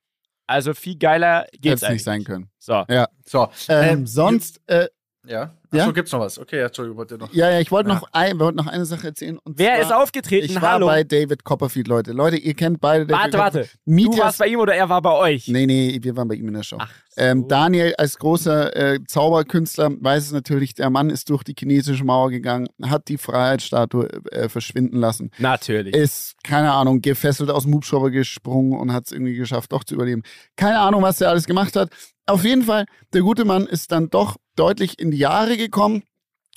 Also 0.47 0.73
viel 0.73 0.97
geiler 0.97 1.41
Hätte 1.43 1.59
geht's 1.59 1.83
es 1.83 1.85
eigentlich 1.85 1.95
nicht 1.97 2.05
sein 2.05 2.25
können. 2.25 2.51
So. 2.59 2.85
So, 3.27 3.49
Ähm, 3.69 3.99
Ähm, 3.99 4.07
sonst, 4.07 4.61
äh, 4.67 4.89
ja. 5.29 5.53
Ja? 5.71 5.83
Achso, 5.83 5.93
gibt's 5.93 6.13
noch 6.13 6.21
was? 6.21 6.39
Okay, 6.39 6.61
ja, 6.61 6.67
Entschuldigung, 6.67 6.97
wollt 6.97 7.11
ihr 7.13 7.19
noch. 7.19 7.31
ja, 7.35 7.51
ja, 7.51 7.61
ich 7.61 7.71
wollte 7.71 7.91
Ja. 7.91 7.97
noch, 7.97 8.09
ein, 8.13 8.39
wollte 8.41 8.57
noch 8.57 8.67
eine 8.69 8.87
Sache 8.87 9.09
erzählen. 9.09 9.37
Und 9.45 9.59
Wer 9.59 9.75
zwar, 9.75 9.81
ist 9.83 9.93
aufgetreten? 9.93 10.47
Ich 10.47 10.55
war 10.63 10.73
Hallo. 10.73 10.87
bei 10.87 11.05
David 11.05 11.45
Copperfield, 11.45 11.89
Leute. 11.89 12.13
Leute, 12.13 12.37
ihr 12.39 12.55
kennt 12.55 12.81
beide 12.81 13.07
David 13.07 13.23
warte, 13.35 13.39
warte. 13.39 13.59
Copperfield. 13.85 14.15
Du 14.15 14.19
warst 14.19 14.39
bei 14.39 14.47
ihm 14.47 14.61
oder 14.61 14.75
er 14.75 14.89
war 14.89 15.03
bei 15.03 15.13
euch? 15.13 15.47
Nee, 15.49 15.67
nee, 15.67 15.99
wir 16.01 16.17
waren 16.17 16.27
bei 16.27 16.37
ihm 16.37 16.49
in 16.49 16.55
der 16.55 16.63
Show. 16.63 16.79
Ach, 16.81 16.91
Ähm, 17.19 17.43
so. 17.43 17.49
Daniel 17.49 17.95
als 17.99 18.17
großer 18.19 18.75
äh, 18.95 19.01
Zauberkünstler 19.07 19.91
weiß 20.01 20.25
es 20.25 20.33
natürlich, 20.33 20.73
der 20.75 20.89
Mann 20.89 21.11
ist 21.11 21.29
durch 21.29 21.43
die 21.45 21.55
chinesische 21.59 22.03
Mauer 22.05 22.31
gegangen, 22.31 22.69
hat 22.83 23.09
die 23.09 23.19
Freiheitsstatue 23.19 24.09
äh, 24.33 24.49
verschwinden 24.49 24.97
lassen, 24.97 25.31
Natürlich. 25.39 25.95
ist, 25.95 26.37
keine 26.45 26.73
Ahnung, 26.73 27.03
gefesselt 27.03 27.51
aus 27.51 27.65
dem 27.65 27.75
Hubschrauber 27.75 28.11
gesprungen 28.11 28.73
und 28.79 28.93
hat 28.95 29.05
es 29.07 29.13
irgendwie 29.13 29.35
geschafft, 29.35 29.73
doch 29.73 29.85
zu 29.85 29.95
überleben. 29.97 30.23
Keine 30.57 30.79
Ahnung, 30.79 31.03
was 31.03 31.19
der 31.19 31.29
alles 31.29 31.45
gemacht 31.47 31.77
hat. 31.77 31.91
Auf 32.29 32.45
jeden 32.45 32.63
Fall, 32.63 32.85
der 33.15 33.23
gute 33.23 33.45
Mann 33.45 33.67
ist 33.67 33.91
dann 33.91 34.11
doch 34.11 34.37
deutlich 34.55 34.99
in 34.99 35.11
die 35.11 35.19
Jahre 35.19 35.57
gekommen. 35.57 36.03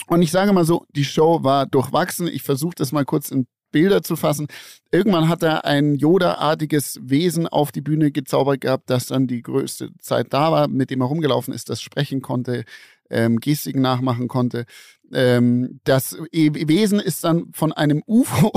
Und 0.06 0.20
ich 0.20 0.30
sage 0.30 0.52
mal 0.52 0.64
so, 0.64 0.84
die 0.94 1.04
Show 1.04 1.42
war 1.44 1.66
durchwachsen. 1.66 2.28
Ich 2.28 2.42
versuche 2.42 2.74
das 2.76 2.92
mal 2.92 3.04
kurz 3.04 3.30
in 3.30 3.46
Bilder 3.70 4.02
zu 4.02 4.16
fassen. 4.16 4.48
Irgendwann 4.90 5.30
hat 5.30 5.42
er 5.42 5.64
ein 5.64 5.94
Yoda-artiges 5.94 7.00
Wesen 7.02 7.48
auf 7.48 7.72
die 7.72 7.80
Bühne 7.80 8.12
gezaubert 8.12 8.60
gehabt, 8.60 8.90
das 8.90 9.06
dann 9.06 9.26
die 9.26 9.40
größte 9.40 9.90
Zeit 9.98 10.34
da 10.34 10.52
war, 10.52 10.68
mit 10.68 10.90
dem 10.90 11.00
er 11.00 11.06
rumgelaufen 11.06 11.54
ist, 11.54 11.70
das 11.70 11.80
sprechen 11.80 12.20
konnte, 12.20 12.64
ähm, 13.08 13.40
Gestiken 13.40 13.80
nachmachen 13.80 14.28
konnte. 14.28 14.66
Ähm, 15.10 15.80
das 15.84 16.18
E- 16.32 16.68
Wesen 16.68 17.00
ist 17.00 17.24
dann 17.24 17.50
von 17.52 17.72
einem 17.72 18.02
UFO 18.06 18.52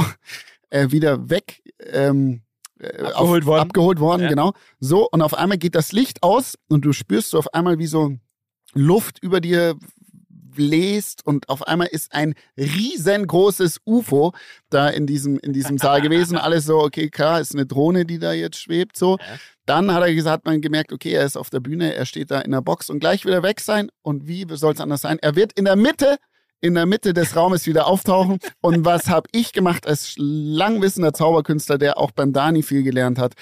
äh, 0.70 0.92
wieder 0.92 1.30
weg 1.30 1.62
ähm, 1.80 2.42
äh, 2.80 3.04
Abgeholt 3.04 3.46
worden. 3.46 3.62
Abgeholt 3.62 4.00
worden, 4.00 4.24
Ja. 4.24 4.30
genau. 4.30 4.54
So, 4.80 5.08
und 5.10 5.22
auf 5.22 5.34
einmal 5.34 5.58
geht 5.58 5.76
das 5.76 5.92
Licht 5.92 6.24
aus 6.24 6.56
und 6.70 6.86
du 6.86 6.94
spürst 6.94 7.30
so 7.32 7.40
auf 7.40 7.54
einmal, 7.54 7.80
wie 7.80 7.88
so 7.88 8.16
Luft 8.74 9.20
über 9.22 9.40
dir 9.42 9.76
bläst 10.56 11.26
und 11.26 11.50
auf 11.50 11.68
einmal 11.68 11.88
ist 11.88 12.14
ein 12.14 12.34
riesengroßes 12.58 13.82
UFO 13.86 14.34
da 14.70 14.88
in 14.90 15.06
diesem, 15.06 15.38
in 15.40 15.52
diesem 15.54 15.78
Saal 15.78 16.02
gewesen. 16.02 16.38
Alles 16.38 16.66
so, 16.66 16.80
okay, 16.80 17.10
klar, 17.10 17.42
ist 17.42 17.54
eine 17.54 17.66
Drohne, 17.66 18.06
die 18.06 18.20
da 18.20 18.32
jetzt 18.34 18.58
schwebt, 18.58 18.98
so. 18.98 19.18
Ja. 19.20 19.26
Dann 19.66 19.92
hat 19.94 20.04
er 20.04 20.14
gesagt, 20.14 20.46
man 20.46 20.62
gemerkt, 20.62 20.94
okay, 20.94 21.12
er 21.12 21.26
ist 21.26 21.38
auf 21.38 21.50
der 21.50 21.60
Bühne, 21.60 21.94
er 21.96 22.06
steht 22.06 22.30
da 22.32 22.40
in 22.40 22.52
der 22.52 22.62
Box 22.62 22.90
und 22.90 23.00
gleich 23.00 23.26
wieder 23.26 23.42
weg 23.44 23.60
sein. 23.60 23.90
Und 24.04 24.28
wie 24.28 24.46
soll 24.52 24.74
es 24.74 24.80
anders 24.80 25.02
sein? 25.02 25.18
Er 25.22 25.36
wird 25.36 25.54
in 25.54 25.66
der 25.66 25.76
Mitte, 25.76 26.18
in 26.66 26.74
der 26.74 26.88
Mitte 26.88 27.14
des 27.14 27.36
Raumes 27.36 27.68
wieder 27.68 27.86
auftauchen. 27.86 28.40
Und 28.60 28.86
was 28.86 29.08
habe 29.08 29.30
ich 29.32 29.54
gemacht 29.54 29.86
als 29.86 30.16
langwissender 30.18 31.14
Zauberkünstler, 31.14 31.78
der 31.78 32.00
auch 32.00 32.10
beim 32.12 32.34
Dani 32.34 32.64
viel 32.64 32.82
gelernt 32.82 33.20
hat? 33.20 33.34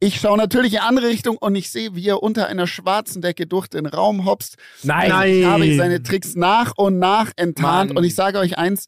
Ich 0.00 0.20
schaue 0.20 0.36
natürlich 0.36 0.74
in 0.74 0.80
eine 0.80 0.88
andere 0.88 1.08
Richtung 1.08 1.36
und 1.38 1.54
ich 1.54 1.70
sehe, 1.70 1.94
wie 1.94 2.06
er 2.08 2.22
unter 2.22 2.48
einer 2.48 2.66
schwarzen 2.66 3.22
Decke 3.22 3.46
durch 3.46 3.68
den 3.68 3.86
Raum 3.86 4.26
hopst. 4.26 4.56
Nein. 4.82 5.06
Ich 5.40 5.46
habe 5.46 5.76
seine 5.76 6.02
Tricks 6.02 6.34
nach 6.34 6.72
und 6.76 6.98
nach 6.98 7.30
enttarnt 7.36 7.90
Mann. 7.90 7.98
und 7.98 8.04
ich 8.04 8.14
sage 8.14 8.38
euch 8.38 8.58
eins. 8.58 8.86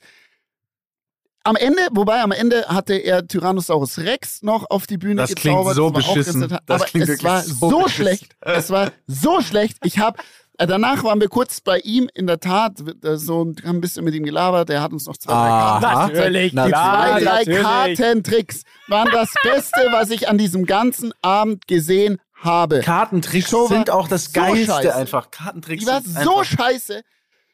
Am 1.45 1.57
Ende, 1.57 1.81
wobei 1.93 2.21
am 2.21 2.33
Ende 2.33 2.67
hatte 2.67 2.95
er 2.95 3.27
Tyrannosaurus 3.27 4.01
Rex 4.01 4.43
noch 4.43 4.69
auf 4.69 4.87
die 4.87 4.99
Bühne 4.99 5.23
Das 5.23 5.35
klingt 5.35 5.57
gezaubert. 5.57 5.77
so 5.77 5.91
das 5.91 6.05
beschissen. 6.05 6.41
Das 6.67 6.83
aber 6.83 6.91
klingt 6.91 7.09
es 7.09 7.25
war 7.25 7.43
so 7.43 7.89
schlecht. 7.89 8.37
Es 8.41 8.69
war 8.71 8.93
so 9.07 9.41
schlecht. 9.41 9.79
Ich 9.85 9.99
habe 9.99 10.19
Danach 10.59 11.05
waren 11.05 11.21
wir 11.21 11.29
kurz 11.29 11.61
bei 11.61 11.79
ihm, 11.79 12.11
in 12.15 12.27
der 12.27 12.41
Tat, 12.41 12.81
äh, 13.05 13.17
so, 13.17 13.41
haben 13.41 13.55
ein 13.65 13.81
bisschen 13.81 14.05
mit 14.05 14.15
ihm 14.15 14.25
gelabert. 14.25 14.69
Der 14.69 14.83
hat 14.83 14.93
uns 14.93 15.07
noch 15.07 15.17
zwei, 15.17 15.33
drei 15.33 15.39
Aha. 15.39 15.81
Karten 15.81 16.13
Natürlich, 16.17 16.53
Na, 16.53 16.65
die 16.65 16.73
klar, 16.73 17.21
zwei, 17.21 17.45
drei. 17.45 17.63
Kartentricks 17.63 18.63
waren 18.89 19.09
das 19.13 19.33
Beste, 19.45 19.89
was 19.93 20.11
ich 20.11 20.29
an 20.29 20.37
diesem 20.37 20.67
ganzen 20.67 21.13
Abend 21.23 21.69
gesehen 21.69 22.19
habe. 22.35 22.81
Kartentricks 22.81 23.51
sind 23.51 23.91
auch 23.91 24.09
das 24.09 24.27
so 24.27 24.31
Geilste 24.33 24.67
scheiße. 24.67 24.95
einfach. 24.95 25.31
Kartentricks 25.31 25.85
Die 25.85 25.91
war 25.91 26.03
sind 26.03 26.19
so 26.25 26.43
scheiße. 26.43 27.03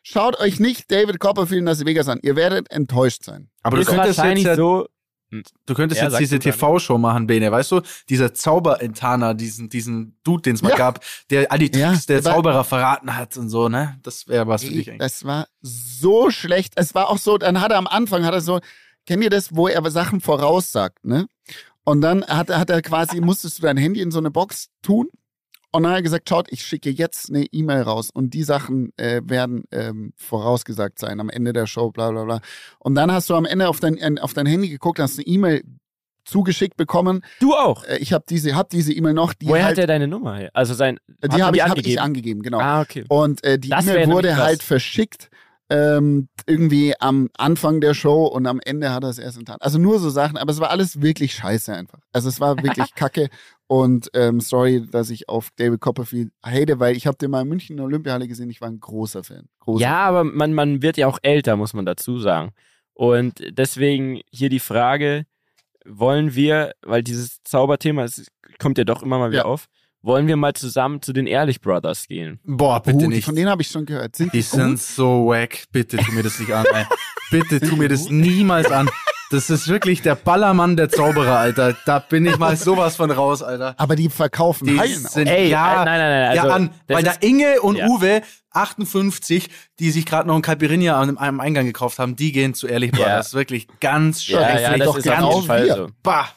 Schaut 0.02 0.38
euch 0.40 0.60
nicht 0.60 0.90
David 0.90 1.18
Copperfield 1.18 1.60
in 1.60 1.64
Las 1.66 1.84
Vegas 1.84 2.08
an. 2.08 2.20
Ihr 2.22 2.36
werdet 2.36 2.70
enttäuscht 2.70 3.24
sein. 3.24 3.48
Aber 3.62 3.76
du 3.76 3.82
ist 3.82 3.88
könntest 3.88 4.18
wahrscheinlich 4.18 4.44
jetzt, 4.44 4.50
ja, 4.52 4.56
so. 4.56 4.86
Du 5.66 5.74
könntest 5.74 6.00
Ja, 6.00 6.08
jetzt 6.08 6.20
diese. 6.20 6.38
TV-Show 6.38 6.98
machen, 6.98 7.26
Bene. 7.26 7.50
Weißt 7.50 7.72
du, 7.72 7.80
dieser 8.08 8.34
Zauberentana, 8.34 9.34
diesen, 9.34 9.68
diesen 9.68 10.16
Dude, 10.24 10.42
den 10.42 10.54
es 10.54 10.62
mal 10.62 10.70
Ja. 10.70 10.76
gab, 10.76 11.00
der 11.30 11.50
all 11.50 11.58
die 11.58 11.70
Ja, 11.76 11.90
Tricks 11.90 12.06
der 12.06 12.18
aber- 12.18 12.30
Zauberer 12.30 12.64
verraten 12.64 13.16
hat 13.16 13.36
und 13.36 13.48
so, 13.48 13.68
ne? 13.68 13.98
Das 14.02 14.28
wäre 14.28 14.46
was 14.46 14.64
für 14.64 14.70
dich 14.70 14.88
eigentlich. 14.88 14.98
das 14.98 15.24
war 15.24 15.46
so 15.62 16.30
schlecht. 16.30 16.74
Es 16.76 16.94
war 16.94 17.08
auch 17.10 17.18
so, 17.18 17.38
dann 17.38 17.60
hat 17.60 17.72
er 17.72 17.78
am 17.78 17.86
Anfang, 17.86 18.24
hat 18.24 18.34
er 18.34 18.40
so, 18.40 18.60
kennt 19.06 19.22
ihr 19.24 19.30
das, 19.30 19.54
wo 19.54 19.68
er 19.68 19.90
Sachen 19.90 20.20
voraussagt, 20.20 21.04
ne? 21.04 21.26
Und 21.84 22.00
dann 22.00 22.24
hat, 22.26 22.48
er- 22.50 22.58
hat 22.58 22.70
er 22.70 22.80
quasi, 22.80 23.20
musstest 23.20 23.58
du 23.58 23.62
dein 23.62 23.76
Handy 23.76 24.00
in 24.00 24.10
so 24.10 24.18
eine 24.18 24.30
Box 24.30 24.70
tun 24.82 25.08
Und 25.74 25.82
dann 25.82 25.90
hat 25.90 25.98
er 25.98 26.02
gesagt, 26.02 26.28
schaut, 26.28 26.46
ich 26.52 26.64
schicke 26.64 26.88
jetzt 26.88 27.30
eine 27.30 27.46
E-Mail 27.46 27.82
raus 27.82 28.10
und 28.14 28.32
die 28.32 28.44
Sachen 28.44 28.92
äh, 28.96 29.22
werden 29.24 29.64
ähm, 29.72 30.12
vorausgesagt 30.16 31.00
sein 31.00 31.18
am 31.18 31.28
Ende 31.28 31.52
der 31.52 31.66
Show, 31.66 31.90
bla 31.90 32.12
bla 32.12 32.22
bla. 32.22 32.40
Und 32.78 32.94
dann 32.94 33.10
hast 33.10 33.28
du 33.28 33.34
am 33.34 33.44
Ende 33.44 33.68
auf 33.68 33.80
dein, 33.80 34.20
auf 34.20 34.34
dein 34.34 34.46
Handy 34.46 34.68
geguckt, 34.68 35.00
hast 35.00 35.18
eine 35.18 35.26
E-Mail 35.26 35.64
zugeschickt 36.24 36.76
bekommen. 36.76 37.24
Du 37.40 37.54
auch? 37.54 37.82
Äh, 37.82 37.96
ich 37.96 38.12
habe 38.12 38.24
diese, 38.28 38.54
hab 38.54 38.70
diese 38.70 38.92
E-Mail 38.92 39.14
noch. 39.14 39.34
Die 39.34 39.48
Woher 39.48 39.64
halt, 39.64 39.72
hat 39.72 39.82
er 39.82 39.86
deine 39.88 40.06
Nummer? 40.06 40.48
Also 40.52 40.74
sein. 40.74 41.00
Die 41.08 41.42
habe 41.42 41.56
ich, 41.56 41.64
hab 41.64 41.76
ich 41.76 42.00
angegeben, 42.00 42.42
genau. 42.42 42.60
Ah, 42.60 42.80
okay. 42.80 43.04
Und 43.08 43.42
äh, 43.42 43.58
die 43.58 43.70
E-Mail 43.70 44.06
wurde 44.12 44.36
halt 44.36 44.62
verschickt 44.62 45.28
ähm, 45.70 46.28
irgendwie 46.46 46.94
am 47.00 47.30
Anfang 47.38 47.80
der 47.80 47.94
Show 47.94 48.26
und 48.26 48.46
am 48.46 48.60
Ende 48.64 48.92
hat 48.92 49.02
er 49.02 49.10
es 49.10 49.18
erst 49.18 49.38
enttarnt. 49.38 49.62
Also 49.62 49.78
nur 49.78 49.98
so 49.98 50.10
Sachen, 50.10 50.36
aber 50.36 50.52
es 50.52 50.60
war 50.60 50.70
alles 50.70 51.00
wirklich 51.00 51.34
scheiße 51.34 51.74
einfach. 51.74 52.00
Also 52.12 52.28
es 52.28 52.40
war 52.40 52.56
wirklich 52.62 52.94
kacke. 52.94 53.28
Und 53.66 54.10
ähm, 54.12 54.40
sorry, 54.40 54.86
dass 54.90 55.08
ich 55.08 55.28
auf 55.28 55.48
David 55.56 55.80
Copperfield 55.80 56.30
hate, 56.44 56.80
weil 56.80 56.96
ich 56.96 57.06
habe 57.06 57.16
den 57.16 57.30
mal 57.30 57.42
in 57.42 57.48
München 57.48 57.72
in 57.74 57.76
der 57.78 57.86
Olympiahalle 57.86 58.28
gesehen. 58.28 58.50
Ich 58.50 58.60
war 58.60 58.68
ein 58.68 58.78
großer 58.80 59.24
Fan. 59.24 59.48
Großer 59.60 59.82
Ja, 59.82 60.04
aber 60.06 60.22
man, 60.24 60.52
man 60.52 60.82
wird 60.82 60.98
ja 60.98 61.06
auch 61.06 61.18
älter, 61.22 61.56
muss 61.56 61.72
man 61.72 61.86
dazu 61.86 62.18
sagen. 62.18 62.52
Und 62.92 63.42
deswegen 63.50 64.20
hier 64.30 64.50
die 64.50 64.60
Frage, 64.60 65.24
wollen 65.86 66.34
wir, 66.34 66.72
weil 66.82 67.02
dieses 67.02 67.42
Zauberthema, 67.42 68.04
es 68.04 68.26
kommt 68.58 68.78
ja 68.78 68.84
doch 68.84 69.02
immer 69.02 69.18
mal 69.18 69.30
wieder 69.30 69.40
Ja. 69.40 69.44
auf, 69.46 69.66
wollen 70.04 70.26
wir 70.26 70.36
mal 70.36 70.52
zusammen 70.54 71.00
zu 71.02 71.12
den 71.12 71.26
Ehrlich 71.26 71.60
Brothers 71.60 72.06
gehen? 72.08 72.38
Boah, 72.44 72.82
bitte 72.82 73.06
Uh, 73.06 73.08
nicht. 73.08 73.24
Von 73.24 73.34
denen 73.34 73.48
habe 73.50 73.62
ich 73.62 73.68
schon 73.68 73.86
gehört. 73.86 74.14
Sind 74.16 74.32
Die 74.32 74.38
die, 74.38 74.42
sind 74.42 74.70
gut? 74.72 74.78
so 74.80 75.26
wack. 75.26 75.64
Bitte 75.72 75.96
tu 75.96 76.12
mir 76.12 76.22
das 76.22 76.38
nicht 76.38 76.52
an. 76.52 76.64
Ey. 76.72 76.84
Bitte 77.30 77.60
tu 77.60 77.76
mir 77.76 77.88
das 77.88 78.08
niemals 78.10 78.70
an. 78.70 78.88
Das 79.30 79.48
ist 79.50 79.66
wirklich 79.66 80.02
der 80.02 80.14
Ballermann 80.14 80.76
der 80.76 80.90
Zauberer, 80.90 81.38
Alter. 81.38 81.74
Da 81.86 81.98
bin 81.98 82.24
ich 82.26 82.38
mal 82.38 82.56
sowas 82.56 82.94
von 82.96 83.10
raus, 83.10 83.42
Alter. 83.42 83.74
Aber 83.78 83.96
die 83.96 84.08
verkaufen 84.10 84.66
Die 84.68 84.78
Heilen 84.78 85.00
sind 85.06 85.26
Ey, 85.26 85.48
ja, 85.48 85.82
äh, 85.82 85.84
nein, 85.86 85.98
nein, 85.98 86.10
nein. 86.20 86.28
Also, 86.38 86.46
ja 86.48 86.54
an, 86.54 86.70
das 86.86 86.96
weil 86.96 87.02
da 87.04 87.10
ist- 87.12 87.24
Inge 87.24 87.60
und 87.62 87.76
Ja. 87.78 87.86
Uwe 87.88 88.22
58, 88.50 89.48
die 89.80 89.90
sich 89.90 90.06
gerade 90.06 90.28
noch 90.28 90.36
ein 90.36 90.42
Caipirinha 90.42 91.00
an 91.00 91.16
einem 91.18 91.40
Eingang 91.40 91.66
gekauft 91.66 91.98
haben, 91.98 92.14
die 92.14 92.30
gehen 92.32 92.54
zu 92.54 92.66
ehrlich 92.68 92.92
Ja. 92.92 92.98
Brothers. 92.98 93.34
Wirklich 93.34 93.66
ganz 93.80 94.26
ja, 94.28 94.38
schrecklich. 94.38 94.62
ja, 94.62 94.76
das 94.78 94.86
doch 94.86 94.96
ist 94.98 95.08
auf 95.08 95.34
jeden 95.34 95.46
Fall 95.46 95.68
so. 95.68 95.88
Bah. 96.02 96.28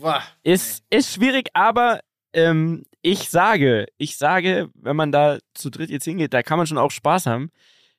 Bah. 0.00 0.22
Ist, 0.42 0.82
ist 0.90 1.14
schwierig, 1.14 1.48
aber 1.54 2.00
ähm, 2.38 2.84
ich 3.02 3.30
sage, 3.30 3.86
ich 3.96 4.16
sage, 4.16 4.70
wenn 4.74 4.96
man 4.96 5.12
da 5.12 5.38
zu 5.54 5.70
dritt 5.70 5.90
jetzt 5.90 6.04
hingeht, 6.04 6.32
da 6.34 6.42
kann 6.42 6.58
man 6.58 6.66
schon 6.66 6.78
auch 6.78 6.90
Spaß 6.90 7.26
haben. 7.26 7.50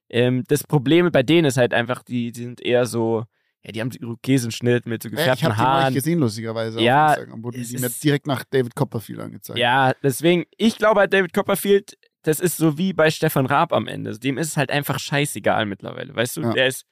Ähm, 0.10 0.44
das 0.48 0.64
Problem 0.64 1.12
bei 1.12 1.24
denen 1.24 1.46
ist 1.46 1.58
halt 1.58 1.74
einfach, 1.74 2.04
die, 2.04 2.32
die 2.32 2.44
sind 2.44 2.62
eher 2.62 2.86
so, 2.86 3.24
ja, 3.64 3.72
die 3.72 3.82
haben 3.82 3.92
so 3.92 4.16
Käsenschnitt 4.24 4.86
mit 4.86 5.04
so 5.04 5.10
ich 5.10 5.16
gefärbten 5.16 5.46
habe 5.50 5.56
die 5.56 5.62
neulich 5.62 5.82
Haaren. 5.84 5.94
gesehen, 5.94 6.20
lustigerweise. 6.20 6.82
Ja. 6.82 7.18
Wurden 7.36 7.62
die 7.64 7.78
mir 7.78 7.90
direkt 7.90 8.26
nach 8.28 8.44
David 8.50 8.76
Copperfield 8.76 9.20
angezeigt. 9.20 9.60
Ja, 9.60 9.94
deswegen, 10.04 10.46
ich 10.58 10.78
glaube 10.78 11.02
halt, 11.02 11.14
David 11.14 11.34
Copperfield, 11.34 11.98
das 12.24 12.40
ist 12.40 12.58
so 12.58 12.78
wie 12.78 12.94
bei 12.94 13.12
Stefan 13.12 13.46
Raab 13.46 13.72
am 13.74 13.88
Ende. 13.88 14.18
Dem 14.18 14.38
ist 14.38 14.48
es 14.48 14.58
halt 14.58 14.72
einfach 14.72 15.00
scheißegal 15.00 15.66
mittlerweile. 15.66 16.16
Weißt 16.16 16.38
du, 16.38 16.42
Ja. 16.42 16.54
der, 16.54 16.68
ist, 16.68 16.86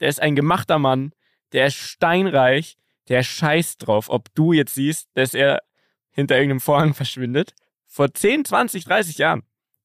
der 0.00 0.08
ist 0.08 0.20
ein 0.20 0.34
gemachter 0.34 0.78
Mann, 0.78 1.12
der 1.52 1.66
ist 1.66 1.76
steinreich, 1.76 2.76
der 3.08 3.22
scheißt 3.22 3.86
drauf, 3.86 4.08
ob 4.08 4.32
du 4.34 4.52
jetzt 4.52 4.74
siehst, 4.74 5.08
dass 5.14 5.34
er 5.34 5.60
hinter 6.12 6.36
irgendeinem 6.36 6.60
Vorhang 6.60 6.94
verschwindet. 6.94 7.54
Vor 7.86 8.12
10, 8.12 8.44
20, 8.44 8.84
30 8.84 9.18
Jahren. 9.18 9.42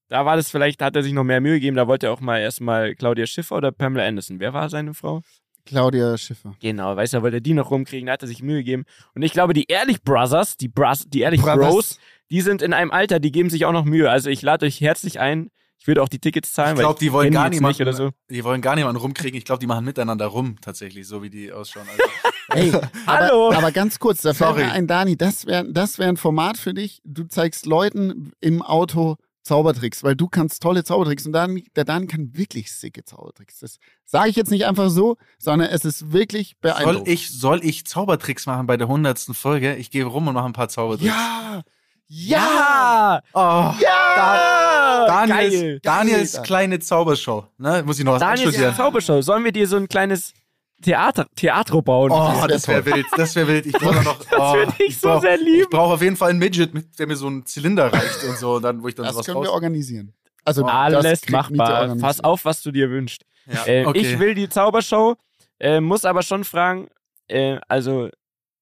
Da 0.09 0.25
war 0.25 0.37
das 0.37 0.49
vielleicht, 0.49 0.79
da 0.79 0.85
hat 0.85 0.95
er 0.95 1.03
sich 1.03 1.11
noch 1.11 1.25
mehr 1.25 1.41
Mühe 1.41 1.55
gegeben, 1.55 1.75
da 1.75 1.87
wollte 1.87 2.07
er 2.07 2.13
auch 2.13 2.21
mal 2.21 2.39
erstmal 2.39 2.95
Claudia 2.95 3.25
Schiffer 3.25 3.57
oder 3.57 3.71
Pamela 3.73 4.07
Anderson. 4.07 4.39
Wer 4.39 4.53
war 4.53 4.69
seine 4.69 4.93
Frau? 4.93 5.21
Claudia 5.65 6.17
Schiffer. 6.17 6.55
Genau, 6.61 6.95
weißt 6.95 7.13
du, 7.13 7.17
da 7.17 7.23
wollte 7.23 7.37
er 7.37 7.41
die 7.41 7.53
noch 7.53 7.71
rumkriegen, 7.71 8.07
da 8.07 8.13
hat 8.13 8.21
er 8.21 8.27
sich 8.27 8.41
Mühe 8.41 8.59
gegeben. 8.59 8.85
Und 9.13 9.21
ich 9.23 9.33
glaube, 9.33 9.53
die 9.53 9.65
Ehrlich 9.67 10.01
Brothers, 10.01 10.55
die, 10.55 10.69
Bros, 10.69 11.05
die 11.07 11.21
Ehrlich 11.21 11.41
Brothers. 11.41 11.73
Bros, 11.73 11.99
die 12.29 12.41
sind 12.41 12.61
in 12.61 12.73
einem 12.73 12.91
Alter, 12.91 13.19
die 13.19 13.33
geben 13.33 13.49
sich 13.49 13.65
auch 13.65 13.73
noch 13.73 13.83
Mühe. 13.83 14.09
Also 14.09 14.29
ich 14.29 14.41
lade 14.41 14.65
euch 14.65 14.79
herzlich 14.79 15.19
ein. 15.19 15.49
Ich 15.79 15.87
würde 15.87 16.03
auch 16.03 16.09
die 16.09 16.19
Tickets 16.19 16.53
zahlen. 16.53 16.75
Ich 16.75 16.79
glaube, 16.79 16.99
die 16.99 17.11
wollen 17.11 17.31
gar 17.31 17.49
niemanden, 17.49 17.67
nicht 17.69 17.81
oder 17.81 17.93
so. 17.93 18.11
die 18.29 18.43
wollen 18.43 18.61
gar 18.61 18.75
niemanden 18.75 18.99
rumkriegen. 18.99 19.37
Ich 19.37 19.45
glaube, 19.45 19.59
die 19.59 19.67
machen 19.67 19.85
miteinander 19.85 20.25
rum, 20.27 20.57
tatsächlich, 20.61 21.07
so 21.07 21.23
wie 21.23 21.29
die 21.29 21.51
ausschauen. 21.51 21.87
Also, 21.89 22.03
Hey, 22.49 22.71
Hallo. 23.07 23.47
Aber, 23.47 23.57
aber 23.57 23.71
ganz 23.71 23.99
kurz, 23.99 24.21
da 24.21 24.33
fällt 24.33 24.55
mir 24.55 24.71
ein, 24.71 24.87
Dani, 24.87 25.17
das 25.17 25.45
wäre 25.45 25.65
das 25.71 25.99
wär 25.99 26.07
ein 26.07 26.17
Format 26.17 26.57
für 26.57 26.73
dich. 26.73 27.01
Du 27.03 27.25
zeigst 27.25 27.65
Leuten 27.65 28.31
im 28.39 28.61
Auto 28.61 29.17
Zaubertricks, 29.43 30.03
weil 30.03 30.15
du 30.15 30.27
kannst 30.27 30.61
tolle 30.61 30.83
Zaubertricks 30.83 31.25
und 31.25 31.33
Dani, 31.33 31.65
der 31.75 31.85
Dani 31.85 32.07
kann 32.07 32.35
wirklich 32.35 32.71
sicke 32.71 33.03
Zaubertricks. 33.05 33.59
Das 33.59 33.77
sage 34.05 34.29
ich 34.29 34.35
jetzt 34.35 34.51
nicht 34.51 34.65
einfach 34.65 34.89
so, 34.89 35.17
sondern 35.39 35.69
es 35.69 35.85
ist 35.85 36.11
wirklich 36.11 36.55
soll 36.61 36.73
beeindruckend. 36.73 37.07
ich, 37.07 37.29
soll 37.29 37.63
ich 37.63 37.85
Zaubertricks 37.85 38.45
machen 38.45 38.67
bei 38.67 38.77
der 38.77 38.87
hundertsten 38.87 39.33
Folge? 39.33 39.75
Ich 39.75 39.89
gehe 39.89 40.05
rum 40.05 40.27
und 40.27 40.33
mache 40.33 40.45
ein 40.45 40.53
paar 40.53 40.69
Zaubertricks. 40.69 41.13
Ja! 41.13 41.63
Ja! 42.07 43.21
Oh, 43.33 43.73
Ja! 43.81 45.05
Daniels, 45.07 45.53
geil. 45.53 45.79
Daniels 45.83 46.33
Geil. 46.33 46.43
kleine 46.45 46.79
Zaubershow. 46.79 47.45
Ne? 47.57 47.83
Muss 47.85 47.99
ich 47.99 48.05
noch 48.05 48.13
was 48.13 48.19
Daniels 48.19 48.47
anstudieren. 48.47 48.75
Zaubershow. 48.75 49.21
Sollen 49.21 49.43
wir 49.43 49.51
dir 49.51 49.67
so 49.67 49.77
ein 49.77 49.87
kleines 49.87 50.33
Theater, 50.81 51.25
Theatro 51.35 51.81
bauen? 51.81 52.11
Oh, 52.11 52.15
Das 52.17 52.41
wär 52.41 52.47
das 52.47 52.67
wäre 52.67 52.85
wild, 52.85 53.05
das 53.15 53.35
wäre 53.35 53.47
wild. 53.47 53.65
Ich 53.65 53.73
brauche 53.73 54.03
noch. 54.03 54.19
Oh, 54.37 54.53
würd 54.53 54.69
ich 54.79 54.99
so 54.99 55.09
brauch- 55.09 55.21
sehr 55.21 55.37
lieben. 55.37 55.61
Ich 55.63 55.69
brauche 55.69 55.93
auf 55.95 56.01
jeden 56.01 56.15
Fall 56.15 56.29
einen 56.29 56.39
Midget, 56.39 56.73
mit, 56.73 56.97
der 56.99 57.07
mir 57.07 57.15
so 57.15 57.27
einen 57.27 57.45
Zylinder 57.45 57.91
reicht 57.91 58.23
und 58.23 58.37
so, 58.37 58.55
und 58.55 58.61
dann, 58.63 58.81
wo 58.83 58.87
ich 58.87 58.95
dann 58.95 59.05
Das 59.05 59.13
sowas 59.15 59.25
können 59.25 59.37
wir 59.41 59.47
raus. 59.47 59.53
organisieren. 59.55 60.13
Also 60.45 60.61
das 60.61 60.71
Alles 60.71 61.29
machbar. 61.29 61.95
Pass 61.97 62.23
auf, 62.23 62.45
was 62.45 62.61
du 62.61 62.71
dir 62.71 62.89
wünschst. 62.89 63.23
Ja, 63.51 63.65
Äh, 63.65 63.85
okay. 63.85 63.99
Ich 63.99 64.19
will 64.19 64.33
die 64.35 64.47
Zaubershow, 64.49 65.15
äh, 65.59 65.81
muss 65.81 66.05
aber 66.05 66.21
schon 66.21 66.43
fragen, 66.43 66.87
äh, 67.27 67.57
also 67.67 68.09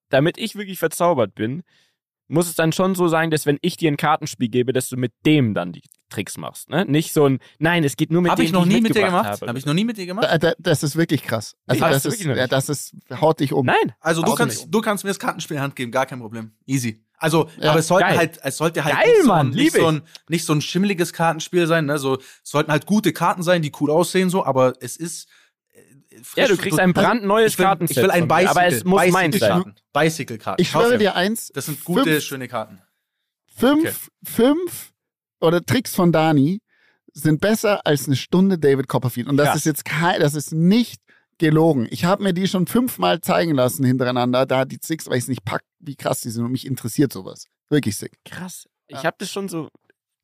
damit 0.09 0.37
ich 0.37 0.55
wirklich 0.55 0.79
verzaubert 0.79 1.35
bin, 1.35 1.63
muss 2.27 2.47
es 2.47 2.55
dann 2.55 2.71
schon 2.71 2.95
so 2.95 3.07
sein, 3.07 3.31
dass 3.31 3.45
wenn 3.45 3.57
ich 3.61 3.77
dir 3.77 3.91
ein 3.91 3.97
Kartenspiel 3.97 4.49
gebe, 4.49 4.73
dass 4.73 4.89
du 4.89 4.97
mit 4.97 5.13
dem 5.25 5.53
dann 5.53 5.71
die 5.71 5.83
Tricks 6.09 6.37
machst. 6.37 6.69
Ne? 6.69 6.85
Nicht 6.85 7.13
so 7.13 7.25
ein, 7.25 7.39
nein, 7.59 7.83
es 7.83 7.97
geht 7.97 8.11
nur 8.11 8.21
mit 8.21 8.31
Habe 8.31 8.41
dem, 8.41 8.45
ich 8.45 8.51
noch 8.51 8.65
nie 8.65 8.81
mit 8.81 8.95
dir 8.95 9.05
gemacht? 9.05 9.25
Habe. 9.25 9.47
Habe 9.47 9.57
ich 9.59 9.65
noch 9.65 9.73
nie 9.73 9.85
mit 9.85 9.97
dir 9.97 10.05
gemacht? 10.05 10.27
Da, 10.29 10.37
da, 10.37 10.53
das 10.59 10.83
ist 10.83 10.95
wirklich 10.95 11.23
krass. 11.23 11.55
Also 11.67 11.83
Nee, 11.83 11.91
das 11.91 12.03
du 12.03 12.09
ist, 12.09 12.23
ja, 12.23 12.33
nicht? 12.35 12.51
das 12.51 12.69
ist, 12.69 12.95
haut 13.21 13.39
dich 13.39 13.53
um. 13.53 13.65
Nein, 13.65 13.93
Also 13.99 14.21
du 14.21 14.33
kannst, 14.35 14.67
du 14.69 14.81
kannst 14.81 15.03
mir 15.03 15.09
das 15.09 15.19
Kartenspiel 15.19 15.55
in 15.55 15.59
die 15.59 15.63
Hand 15.63 15.75
geben, 15.75 15.91
gar 15.91 16.05
kein 16.05 16.19
Problem. 16.19 16.51
Easy. 16.65 17.01
Also, 17.17 17.49
Ja, 17.59 17.71
aber 17.71 17.79
es 17.79 17.87
sollte 17.87 18.07
geil. 18.07 18.17
halt, 18.17 18.39
es 18.43 18.57
sollte 18.57 18.83
halt 18.83 18.95
Geil, 18.95 19.07
nicht, 19.07 19.21
so 19.21 19.27
Mann, 19.27 19.47
ein, 19.47 19.53
nicht, 19.53 19.75
so 19.75 19.87
ein, 19.87 20.01
nicht 20.27 20.45
so 20.45 20.53
ein 20.53 20.61
schimmeliges 20.61 21.13
Kartenspiel 21.13 21.65
sein, 21.65 21.85
ne? 21.85 21.97
So, 21.97 22.17
es 22.17 22.25
sollten 22.43 22.71
halt 22.71 22.85
gute 22.85 23.13
Karten 23.13 23.41
sein, 23.41 23.61
die 23.61 23.71
cool 23.79 23.89
aussehen, 23.89 24.29
so, 24.29 24.45
aber 24.45 24.73
es 24.81 24.97
ist. 24.97 25.27
Frisch- 26.23 26.37
ja, 26.37 26.47
du 26.47 26.57
kriegst 26.57 26.79
ein 26.79 26.93
brandneues 26.93 27.53
ich 27.53 27.59
will, 27.59 27.65
Kartenset. 27.65 27.97
ich 27.97 28.03
will 28.03 28.11
ein 28.11 28.27
Bicycle. 28.27 28.47
aber 28.49 28.65
es 28.65 28.83
muss 28.83 29.01
Bicycle 29.01 29.11
meins 29.21 29.39
sein. 29.39 29.49
Karten. 29.49 29.75
Bicycle-Karten. 29.93 30.61
Ich 30.61 30.69
schwöre 30.69 30.97
dir 30.97 31.15
eins. 31.15 31.51
Das 31.53 31.65
sind 31.65 31.83
gute, 31.83 32.03
fünf, 32.03 32.23
schöne 32.23 32.47
Karten. 32.47 32.81
fünf, 33.47 34.09
fünf 34.23 34.91
oder 35.39 35.61
Tricks 35.63 35.93
von 35.95 36.11
Dani 36.11 36.61
sind 37.13 37.39
besser 37.41 37.85
als 37.85 38.07
eine 38.07 38.15
Stunde 38.15 38.57
David 38.59 38.87
Copperfield. 38.87 39.27
Und 39.27 39.37
das 39.37 39.47
Krass. 39.47 39.57
ist 39.57 39.65
jetzt 39.65 39.85
kein, 39.85 40.19
das 40.19 40.33
ist 40.35 40.51
nicht 40.51 41.01
gelogen. 41.37 41.87
Ich 41.89 42.05
habe 42.05 42.23
mir 42.23 42.33
die 42.33 42.47
schon 42.47 42.67
fünfmal 42.67 43.21
zeigen 43.21 43.55
lassen 43.55 43.85
hintereinander, 43.85 44.45
da 44.45 44.65
die 44.65 44.79
Tricks, 44.79 45.07
weil 45.07 45.17
ich 45.17 45.23
es 45.23 45.27
nicht 45.27 45.43
pack, 45.45 45.63
wie 45.79 45.95
krass 45.95 46.21
die 46.21 46.29
sind 46.29 46.43
und 46.45 46.51
mich 46.51 46.65
interessiert 46.65 47.11
sowas. 47.13 47.45
Wirklich 47.69 47.95
sick. 47.97 48.13
Krass. 48.25 48.65
Ich 48.87 48.97
Ja. 48.97 49.03
habe 49.05 49.15
das 49.19 49.31
schon 49.31 49.49
so 49.49 49.69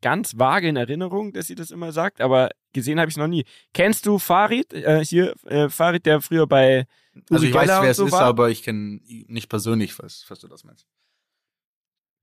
ganz 0.01 0.37
vage 0.37 0.67
in 0.67 0.75
Erinnerung, 0.75 1.31
dass 1.33 1.47
sie 1.47 1.55
das 1.55 1.71
immer 1.71 1.91
sagt, 1.91 2.21
aber 2.21 2.49
gesehen 2.73 2.99
habe 2.99 3.09
ich 3.09 3.13
es 3.13 3.17
noch 3.17 3.27
nie. 3.27 3.45
Kennst 3.73 4.05
du 4.05 4.17
Farid? 4.19 4.73
Äh, 4.73 5.03
hier, 5.03 5.35
äh, 5.45 5.69
Farid, 5.69 6.05
der 6.05 6.21
früher 6.21 6.47
bei 6.47 6.87
Also 7.29 7.41
Uri 7.43 7.47
ich 7.49 7.53
weiß, 7.53 7.61
Geller 7.67 7.81
wer 7.81 7.81
und 7.81 7.91
es 7.91 7.97
so 7.97 8.05
ist, 8.05 8.11
war? 8.11 8.21
aber 8.21 8.49
ich 8.49 8.63
kenne 8.63 8.99
nicht 9.03 9.49
persönlich, 9.49 9.97
was, 9.99 10.25
was 10.29 10.39
du 10.39 10.47
das 10.47 10.63
meinst. 10.63 10.85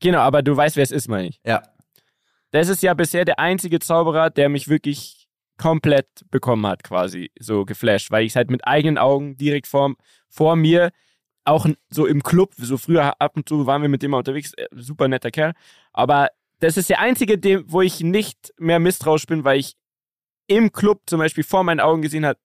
Genau, 0.01 0.21
aber 0.21 0.43
du 0.43 0.57
weißt, 0.57 0.77
wer 0.77 0.85
es 0.85 0.93
ist, 0.93 1.09
meine 1.09 1.29
ich. 1.29 1.41
Ja. 1.45 1.63
Das 2.51 2.69
ist 2.69 2.83
ja 2.83 2.95
bisher 2.95 3.25
der 3.25 3.39
einzige 3.39 3.79
Zauberer, 3.79 4.31
der 4.31 4.49
mich 4.49 4.69
wirklich 4.69 5.29
komplett 5.59 6.09
bekommen 6.31 6.67
hat, 6.67 6.85
quasi 6.85 7.31
so 7.39 7.65
geflasht, 7.65 8.11
weil 8.11 8.25
ich 8.25 8.33
es 8.33 8.37
halt 8.37 8.51
mit 8.51 8.67
eigenen 8.67 8.97
Augen 8.97 9.37
direkt 9.37 9.67
vor, 9.67 9.95
vor 10.29 10.57
mir, 10.57 10.91
auch 11.45 11.67
so 11.91 12.07
im 12.07 12.23
Club, 12.23 12.55
so 12.57 12.77
früher 12.77 13.21
ab 13.21 13.37
und 13.37 13.49
zu 13.49 13.67
waren 13.67 13.83
wir 13.83 13.89
mit 13.89 14.03
dem 14.03 14.13
mal 14.13 14.19
unterwegs, 14.19 14.53
äh, 14.55 14.67
super 14.73 15.09
netter 15.09 15.31
Kerl, 15.31 15.55
aber 15.93 16.29
das 16.61 16.77
ist 16.77 16.91
der 16.91 17.01
einzige, 17.01 17.39
dem, 17.39 17.65
wo 17.67 17.83
ich 17.83 18.01
nicht 18.01 18.53
mehr 18.59 18.79
misstrauisch 18.79 19.27
bin, 19.27 19.45
weil 19.45 19.59
ich 19.59 19.75
im 20.49 20.73
Club 20.73 21.03
zum 21.07 21.21
Beispiel 21.21 21.45
vor 21.45 21.63
meinen 21.63 21.81
Augen 21.81 22.03
gesehen 22.03 22.27
habe, 22.27 22.39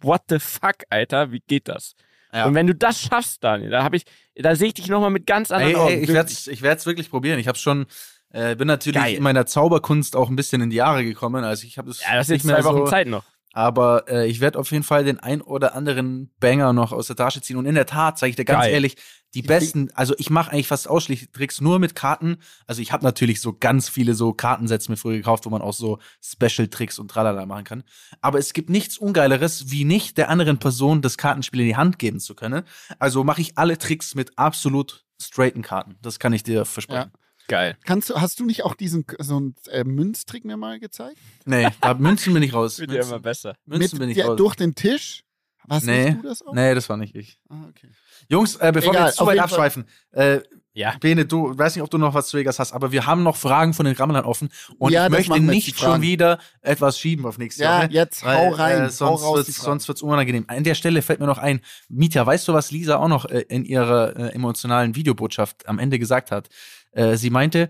what 0.00 0.22
the 0.28 0.38
fuck, 0.38 0.78
Alter, 0.88 1.30
wie 1.30 1.40
geht 1.46 1.68
das? 1.68 1.94
Ja. 2.32 2.46
Und 2.46 2.54
wenn 2.54 2.66
du 2.66 2.74
das 2.74 3.00
schaffst, 3.00 3.42
Daniel, 3.42 3.70
da 3.70 3.82
habe 3.82 3.96
ich, 3.96 4.04
da 4.34 4.54
sehe 4.54 4.68
ich 4.68 4.74
dich 4.74 4.88
nochmal 4.88 5.10
mit 5.10 5.26
ganz 5.26 5.50
anderen 5.50 5.76
Augen. 5.76 5.92
ey, 5.92 6.00
ich 6.00 6.08
werde 6.08 6.30
es 6.30 6.46
ich 6.46 6.62
werd's 6.62 6.86
wirklich 6.86 7.10
probieren. 7.10 7.38
Ich 7.38 7.48
habe 7.48 7.58
schon, 7.58 7.86
äh, 8.30 8.54
bin 8.54 8.68
natürlich 8.68 9.02
Geil. 9.02 9.14
in 9.16 9.22
meiner 9.22 9.46
Zauberkunst 9.46 10.16
auch 10.16 10.30
ein 10.30 10.36
bisschen 10.36 10.62
in 10.62 10.70
die 10.70 10.76
Jahre 10.76 11.04
gekommen. 11.04 11.44
Also 11.44 11.66
ich 11.66 11.76
habe 11.76 11.88
das 11.88 12.00
ja, 12.00 12.14
das 12.14 12.26
ist 12.26 12.30
nicht 12.30 12.44
jetzt 12.44 12.46
mehr 12.46 12.62
zwei 12.62 12.68
Wochen 12.68 12.86
so, 12.86 12.86
Zeit 12.86 13.08
noch. 13.08 13.24
Aber 13.52 14.04
äh, 14.08 14.28
ich 14.28 14.40
werde 14.40 14.60
auf 14.60 14.70
jeden 14.70 14.84
Fall 14.84 15.04
den 15.04 15.18
ein 15.18 15.42
oder 15.42 15.74
anderen 15.74 16.30
Banger 16.38 16.72
noch 16.72 16.92
aus 16.92 17.08
der 17.08 17.16
Tasche 17.16 17.42
ziehen. 17.42 17.56
Und 17.56 17.66
in 17.66 17.74
der 17.74 17.86
Tat, 17.86 18.16
sage 18.16 18.30
ich 18.30 18.36
dir 18.36 18.44
ganz 18.44 18.64
Geil. 18.64 18.74
ehrlich, 18.74 18.96
die 19.34 19.42
besten, 19.42 19.90
also 19.94 20.14
ich 20.18 20.30
mache 20.30 20.50
eigentlich 20.50 20.66
fast 20.66 20.88
ausschließlich 20.88 21.30
Tricks 21.30 21.60
nur 21.60 21.78
mit 21.78 21.94
Karten. 21.94 22.38
Also 22.66 22.82
ich 22.82 22.92
habe 22.92 23.04
natürlich 23.04 23.40
so 23.40 23.52
ganz 23.52 23.88
viele 23.88 24.14
so 24.14 24.32
Kartensets 24.32 24.88
mir 24.88 24.96
früher 24.96 25.16
gekauft, 25.16 25.46
wo 25.46 25.50
man 25.50 25.62
auch 25.62 25.72
so 25.72 25.98
Special-Tricks 26.20 26.98
und 26.98 27.08
tralala 27.08 27.46
machen 27.46 27.64
kann. 27.64 27.84
Aber 28.20 28.38
es 28.38 28.52
gibt 28.52 28.70
nichts 28.70 28.98
Ungeileres, 28.98 29.70
wie 29.70 29.84
nicht 29.84 30.18
der 30.18 30.30
anderen 30.30 30.58
Person 30.58 31.00
das 31.00 31.16
Kartenspiel 31.16 31.60
in 31.60 31.66
die 31.66 31.76
Hand 31.76 31.98
geben 31.98 32.18
zu 32.18 32.34
können. 32.34 32.64
Also 32.98 33.22
mache 33.22 33.40
ich 33.40 33.56
alle 33.56 33.78
Tricks 33.78 34.14
mit 34.14 34.36
absolut 34.36 35.04
straighten 35.20 35.62
Karten. 35.62 35.96
Das 36.02 36.18
kann 36.18 36.32
ich 36.32 36.42
dir 36.42 36.64
versprechen. 36.64 37.12
Geil. 37.50 37.76
Kannst 37.84 38.08
du, 38.10 38.20
hast 38.20 38.38
du 38.38 38.44
nicht 38.44 38.64
auch 38.64 38.74
diesen 38.74 39.04
so 39.18 39.36
einen 39.36 39.54
äh, 39.70 39.82
Münztrick 39.82 40.44
mir 40.44 40.56
mal 40.56 40.78
gezeigt? 40.78 41.18
Nee, 41.44 41.68
da 41.80 41.94
Münzen 41.98 42.32
bin 42.32 42.44
ich 42.44 42.54
raus. 42.54 42.78
Wird 42.78 42.92
ja 42.92 43.02
immer 43.02 43.18
besser. 43.18 43.56
Münzen 43.66 43.98
Mit, 43.98 44.00
bin 44.00 44.08
ich 44.10 44.18
ja, 44.18 44.26
raus. 44.26 44.36
durch 44.36 44.54
den 44.54 44.76
Tisch? 44.76 45.24
Was 45.70 45.84
Nee. 45.84 46.10
du 46.20 46.22
das 46.28 46.42
auch? 46.42 46.52
Nee, 46.52 46.74
das 46.74 46.88
war 46.88 46.96
nicht 46.96 47.14
ich. 47.14 47.38
Ah, 47.48 47.54
okay. 47.70 47.88
Jungs, 48.28 48.56
äh, 48.56 48.70
bevor 48.72 48.92
wir 48.92 48.98
Egal, 48.98 49.06
jetzt 49.08 49.16
zu 49.18 49.26
weit 49.26 49.38
abschweifen, 49.38 49.84
äh, 50.12 50.40
Ja. 50.72 50.94
Bene, 51.00 51.24
du 51.26 51.56
weiß 51.58 51.74
nicht, 51.74 51.82
ob 51.82 51.90
du 51.90 51.98
noch 51.98 52.14
was 52.14 52.28
zu 52.28 52.38
Vegas 52.38 52.58
hast, 52.60 52.72
aber 52.72 52.92
wir 52.92 53.04
haben 53.06 53.22
noch 53.24 53.36
Fragen 53.36 53.74
von 53.74 53.86
den 53.86 53.94
Rammelern 53.96 54.24
offen 54.24 54.50
und 54.78 54.92
Ja, 54.92 55.06
ich 55.06 55.10
möchte 55.10 55.30
wir 55.34 55.40
jetzt, 55.40 55.46
nicht 55.50 55.78
schon 55.80 56.00
wieder 56.00 56.38
etwas 56.60 56.98
schieben 56.98 57.26
auf 57.26 57.38
nächste 57.38 57.64
Ja, 57.64 57.78
Woche. 57.82 57.88
jetzt 57.92 58.24
weil, 58.24 58.36
hau 58.36 58.48
rein, 58.50 58.78
hau 58.80 58.84
Äh, 58.86 58.90
sonst 58.90 59.22
raus 59.22 59.40
die 59.42 59.46
wird's, 59.48 59.62
sonst 59.62 59.88
wird's 59.88 60.02
unangenehm. 60.02 60.44
An 60.46 60.62
der 60.64 60.74
Stelle 60.76 61.02
fällt 61.02 61.18
mir 61.20 61.26
noch 61.26 61.38
ein, 61.38 61.60
Mietja, 61.88 62.24
weißt 62.26 62.46
du, 62.46 62.52
was 62.52 62.70
Lisa 62.70 62.96
auch 62.98 63.08
noch 63.08 63.24
äh, 63.26 63.40
in 63.48 63.64
ihrer 63.64 64.16
äh, 64.16 64.28
emotionalen 64.34 64.94
Videobotschaft 64.94 65.68
am 65.68 65.78
Ende 65.78 65.98
gesagt 65.98 66.30
hat? 66.30 66.48
Äh, 66.92 67.16
sie 67.16 67.30
meinte, 67.30 67.68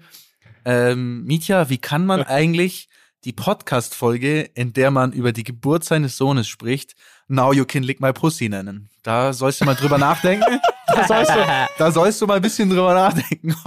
ähm, 0.64 1.24
Mietja, 1.24 1.68
wie 1.70 1.78
kann 1.78 2.04
man 2.06 2.22
eigentlich 2.24 2.88
die 3.24 3.32
Podcast-Folge, 3.32 4.42
in 4.54 4.72
der 4.72 4.90
man 4.90 5.12
über 5.12 5.32
die 5.32 5.44
Geburt 5.44 5.84
seines 5.84 6.16
Sohnes 6.16 6.48
spricht, 6.48 6.94
Now 7.28 7.52
You 7.52 7.64
Can 7.66 7.82
Lick 7.82 8.00
My 8.00 8.12
Pussy 8.12 8.48
nennen? 8.48 8.88
Da 9.02 9.32
sollst 9.32 9.60
du 9.60 9.64
mal 9.66 9.74
drüber 9.74 9.98
nachdenken. 9.98 10.60
Da 10.86 11.06
sollst, 11.06 11.30
du, 11.30 11.46
da 11.78 11.90
sollst 11.92 12.20
du 12.20 12.26
mal 12.26 12.36
ein 12.36 12.42
bisschen 12.42 12.68
drüber 12.70 12.94
nachdenken. 12.94 13.54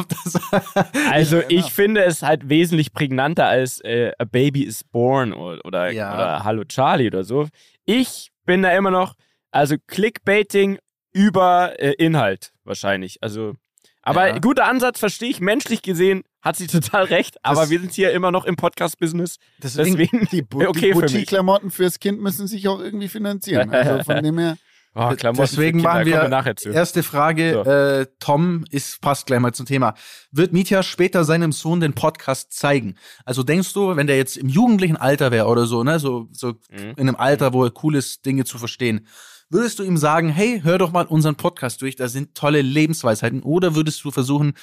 Also 1.10 1.42
ich 1.48 1.72
finde 1.72 2.04
es 2.04 2.22
halt 2.22 2.50
wesentlich 2.50 2.94
prägnanter 2.94 3.46
als 3.48 3.80
äh, 3.82 4.12
A 4.18 4.26
Baby 4.26 4.64
is 4.64 4.84
Born 4.84 5.34
oder, 5.34 5.64
oder, 5.66 5.92
Ja. 5.92 6.14
oder 6.14 6.44
Hallo 6.44 6.64
Charlie 6.66 7.08
oder 7.08 7.24
so. 7.24 7.48
Ich 7.86 8.32
bin 8.46 8.62
da 8.64 8.72
immer 8.76 8.92
noch, 8.92 9.16
also 9.52 9.76
Clickbaiting 9.88 10.80
über 11.14 11.74
äh, 11.80 11.94
Inhalt 11.94 12.52
wahrscheinlich. 12.64 13.18
Also, 13.22 13.54
aber 14.02 14.28
Ja. 14.30 14.40
guter 14.40 14.66
Ansatz, 14.66 15.00
verstehe 15.00 15.30
ich. 15.30 15.40
Menschlich 15.40 15.82
gesehen 15.82 16.24
hat 16.44 16.56
sie 16.58 16.68
total 16.68 17.06
recht, 17.06 17.38
aber 17.44 17.62
Das- 17.62 17.70
wir 17.72 17.80
sind 17.80 17.94
hier 17.94 18.12
immer 18.12 18.30
noch 18.32 18.46
im 18.46 18.56
Podcast-Business. 18.56 19.38
Deswegen, 19.58 20.28
Die, 20.32 20.42
Bu 20.44 20.62
okay 20.68 20.80
die 20.80 20.94
für. 20.94 21.00
Boutique-Klamotten 21.02 21.72
fürs 21.72 22.00
Kind 22.00 22.22
müssen 22.22 22.46
sich 22.48 22.68
auch 22.68 22.80
irgendwie 22.80 23.08
finanzieren. 23.08 23.72
Also 23.72 24.04
von 24.04 24.24
dem 24.24 24.38
her. 24.38 24.58
Oh, 24.96 25.10
Klamotten 25.18 25.42
Deswegen 25.50 25.80
für 25.80 25.86
machen 25.88 26.06
wir 26.06 26.56
zu. 26.56 26.70
Erste 26.70 27.02
Frage, 27.02 27.64
So. 27.66 27.72
äh, 27.72 28.06
Tom, 28.20 28.64
ist 28.70 29.02
passt 29.02 29.26
gleich 29.26 29.40
mal 29.40 29.52
zum 29.52 29.66
Thema. 29.66 29.96
Wird 30.32 30.54
Mietja 30.54 30.84
später 30.84 31.24
seinem 31.24 31.52
Sohn 31.52 31.80
den 31.80 31.94
Podcast 31.94 32.54
zeigen? 32.54 32.94
Also 33.26 33.42
denkst 33.42 33.74
du, 33.74 33.96
wenn 33.96 34.06
der 34.06 34.18
jetzt 34.18 34.38
im 34.38 34.50
jugendlichen 34.50 34.96
Alter 34.96 35.32
wäre 35.32 35.48
oder 35.48 35.66
so, 35.66 35.84
ne, 35.84 35.98
so, 36.00 36.28
so 36.32 36.50
Mhm. 36.70 36.92
in 36.96 37.00
einem 37.00 37.16
Alter, 37.16 37.54
wo 37.54 37.66
er 37.66 37.72
cool 37.82 37.96
ist, 37.96 38.24
Dinge 38.28 38.46
zu 38.46 38.60
verstehen, 38.60 39.08
würdest 39.50 39.80
du 39.80 39.84
ihm 39.84 39.98
sagen, 39.98 40.30
hey, 40.30 40.62
hör 40.64 40.78
doch 40.78 40.92
mal 40.92 41.08
unseren 41.08 41.34
Podcast 41.38 41.82
durch, 41.82 41.96
da 41.96 42.08
sind 42.08 42.36
tolle 42.36 42.62
Lebensweisheiten, 42.62 43.42
oder 43.42 43.74
würdest 43.74 44.04
du 44.04 44.12
versuchen, 44.12 44.54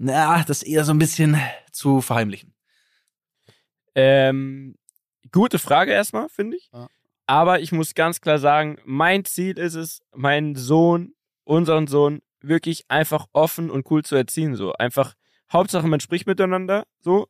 na, 0.00 0.42
das 0.44 0.62
eher 0.62 0.84
so 0.84 0.92
ein 0.92 0.98
bisschen 0.98 1.38
zu 1.72 2.00
verheimlichen? 2.00 2.54
Ähm, 3.94 4.76
gute 5.30 5.58
Frage 5.58 5.92
erstmal, 5.92 6.28
finde 6.28 6.56
ich. 6.56 6.70
Ja. 6.72 6.88
Aber 7.26 7.60
ich 7.60 7.70
muss 7.70 7.94
ganz 7.94 8.20
klar 8.20 8.38
sagen, 8.38 8.78
mein 8.84 9.24
Ziel 9.24 9.58
ist 9.58 9.74
es, 9.74 10.00
meinen 10.14 10.56
Sohn, 10.56 11.14
unseren 11.44 11.86
Sohn, 11.86 12.22
wirklich 12.40 12.84
einfach 12.88 13.26
offen 13.32 13.70
und 13.70 13.90
cool 13.90 14.02
zu 14.02 14.16
erziehen. 14.16 14.56
So 14.56 14.72
einfach, 14.72 15.14
Hauptsache 15.52 15.86
man 15.86 16.00
spricht 16.00 16.26
miteinander 16.26 16.86
so. 17.00 17.28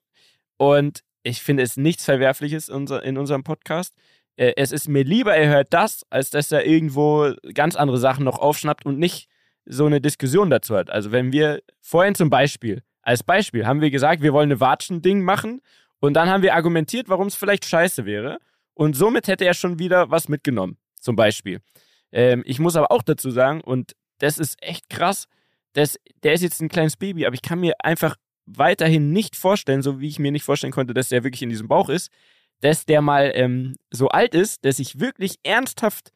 Und 0.57 1.03
ich 1.23 1.43
finde 1.43 1.65
es 1.65 1.77
nichts 1.77 2.05
Verwerfliches 2.05 2.69
in 2.69 3.19
unserem 3.19 3.43
Podcast. 3.43 3.95
Äh, 4.37 4.53
Es 4.57 4.71
ist 4.71 4.89
mir 4.89 5.03
lieber, 5.03 5.35
er 5.35 5.49
hört 5.49 5.73
das, 5.75 6.07
als 6.09 6.31
dass 6.31 6.53
er 6.53 6.65
irgendwo 6.67 7.35
ganz 7.53 7.75
andere 7.75 7.99
Sachen 7.99 8.25
noch 8.25 8.39
aufschnappt 8.39 8.87
und 8.87 8.99
nicht 8.99 9.29
so 9.71 9.87
eine 9.87 10.01
Diskussion 10.01 10.51
dazu 10.51 10.77
hat. 10.77 10.91
Also 10.91 11.13
wenn 11.13 11.33
wir 11.33 11.63
vorhin 11.81 12.15
zum 12.15 12.29
Beispiel, 12.29 12.83
als 13.03 13.23
Beispiel, 13.23 13.67
haben 13.67 13.81
wir 13.81 13.91
gesagt, 13.91 14.23
wir 14.23 14.33
wollen 14.33 14.51
eine 14.51 14.61
Watschen-Ding 14.61 15.23
machen 15.23 15.63
und 16.01 16.15
dann 16.15 16.29
haben 16.29 16.43
wir 16.43 16.55
argumentiert, 16.55 17.09
warum 17.09 17.29
es 17.29 17.35
vielleicht 17.35 17.65
scheiße 17.65 18.05
wäre. 18.05 18.39
Und 18.75 18.97
somit 18.97 19.29
hätte 19.29 19.45
er 19.45 19.55
schon 19.55 19.79
wieder 19.79 20.11
was 20.11 20.29
mitgenommen, 20.29 20.77
zum 21.01 21.17
Beispiel. 21.17 21.61
Ähm, 22.13 22.43
ich 22.47 22.59
muss 22.59 22.77
aber 22.77 22.91
auch 22.91 23.03
dazu 23.03 23.31
sagen, 23.31 23.61
und 23.61 23.95
das 24.19 24.39
ist 24.39 24.63
echt 24.63 24.91
krass, 24.91 25.27
das, 25.73 25.99
der 26.23 26.33
ist 26.33 26.43
jetzt 26.43 26.61
ein 26.61 26.69
kleines 26.69 26.97
Baby, 26.97 27.27
aber 27.27 27.35
ich 27.35 27.43
kann 27.43 27.61
mir 27.61 27.75
einfach 27.79 28.17
weiterhin 28.47 29.13
nicht 29.13 29.37
vorstellen, 29.37 29.83
so 29.83 30.01
wie 30.01 30.09
ich 30.09 30.19
mir 30.19 30.33
nicht 30.33 30.43
vorstellen 30.43 30.73
konnte, 30.73 30.95
dass 30.95 31.11
der 31.11 31.23
wirklich 31.23 31.43
in 31.43 31.51
diesem 31.51 31.69
Bauch 31.69 31.89
ist, 31.89 32.11
dass 32.61 32.85
der 32.85 33.01
mal 33.01 33.31
ähm, 33.35 33.77
so 33.91 34.09
alt 34.09 34.35
ist, 34.35 34.65
dass 34.65 34.79
ich 34.79 34.99
wirklich 34.99 35.37
ernsthaft 35.45 36.11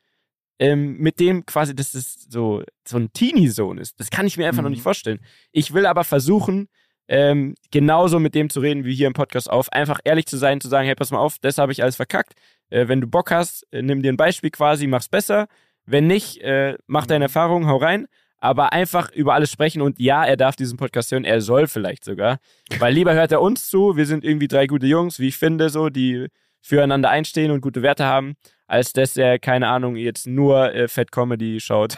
ähm, 0.59 0.97
mit 0.99 1.19
dem 1.21 1.45
quasi, 1.47 1.75
dass 1.75 1.95
es 1.95 2.27
so, 2.31 2.63
so 2.87 2.97
ein 2.97 3.13
Teenie-Sohn 3.13 3.79
ist. 3.79 3.99
Das 4.01 4.11
kann 4.11 4.27
ich 4.27 4.37
mir 4.37 4.47
einfach 4.47 4.63
noch 4.63 4.69
Mhm. 4.69 4.75
nicht 4.75 4.83
vorstellen. 4.83 5.21
Ich 5.53 5.73
will 5.75 5.87
aber 5.87 6.05
versuchen, 6.05 6.69
ähm, 7.09 7.55
genauso 7.71 8.19
mit 8.19 8.35
dem 8.35 8.49
zu 8.49 8.61
reden 8.61 8.85
wie 8.85 8.95
hier 8.95 9.07
im 9.07 9.13
Podcast 9.13 9.51
auf. 9.51 9.71
Einfach 9.73 10.01
ehrlich 10.05 10.27
zu 10.27 10.37
sein, 10.39 10.61
zu 10.61 10.69
sagen, 10.69 10.87
hey, 10.87 10.95
pass 10.95 11.11
mal 11.11 11.19
auf, 11.19 11.39
das 11.39 11.59
habe 11.59 11.73
ich 11.73 11.83
alles 11.83 11.97
verkackt. 11.97 12.35
Äh, 12.71 12.89
wenn 12.89 13.01
du 13.01 13.07
Bock 13.07 13.31
hast, 13.31 13.67
äh, 13.73 13.83
nimm 13.83 14.03
dir 14.03 14.13
ein 14.13 14.17
Beispiel 14.17 14.51
quasi, 14.51 14.87
mach's 14.87 15.09
besser. 15.09 15.47
Wenn 15.87 16.07
nicht, 16.07 16.41
äh, 16.41 16.79
mach 16.87 17.07
deine 17.07 17.27
Erfahrungen, 17.27 17.67
hau 17.69 17.77
rein. 17.77 18.07
Aber 18.39 18.73
einfach 18.73 19.11
über 19.13 19.33
alles 19.35 19.51
sprechen 19.51 19.81
und 19.81 19.99
ja, 19.99 20.23
er 20.25 20.37
darf 20.37 20.55
diesen 20.55 20.77
Podcast 20.77 21.11
hören, 21.13 21.25
er 21.25 21.41
soll 21.41 21.67
vielleicht 21.67 22.05
sogar. 22.05 22.39
Weil 22.79 22.93
lieber 22.95 23.15
hört 23.15 23.33
er 23.33 23.41
uns 23.41 23.69
zu, 23.69 23.97
wir 23.97 24.05
sind 24.07 24.23
irgendwie 24.23 24.49
drei 24.49 24.67
gute 24.67 24.87
Jungs, 24.87 25.19
wie 25.19 25.29
ich 25.29 25.37
finde, 25.39 25.71
so, 25.71 25.89
die 25.89 26.27
füreinander 26.65 27.11
einstehen 27.11 27.51
und 27.51 27.61
gute 27.61 27.83
Werte 27.83 28.07
haben, 28.07 28.37
als 28.67 28.95
dass 28.95 29.17
er, 29.19 29.39
keine 29.39 29.69
Ahnung, 29.69 29.97
jetzt 29.97 30.27
nur 30.27 30.75
äh, 30.75 30.89
Fat 30.89 31.13
Comedy 31.13 31.61
schaut 31.61 31.97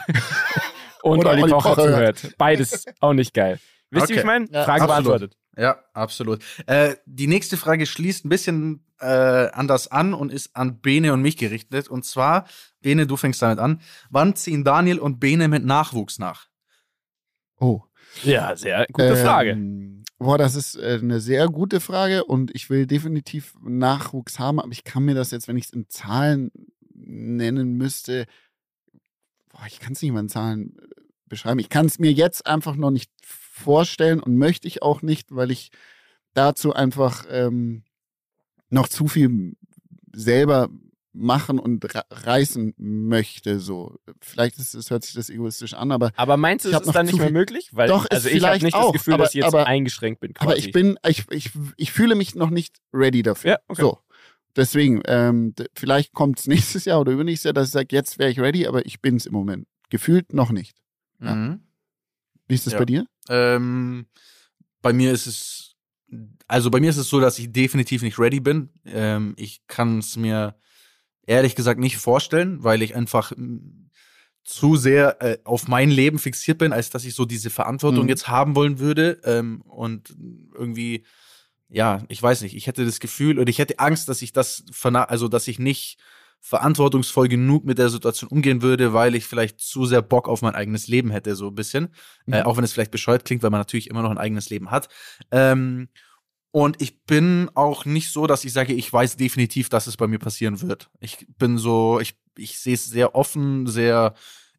und 1.03 1.19
Oder 1.19 1.31
Olli 1.31 1.41
Pocher 1.43 1.75
Pocher 1.75 1.83
zuhört. 1.83 2.35
Beides 2.37 2.85
auch 2.99 3.13
nicht 3.13 3.33
geil. 3.33 3.59
Wisst 3.89 4.09
ihr, 4.09 4.15
wie 4.15 4.19
ich 4.19 4.19
Okay. 4.19 4.27
meine? 4.27 4.45
Ja, 4.51 4.65
Frage 4.65 4.81
absolut. 4.83 5.05
beantwortet. 5.05 5.37
Ja, 5.57 5.77
absolut. 5.93 6.43
Äh, 6.67 6.95
die 7.05 7.27
nächste 7.27 7.55
Frage 7.55 7.85
schließt 7.85 8.25
ein 8.25 8.29
bisschen 8.29 8.85
äh, 8.99 9.05
anders 9.07 9.87
an 9.89 10.13
und 10.13 10.31
ist 10.33 10.53
an 10.55 10.81
Bene 10.81 11.13
und 11.13 11.21
mich 11.21 11.37
gerichtet. 11.37 11.87
Und 11.87 12.03
zwar, 12.05 12.45
Bene, 12.81 13.07
du 13.07 13.15
fängst 13.15 13.41
damit 13.41 13.59
an. 13.59 13.81
Wann 14.09 14.35
ziehen 14.35 14.65
Daniel 14.65 14.99
und 14.99 15.19
Bene 15.19 15.47
mit 15.47 15.63
Nachwuchs 15.63 16.19
nach? 16.19 16.47
Oh. 17.59 17.81
Ja, 18.23 18.55
sehr 18.55 18.85
gute 18.91 19.15
Frage. 19.15 19.55
Boah, 20.19 20.37
das 20.39 20.55
ist 20.55 20.75
äh, 20.75 20.97
eine 21.01 21.19
sehr 21.19 21.47
gute 21.47 21.79
Frage 21.79 22.25
und 22.25 22.53
ich 22.55 22.69
will 22.71 22.87
definitiv 22.87 23.53
Nachwuchs 23.61 24.39
haben, 24.39 24.59
aber 24.59 24.71
ich 24.71 24.83
kann 24.83 25.05
mir 25.05 25.13
das 25.13 25.29
jetzt, 25.29 25.47
wenn 25.47 25.57
ich 25.57 25.65
es 25.65 25.73
in 25.73 25.89
Zahlen 25.89 26.51
nennen 26.93 27.73
müsste, 27.73 28.25
boah, 29.49 29.61
ich 29.67 29.79
kann 29.79 29.93
es 29.93 30.01
nicht 30.01 30.11
mal 30.11 30.21
in 30.21 30.29
Zahlen 30.29 30.75
äh, 30.79 31.01
beschreiben. 31.27 31.59
Ich 31.59 31.69
kann 31.69 31.85
es 31.85 31.99
mir 31.99 32.11
jetzt 32.11 32.47
einfach 32.47 32.75
noch 32.75 32.89
nicht 32.89 33.11
vorstellen 33.21 34.19
und 34.19 34.37
möchte 34.37 34.67
ich 34.67 34.81
auch 34.81 35.03
nicht, 35.03 35.35
weil 35.35 35.51
ich 35.51 35.69
dazu 36.33 36.73
einfach 36.73 37.25
ähm, 37.29 37.83
noch 38.69 38.87
zu 38.87 39.07
viel 39.07 39.55
selber 40.13 40.69
machen 41.17 41.59
und 41.59 41.83
re- 41.93 42.03
reißen 42.09 42.73
möchte. 42.77 43.59
So, 43.59 43.97
vielleicht 44.21 44.57
ist 44.59 44.73
es 44.75 44.89
hört 44.91 45.03
sich 45.03 45.13
das 45.13 45.29
egoistisch 45.29 45.73
an, 45.73 45.91
aber 45.91 46.11
Aber 46.15 46.37
meinst 46.37 46.65
du, 46.65 46.69
Ich 46.69 46.75
es 46.75 46.81
ist 46.87 46.93
dann 46.93 47.05
nicht 47.05 47.17
mehr 47.17 47.31
möglich? 47.31 47.69
Weil, 47.73 47.87
Doch, 47.89 48.05
ist 48.05 48.11
also 48.11 48.27
ich 48.29 48.35
habe 48.35 48.39
vielleicht 48.41 48.63
nicht 48.63 48.73
auch, 48.75 48.91
das 48.91 49.01
Gefühl, 49.01 49.13
aber- 49.15 49.23
dass 49.23 49.31
ich 49.33 49.41
jetzt 49.41 49.47
aber- 49.47 49.65
eingeschränkt 49.67 50.19
bin. 50.21 50.33
Quasi. 50.33 50.45
Aber 50.47 50.57
ich 50.57 50.71
bin, 50.71 50.97
ich, 51.07 51.25
ich, 51.31 51.51
ich 51.77 51.91
fühle 51.91 52.15
mich 52.15 52.35
noch 52.35 52.49
nicht 52.49 52.77
ready 52.93 53.23
dafür. 53.23 53.51
Ja, 53.51 53.57
okay. 53.67 53.81
So. 53.81 53.99
Deswegen, 54.55 55.01
ähm, 55.05 55.53
vielleicht 55.75 56.13
kommt 56.13 56.39
es 56.39 56.47
nächstes 56.47 56.85
Jahr 56.85 56.99
oder 57.01 57.11
übernächstes 57.11 57.43
Jahr, 57.45 57.53
dass 57.53 57.67
ich 57.67 57.73
sage, 57.73 57.87
jetzt 57.91 58.17
wäre 58.19 58.29
ich 58.31 58.39
ready, 58.39 58.65
aber 58.67 58.85
ich 58.85 59.01
bin 59.01 59.15
es 59.17 59.25
im 59.25 59.33
Moment. 59.33 59.67
Gefühlt 59.89 60.33
noch 60.33 60.51
nicht. 60.51 60.75
Ja. 61.21 61.35
Mhm. 61.35 61.61
Wie 62.47 62.55
ist 62.55 62.65
das 62.65 62.73
Ja. 62.73 62.79
bei 62.79 62.85
dir? 62.85 63.05
Ähm, 63.29 64.07
bei 64.81 64.93
mir 64.93 65.11
ist 65.11 65.27
es, 65.27 65.75
also 66.47 66.71
bei 66.71 66.79
mir 66.79 66.89
ist 66.89 66.97
es 66.97 67.09
so, 67.09 67.19
dass 67.19 67.37
ich 67.39 67.51
definitiv 67.51 68.01
nicht 68.01 68.17
ready 68.19 68.39
bin. 68.39 68.69
Ähm, 68.85 69.33
ich 69.37 69.61
kann 69.67 69.99
es 69.99 70.15
mir 70.15 70.55
ehrlich 71.27 71.55
gesagt 71.55 71.79
nicht 71.79 71.97
vorstellen, 71.97 72.63
weil 72.63 72.81
ich 72.81 72.95
einfach 72.95 73.31
mm, 73.35 73.89
zu 74.43 74.77
sehr 74.77 75.21
äh, 75.21 75.37
auf 75.43 75.67
mein 75.67 75.91
Leben 75.91 76.19
fixiert 76.19 76.57
bin, 76.57 76.71
als 76.73 76.89
dass 76.89 77.03
ich 77.03 77.13
so 77.13 77.25
diese 77.25 77.49
Verantwortung 77.49 78.03
Mhm. 78.03 78.09
jetzt 78.09 78.27
haben 78.29 78.55
wollen 78.55 78.79
würde. 78.79 79.19
Ähm, 79.25 79.61
und 79.61 80.15
irgendwie, 80.55 81.05
ja, 81.69 82.03
ich 82.07 82.23
weiß 82.23 82.41
nicht, 82.41 82.55
ich 82.55 82.65
hätte 82.65 82.85
das 82.85 82.99
Gefühl 82.99 83.39
oder 83.39 83.49
ich 83.49 83.59
hätte 83.59 83.77
Angst, 83.79 84.07
dass 84.09 84.21
ich 84.21 84.31
das, 84.31 84.63
also 84.83 85.27
dass 85.27 85.47
ich 85.49 85.59
nicht 85.59 85.99
verantwortungsvoll 86.39 87.27
genug 87.27 87.65
mit 87.65 87.77
der 87.77 87.89
Situation 87.89 88.29
umgehen 88.29 88.61
würde, 88.61 88.93
weil 88.93 89.15
ich 89.15 89.25
vielleicht 89.25 89.59
zu 89.59 89.85
sehr 89.85 90.01
Bock 90.01 90.29
auf 90.29 90.41
mein 90.41 90.55
eigenes 90.55 90.87
Leben 90.87 91.11
hätte, 91.11 91.35
so 91.35 91.47
ein 91.49 91.55
bisschen. 91.55 91.89
Äh, 92.27 92.39
Mhm. 92.39 92.45
auch 92.45 92.57
wenn 92.57 92.63
es 92.63 92.71
vielleicht 92.71 92.91
bescheuert 92.91 93.25
klingt, 93.25 93.43
weil 93.43 93.49
man 93.49 93.59
natürlich 93.59 93.89
immer 93.89 94.01
noch 94.01 94.11
ein 94.11 94.17
eigenes 94.17 94.49
Leben 94.49 94.71
hat. 94.71 94.87
Ähm, 95.31 95.89
und 96.51 96.81
ich 96.81 97.03
bin 97.05 97.49
auch 97.53 97.85
nicht 97.85 98.09
so, 98.11 98.25
dass 98.27 98.45
ich 98.45 98.53
sage, 98.53 98.73
ich 98.73 98.91
weiß 98.91 99.17
definitiv, 99.17 99.69
dass 99.69 99.87
es 99.87 99.97
bei 99.97 100.07
mir 100.07 100.19
passieren 100.19 100.61
wird. 100.61 100.89
Ich 100.99 101.27
bin 101.37 101.57
so, 101.57 101.99
ich, 101.99 102.15
ich 102.37 102.59
sehe 102.59 102.73
es 102.75 102.85
sehr 102.85 103.15
offen, 103.15 103.67
sehr 103.67 104.13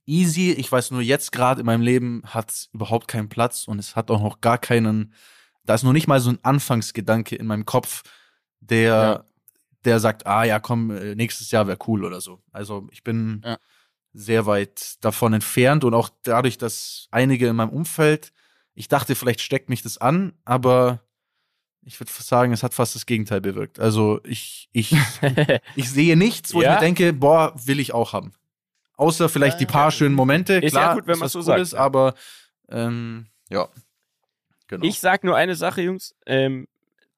easy. 0.07 0.53
Ich 0.53 0.71
weiß 0.71 0.91
nur, 0.91 1.01
jetzt 1.01 1.33
gerade 1.33 1.61
in 1.61 1.67
meinem 1.67 1.83
Leben 1.83 2.23
hat 2.27 2.51
es 2.51 2.69
überhaupt 2.73 3.09
keinen 3.09 3.29
Platz 3.29 3.67
und 3.67 3.79
es 3.79 3.97
hat 3.97 4.11
auch 4.11 4.23
noch 4.23 4.41
gar 4.41 4.59
keinen, 4.59 5.13
da 5.65 5.75
ist 5.75 5.83
noch 5.83 5.93
nicht 5.93 6.07
mal 6.09 6.21
so 6.21 6.31
ein 6.31 6.39
Anfangsgedanke 6.43 7.37
in 7.37 7.47
meinem 7.47 7.65
Kopf, 7.67 8.03
der, 8.61 8.85
Ja. 8.85 9.25
der 9.85 10.01
sagt, 10.01 10.27
ah 10.27 10.45
ja, 10.45 10.61
komm, 10.61 10.91
äh, 10.91 11.15
nächstes 11.15 11.51
Jahr 11.51 11.67
wäre 11.67 11.79
cool 11.87 12.05
oder 12.05 12.21
so. 12.21 12.43
Also 12.53 12.89
ich 12.91 13.03
bin 13.03 13.43
Ja. 13.45 13.59
sehr 14.13 14.47
weit 14.47 14.97
davon 15.05 15.33
entfernt 15.35 15.85
und 15.85 15.95
auch 15.95 16.11
dadurch, 16.23 16.59
dass 16.59 17.09
einige 17.11 17.49
in 17.49 17.57
meinem 17.57 17.71
Umfeld 17.71 18.33
ich 18.75 18.89
dachte, 18.89 19.15
vielleicht 19.17 19.41
steckt 19.41 19.69
mich 19.69 19.83
das 19.83 19.99
an, 19.99 20.35
aber 20.45 21.03
ich 21.89 21.99
würde 21.99 22.13
sagen, 22.13 22.53
es 22.53 22.63
hat 22.63 22.75
fast 22.75 22.95
das 22.95 23.07
Gegenteil 23.07 23.41
bewirkt. 23.41 23.81
Also 23.81 24.21
ich, 24.25 24.69
ich, 24.73 24.95
ich 25.75 25.91
sehe 25.91 26.17
nichts, 26.17 26.53
wo 26.53 26.61
ja. 26.61 26.75
ich 26.75 26.75
mir 26.75 26.87
denke, 26.87 27.13
boah, 27.15 27.55
will 27.65 27.81
ich 27.81 27.95
auch 27.95 28.13
haben. 28.13 28.35
Außer 28.99 29.31
vielleicht 29.31 29.55
ja, 29.55 29.61
die 29.61 29.73
paar 29.73 29.91
schönen 29.91 30.15
Momente. 30.15 30.55
Ist 30.55 30.73
Klar, 30.73 30.91
ja 30.91 30.95
gut, 30.95 31.07
wenn 31.07 31.19
man 31.19 31.29
so 31.31 31.41
sagt. 31.41 31.61
Ist, 31.61 31.75
aber 31.75 32.15
ähm, 32.69 33.27
ja. 33.49 33.69
Genau. 34.67 34.85
Ich 34.85 35.01
sag 35.01 35.25
nur 35.25 35.35
eine 35.35 35.55
Sache, 35.55 35.81
Jungs. 35.81 36.15
Ähm, 36.27 36.69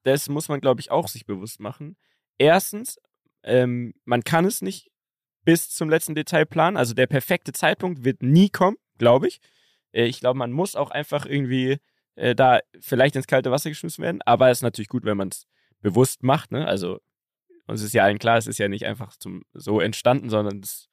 das 0.05 0.29
muss 0.29 0.49
man, 0.49 0.61
glaube 0.61 0.81
ich, 0.81 0.93
auch 0.93 1.09
sich 1.09 1.27
bewusst 1.27 1.59
machen. 1.59 1.97
Erstens, 2.39 3.01
ähm, 3.43 3.95
man 4.05 4.23
kann 4.23 4.45
es 4.45 4.63
nicht 4.63 4.93
bis 5.45 5.71
zum 5.71 5.91
letzten 5.91 6.15
Detail 6.15 6.47
planen. 6.47 6.77
Also 6.77 6.95
der 6.95 7.09
perfekte 7.09 7.53
Zeitpunkt 7.53 8.05
wird 8.05 8.23
nie 8.23 8.51
kommen, 8.51 8.77
glaube 8.99 9.27
ich. 9.27 9.41
Äh, 9.91 10.05
ich 10.05 10.21
glaube, 10.21 10.39
man 10.39 10.53
muss 10.53 10.77
auch 10.77 10.93
einfach 10.93 11.27
irgendwie 11.27 11.81
äh, 12.17 12.35
da 12.35 12.61
vielleicht 12.81 13.17
ins 13.17 13.27
kalte 13.27 13.51
Wasser 13.51 13.71
geschmissen 13.71 14.03
werden. 14.03 14.23
Aber 14.25 14.51
es 14.51 14.59
ist 14.59 14.63
natürlich 14.63 14.89
gut, 14.89 15.05
wenn 15.05 15.17
man 15.17 15.29
es 15.29 15.47
bewusst 15.81 16.23
macht. 16.23 16.53
Ne? 16.53 16.67
Also 16.67 17.01
uns 17.67 17.83
ist 17.83 17.95
ja 17.95 18.05
allen 18.05 18.19
klar, 18.19 18.37
es 18.37 18.47
ist 18.47 18.59
ja 18.59 18.69
nicht 18.69 18.87
einfach 18.87 19.17
zum, 19.17 19.43
so 19.53 19.81
entstanden, 19.81 20.31
sondern 20.31 20.61
es 20.61 20.89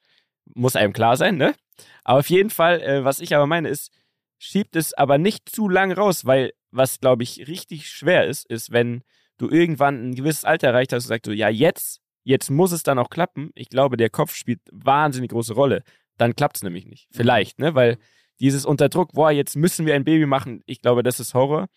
muss 0.45 0.76
einem 0.76 0.93
klar 0.93 1.18
sein. 1.18 1.38
Ne? 1.38 1.55
Aber 2.03 2.20
auf 2.20 2.30
jeden 2.30 2.49
Fall, 2.49 2.82
äh, 2.82 3.03
was 3.03 3.20
ich 3.20 3.36
aber 3.36 3.47
meine, 3.47 3.70
ist, 3.70 3.91
schiebt 4.38 4.76
es 4.76 4.93
aber 4.93 5.18
nicht 5.18 5.49
zu 5.49 5.68
lang 5.68 5.91
raus, 5.91 6.26
weil 6.26 6.53
was, 6.72 6.99
glaube 6.99 7.24
ich, 7.24 7.47
richtig 7.47 7.89
schwer 7.89 8.26
ist, 8.26 8.45
ist, 8.49 8.72
wenn 8.72 9.03
du 9.38 9.49
irgendwann 9.49 10.09
ein 10.09 10.15
gewisses 10.15 10.45
Alter 10.45 10.68
erreicht 10.68 10.93
hast 10.93 11.05
und 11.05 11.09
sagst 11.09 11.28
du, 11.28 11.32
ja, 11.32 11.49
jetzt, 11.49 12.01
jetzt 12.24 12.49
muss 12.49 12.72
es 12.72 12.84
dann 12.84 12.99
auch 12.99 13.09
klappen. 13.09 13.51
Ich 13.55 13.70
glaube, 13.70 13.97
der 13.97 14.09
Kopf 14.09 14.36
spielt 14.36 14.61
wahnsinnig 14.72 15.32
große 15.32 15.53
Rolle. 15.53 15.84
Dann 16.18 16.36
klappt 16.36 16.57
es 16.57 16.63
nämlich 16.63 16.86
nicht. 16.86 17.07
Vielleicht, 17.11 17.59
ne? 17.59 17.76
Weil 17.76 17.97
dieses 18.40 18.66
Unterdruck, 18.66 19.14
boah, 19.14 19.32
jetzt 19.32 19.56
müssen 19.56 19.86
wir 19.86 19.96
ein 19.96 20.04
Baby 20.04 20.26
machen, 20.26 20.62
ich 20.66 20.82
glaube, 20.82 21.04
das 21.04 21.20
ist 21.20 21.34
Horror. 21.34 21.68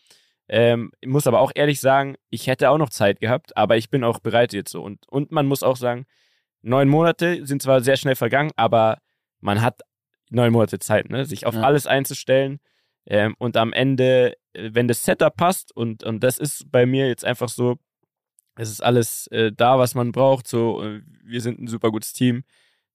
Ähm, 0.49 0.91
ich 1.01 1.09
muss 1.09 1.27
aber 1.27 1.41
auch 1.41 1.53
ehrlich 1.55 1.81
sagen, 1.81 2.17
ich 2.29 2.47
hätte 2.49 2.71
auch 2.71 2.79
noch 2.79 2.91
Zeit 2.91 3.21
gehabt, 3.21 3.57
aber 3.57 3.77
ich 3.77 3.89
bin 3.89 4.03
auch 4.03 4.19
bereit 4.19 4.53
jetzt 4.53 4.73
so. 4.73 4.83
Und, 4.83 5.09
und 5.09 5.31
man 5.31 5.47
muss 5.47 5.63
auch 5.63 5.77
sagen, 5.77 6.07
neun 6.63 6.89
Monate 6.89 7.47
sind 7.47 7.63
zwar 7.63 7.81
sehr 7.83 7.97
schnell 7.97 8.17
vergangen, 8.17 8.51
aber 8.57 8.99
man 9.41 9.63
hat 9.63 9.81
neun 10.31 10.53
Monate 10.53 10.79
Zeit, 10.79 11.09
ne? 11.09 11.25
sich 11.25 11.47
auf 11.47 11.55
ja. 11.55 11.63
alles 11.63 11.87
einzustellen. 11.87 12.59
Ähm, 13.07 13.35
und 13.39 13.57
am 13.57 13.73
Ende, 13.73 14.35
äh, 14.53 14.71
wenn 14.73 14.89
das 14.89 15.05
Setup 15.05 15.37
passt, 15.37 15.75
und, 15.75 16.03
und 16.03 16.23
das 16.23 16.39
ist 16.39 16.71
bei 16.71 16.85
mir 16.87 17.09
jetzt 17.09 17.25
einfach 17.25 17.49
so, 17.49 17.77
es 18.57 18.71
ist 18.71 18.83
alles 18.83 19.27
äh, 19.29 19.53
da, 19.53 19.79
was 19.79 19.95
man 19.95 20.13
braucht, 20.13 20.47
so, 20.47 20.83
äh, 20.83 21.01
wir 21.25 21.41
sind 21.41 21.61
ein 21.61 21.69
super 21.69 21.91
gutes 21.91 22.13
Team, 22.13 22.45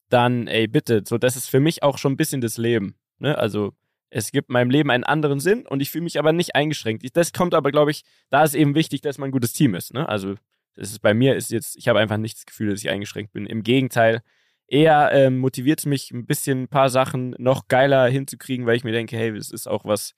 dann, 0.09 0.47
ey, 0.47 0.67
bitte, 0.67 1.03
so, 1.05 1.17
das 1.17 1.35
ist 1.35 1.49
für 1.49 1.59
mich 1.59 1.83
auch 1.83 1.97
schon 1.97 2.13
ein 2.13 2.17
bisschen 2.17 2.41
das 2.41 2.57
Leben. 2.57 2.95
Ne? 3.19 3.37
Also 3.37 3.73
es 4.09 4.31
gibt 4.31 4.49
meinem 4.49 4.69
Leben 4.69 4.91
einen 4.91 5.03
anderen 5.03 5.39
Sinn 5.39 5.65
und 5.67 5.81
ich 5.81 5.91
fühle 5.91 6.03
mich 6.03 6.19
aber 6.19 6.31
nicht 6.31 6.55
eingeschränkt. 6.55 7.05
Das 7.17 7.33
kommt 7.33 7.53
aber, 7.53 7.71
glaube 7.71 7.91
ich, 7.91 8.03
da 8.29 8.43
ist 8.43 8.55
eben 8.55 8.75
wichtig, 8.75 9.01
dass 9.01 9.17
man 9.17 9.29
ein 9.29 9.31
gutes 9.31 9.53
Team 9.53 9.75
ist. 9.75 9.93
Ne? 9.93 10.07
Also 10.07 10.35
das 10.75 10.91
ist 10.91 10.99
bei 10.99 11.13
mir 11.13 11.35
ist 11.35 11.51
jetzt, 11.51 11.75
ich 11.77 11.87
habe 11.87 11.99
einfach 11.99 12.17
nicht 12.17 12.37
das 12.37 12.45
Gefühl, 12.45 12.69
dass 12.69 12.81
ich 12.81 12.89
eingeschränkt 12.89 13.33
bin. 13.33 13.45
Im 13.45 13.63
Gegenteil, 13.63 14.21
eher 14.67 15.11
ähm, 15.13 15.37
motiviert 15.37 15.79
es 15.79 15.85
mich, 15.85 16.11
ein 16.11 16.25
bisschen 16.25 16.63
ein 16.63 16.67
paar 16.67 16.89
Sachen 16.89 17.35
noch 17.37 17.67
geiler 17.67 18.07
hinzukriegen, 18.07 18.65
weil 18.65 18.75
ich 18.75 18.83
mir 18.83 18.91
denke, 18.91 19.15
hey, 19.15 19.33
das 19.33 19.51
ist 19.51 19.67
auch 19.67 19.85
was, 19.85 20.13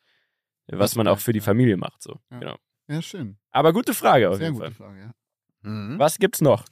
was 0.67 0.95
man 0.95 1.07
auch 1.07 1.19
für 1.19 1.33
die 1.33 1.41
Familie 1.41 1.77
macht. 1.77 2.01
So. 2.01 2.19
Ja. 2.31 2.39
Genau. 2.39 2.55
ja, 2.87 3.01
schön. 3.01 3.37
Aber 3.51 3.73
gute 3.73 3.93
Frage 3.93 4.29
auf 4.29 4.37
Sehr 4.37 4.47
jeden 4.47 4.57
gute 4.57 4.71
Fall. 4.71 4.87
Frage, 4.87 4.99
ja. 4.99 5.69
Mhm. 5.69 5.99
Was 5.99 6.17
gibt's 6.17 6.41
noch? 6.41 6.65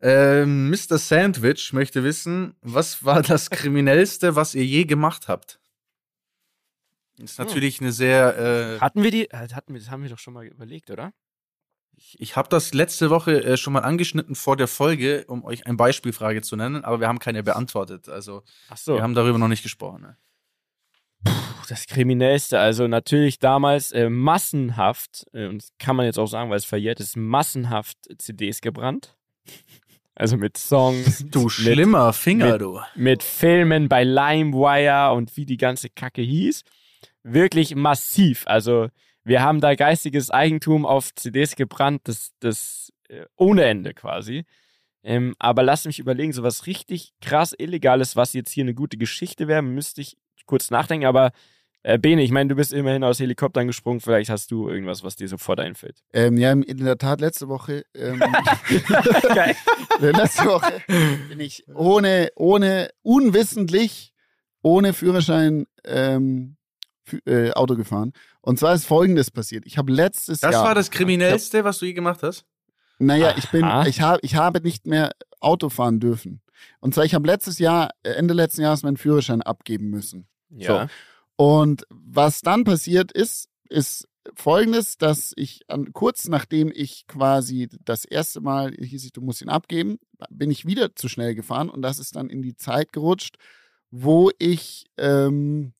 Ähm, 0.00 0.68
Mr. 0.70 0.98
Sandwich 0.98 1.72
möchte 1.72 2.02
wissen, 2.02 2.54
was 2.60 3.04
war 3.04 3.22
das 3.22 3.50
Kriminellste, 3.50 4.34
was 4.34 4.54
ihr 4.54 4.64
je 4.64 4.84
gemacht 4.84 5.28
habt? 5.28 5.60
Ist 7.18 7.38
hm. 7.38 7.46
natürlich 7.46 7.80
eine 7.80 7.92
sehr. 7.92 8.38
Äh, 8.38 8.80
hatten 8.80 9.02
wir 9.02 9.10
die? 9.10 9.30
Äh, 9.30 9.48
hatten 9.52 9.74
wir, 9.74 9.80
das 9.80 9.90
haben 9.90 10.02
wir 10.02 10.10
doch 10.10 10.18
schon 10.18 10.34
mal 10.34 10.46
überlegt, 10.46 10.90
oder? 10.90 11.12
Ich, 11.96 12.20
ich 12.20 12.36
habe 12.36 12.48
das 12.48 12.72
letzte 12.72 13.10
Woche 13.10 13.44
äh, 13.44 13.56
schon 13.56 13.74
mal 13.74 13.80
angeschnitten 13.80 14.34
vor 14.34 14.56
der 14.56 14.68
Folge, 14.68 15.24
um 15.28 15.44
euch 15.44 15.66
eine 15.66 15.76
Beispielfrage 15.76 16.42
zu 16.42 16.56
nennen, 16.56 16.84
aber 16.84 17.00
wir 17.00 17.08
haben 17.08 17.18
keine 17.18 17.42
beantwortet. 17.42 18.08
Also 18.08 18.42
so. 18.74 18.94
wir 18.94 19.02
haben 19.02 19.14
darüber 19.14 19.38
noch 19.38 19.48
nicht 19.48 19.62
gesprochen. 19.62 20.02
Ne? 20.02 20.16
Puh, 21.24 21.32
das 21.68 21.86
Kriminellste, 21.86 22.58
also 22.58 22.88
natürlich 22.88 23.38
damals 23.38 23.92
äh, 23.92 24.08
massenhaft, 24.08 25.26
äh, 25.32 25.46
und 25.46 25.68
kann 25.78 25.96
man 25.96 26.06
jetzt 26.06 26.18
auch 26.18 26.26
sagen, 26.26 26.50
weil 26.50 26.56
es 26.56 26.64
verjährt 26.64 26.98
ist, 26.98 27.16
massenhaft 27.16 27.98
CDs 28.18 28.60
gebrannt. 28.60 29.16
Also 30.14 30.36
mit 30.36 30.58
Songs. 30.58 31.24
Du 31.30 31.48
schlimmer 31.48 32.12
Finger, 32.12 32.52
mit, 32.52 32.60
du. 32.60 32.80
Mit 32.96 33.22
Filmen 33.22 33.88
bei 33.88 34.04
LimeWire 34.04 35.14
und 35.14 35.38
wie 35.38 35.46
die 35.46 35.56
ganze 35.56 35.88
Kacke 35.88 36.20
hieß 36.20 36.64
wirklich 37.22 37.74
massiv. 37.74 38.44
Also 38.46 38.88
wir 39.24 39.42
haben 39.42 39.60
da 39.60 39.74
geistiges 39.74 40.30
Eigentum 40.30 40.84
auf 40.84 41.14
CDs 41.14 41.56
gebrannt, 41.56 42.02
das, 42.04 42.32
das 42.40 42.92
äh, 43.08 43.24
ohne 43.36 43.64
Ende 43.64 43.94
quasi. 43.94 44.44
Ähm, 45.04 45.34
aber 45.38 45.62
lass 45.62 45.84
mich 45.84 45.98
überlegen, 45.98 46.32
so 46.32 46.42
was 46.42 46.66
richtig 46.66 47.12
krass 47.20 47.54
Illegales, 47.56 48.16
was 48.16 48.32
jetzt 48.32 48.52
hier 48.52 48.64
eine 48.64 48.74
gute 48.74 48.96
Geschichte 48.96 49.48
wäre, 49.48 49.62
müsste 49.62 50.00
ich 50.00 50.16
kurz 50.46 50.70
nachdenken. 50.70 51.06
Aber 51.06 51.32
äh, 51.82 51.98
Bene, 51.98 52.22
ich 52.22 52.30
meine, 52.30 52.48
du 52.48 52.54
bist 52.54 52.72
immerhin 52.72 53.02
aus 53.02 53.18
Helikoptern 53.18 53.66
gesprungen. 53.66 54.00
Vielleicht 54.00 54.30
hast 54.30 54.50
du 54.52 54.68
irgendwas, 54.68 55.02
was 55.02 55.16
dir 55.16 55.26
sofort 55.26 55.58
einfällt. 55.58 56.02
Ähm, 56.12 56.36
ja, 56.36 56.52
in 56.52 56.84
der 56.84 56.98
Tat, 56.98 57.20
letzte 57.20 57.48
Woche. 57.48 57.84
Ähm, 57.94 58.20
letzte 60.00 60.44
Woche 60.44 60.80
bin 61.28 61.40
ich 61.40 61.64
ohne, 61.68 62.30
ohne, 62.36 62.90
unwissentlich, 63.02 64.12
ohne 64.62 64.92
Führerschein 64.92 65.66
ähm, 65.84 66.56
äh, 67.26 67.50
Auto 67.52 67.76
gefahren. 67.76 68.12
Und 68.40 68.58
zwar 68.58 68.74
ist 68.74 68.86
folgendes 68.86 69.30
passiert. 69.30 69.66
Ich 69.66 69.78
habe 69.78 69.92
letztes 69.92 70.40
das 70.40 70.52
Jahr. 70.52 70.62
Das 70.62 70.68
war 70.68 70.74
das 70.74 70.90
Kriminellste, 70.90 71.58
hab, 71.58 71.64
was 71.64 71.78
du 71.78 71.86
je 71.86 71.92
gemacht 71.92 72.22
hast? 72.22 72.44
Naja, 72.98 73.34
ich 73.36 73.50
bin, 73.50 73.64
ich 73.86 74.00
habe, 74.00 74.20
ich 74.22 74.36
habe 74.36 74.60
nicht 74.60 74.86
mehr 74.86 75.10
Auto 75.40 75.68
fahren 75.68 75.98
dürfen. 75.98 76.40
Und 76.80 76.94
zwar, 76.94 77.04
ich 77.04 77.14
habe 77.14 77.26
letztes 77.26 77.58
Jahr, 77.58 77.90
Ende 78.02 78.34
letzten 78.34 78.62
Jahres 78.62 78.82
meinen 78.82 78.96
Führerschein 78.96 79.42
abgeben 79.42 79.90
müssen. 79.90 80.28
Ja. 80.50 80.88
So. 81.36 81.44
Und 81.44 81.86
was 81.90 82.42
dann 82.42 82.64
passiert 82.64 83.10
ist, 83.10 83.48
ist 83.68 84.06
folgendes, 84.34 84.98
dass 84.98 85.32
ich 85.36 85.62
an, 85.68 85.92
kurz 85.92 86.28
nachdem 86.28 86.70
ich 86.72 87.06
quasi 87.06 87.68
das 87.84 88.04
erste 88.04 88.40
Mal 88.40 88.72
hieß 88.72 89.04
ich, 89.04 89.12
du 89.12 89.20
musst 89.20 89.42
ihn 89.42 89.48
abgeben, 89.48 89.98
bin 90.30 90.50
ich 90.50 90.66
wieder 90.66 90.94
zu 90.94 91.08
schnell 91.08 91.34
gefahren 91.34 91.68
und 91.68 91.82
das 91.82 91.98
ist 91.98 92.14
dann 92.16 92.30
in 92.30 92.42
die 92.42 92.54
Zeit 92.54 92.92
gerutscht, 92.92 93.36
wo 93.90 94.30
ich 94.38 94.86
ähm, 94.98 95.72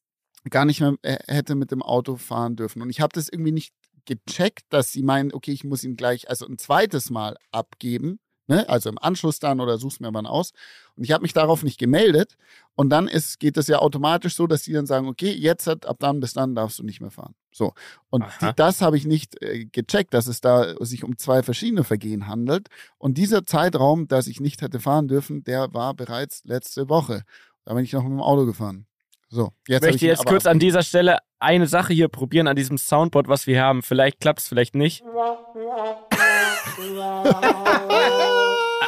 gar 0.51 0.65
nicht 0.65 0.81
mehr 0.81 0.95
äh, 1.03 1.19
hätte 1.27 1.55
mit 1.55 1.71
dem 1.71 1.83
Auto 1.83 2.17
fahren 2.17 2.57
dürfen. 2.57 2.83
Und 2.83 2.91
ich 2.91 3.01
habe 3.01 3.13
das 3.15 3.29
irgendwie 3.29 3.53
nicht 3.53 3.73
gecheckt, 4.05 4.65
dass 4.71 4.93
sie 4.93 5.03
meinen, 5.03 5.33
okay, 5.33 5.53
ich 5.53 5.65
muss 5.65 5.85
ihn 5.85 5.97
gleich, 5.97 6.29
also 6.29 6.47
ein 6.47 6.59
zweites 6.59 7.11
Mal 7.11 7.37
abgeben, 7.53 8.19
ne? 8.49 8.69
also 8.69 8.89
im 8.89 8.99
Anschluss 8.99 9.39
dann 9.39 9.61
oder 9.61 9.79
such's 9.79 10.01
mir 10.01 10.13
wann 10.13 10.27
aus. 10.27 10.53
Und 10.97 11.05
ich 11.05 11.13
habe 11.13 11.23
mich 11.23 11.33
darauf 11.33 11.63
nicht 11.63 11.79
gemeldet. 11.79 12.37
Und 12.75 12.91
dann 12.91 13.09
ist, 13.09 13.39
geht 13.39 13.57
es 13.57 13.69
ja 13.69 13.79
automatisch 13.79 14.35
so, 14.35 14.47
dass 14.47 14.63
die 14.63 14.73
dann 14.73 14.87
sagen, 14.87 15.09
okay, 15.09 15.31
jetzt 15.31 15.67
hat, 15.67 15.87
ab 15.87 15.97
dann 16.01 16.21
bis 16.21 16.33
dann 16.35 16.55
darfst 16.55 16.79
du 16.79 16.83
nicht 16.83 17.01
mehr 17.01 17.11
fahren. 17.11 17.35
So. 17.53 17.73
Und 18.11 18.25
die, 18.41 18.51
das 18.57 18.81
habe 18.83 18.97
ich 18.97 19.07
nicht 19.07 19.41
äh, 19.43 19.67
gecheckt, 19.67 20.15
dass 20.15 20.27
es 20.27 20.41
da 20.41 20.75
sich 20.85 21.05
um 21.05 21.17
zwei 21.19 21.43
verschiedene 21.43 21.85
Vergehen 21.85 22.27
handelt. 22.27 22.69
Und 22.99 23.19
dieser 23.19 23.45
Zeitraum, 23.45 24.09
dass 24.09 24.27
ich 24.27 24.41
nicht 24.41 24.63
hätte 24.63 24.81
fahren 24.81 25.09
dürfen, 25.09 25.45
der 25.45 25.73
war 25.75 25.95
bereits 25.95 26.43
letzte 26.45 26.89
Woche. 26.89 27.23
Da 27.65 27.75
bin 27.75 27.85
ich 27.85 27.93
noch 27.93 28.03
mit 28.03 28.13
dem 28.13 28.21
Auto 28.21 28.47
gefahren. 28.47 28.87
So, 29.35 29.51
jetzt 29.67 29.83
ich 29.83 29.93
möchte 29.93 30.05
ich 30.05 30.11
jetzt 30.11 30.27
kurz 30.27 30.45
an 30.45 30.59
dieser 30.59 30.83
Stelle 30.83 31.17
eine 31.39 31.67
Sache 31.67 31.95
hier 31.95 32.09
probieren 32.09 32.49
an 32.49 32.55
diesem 32.55 32.77
Soundboard, 32.77 33.29
was 33.29 33.47
wir 33.47 33.63
haben. 33.63 33.83
Vielleicht 33.83 34.21
klappt 34.21 34.41
es, 34.41 34.49
vielleicht 34.49 34.75
nicht. 34.75 35.03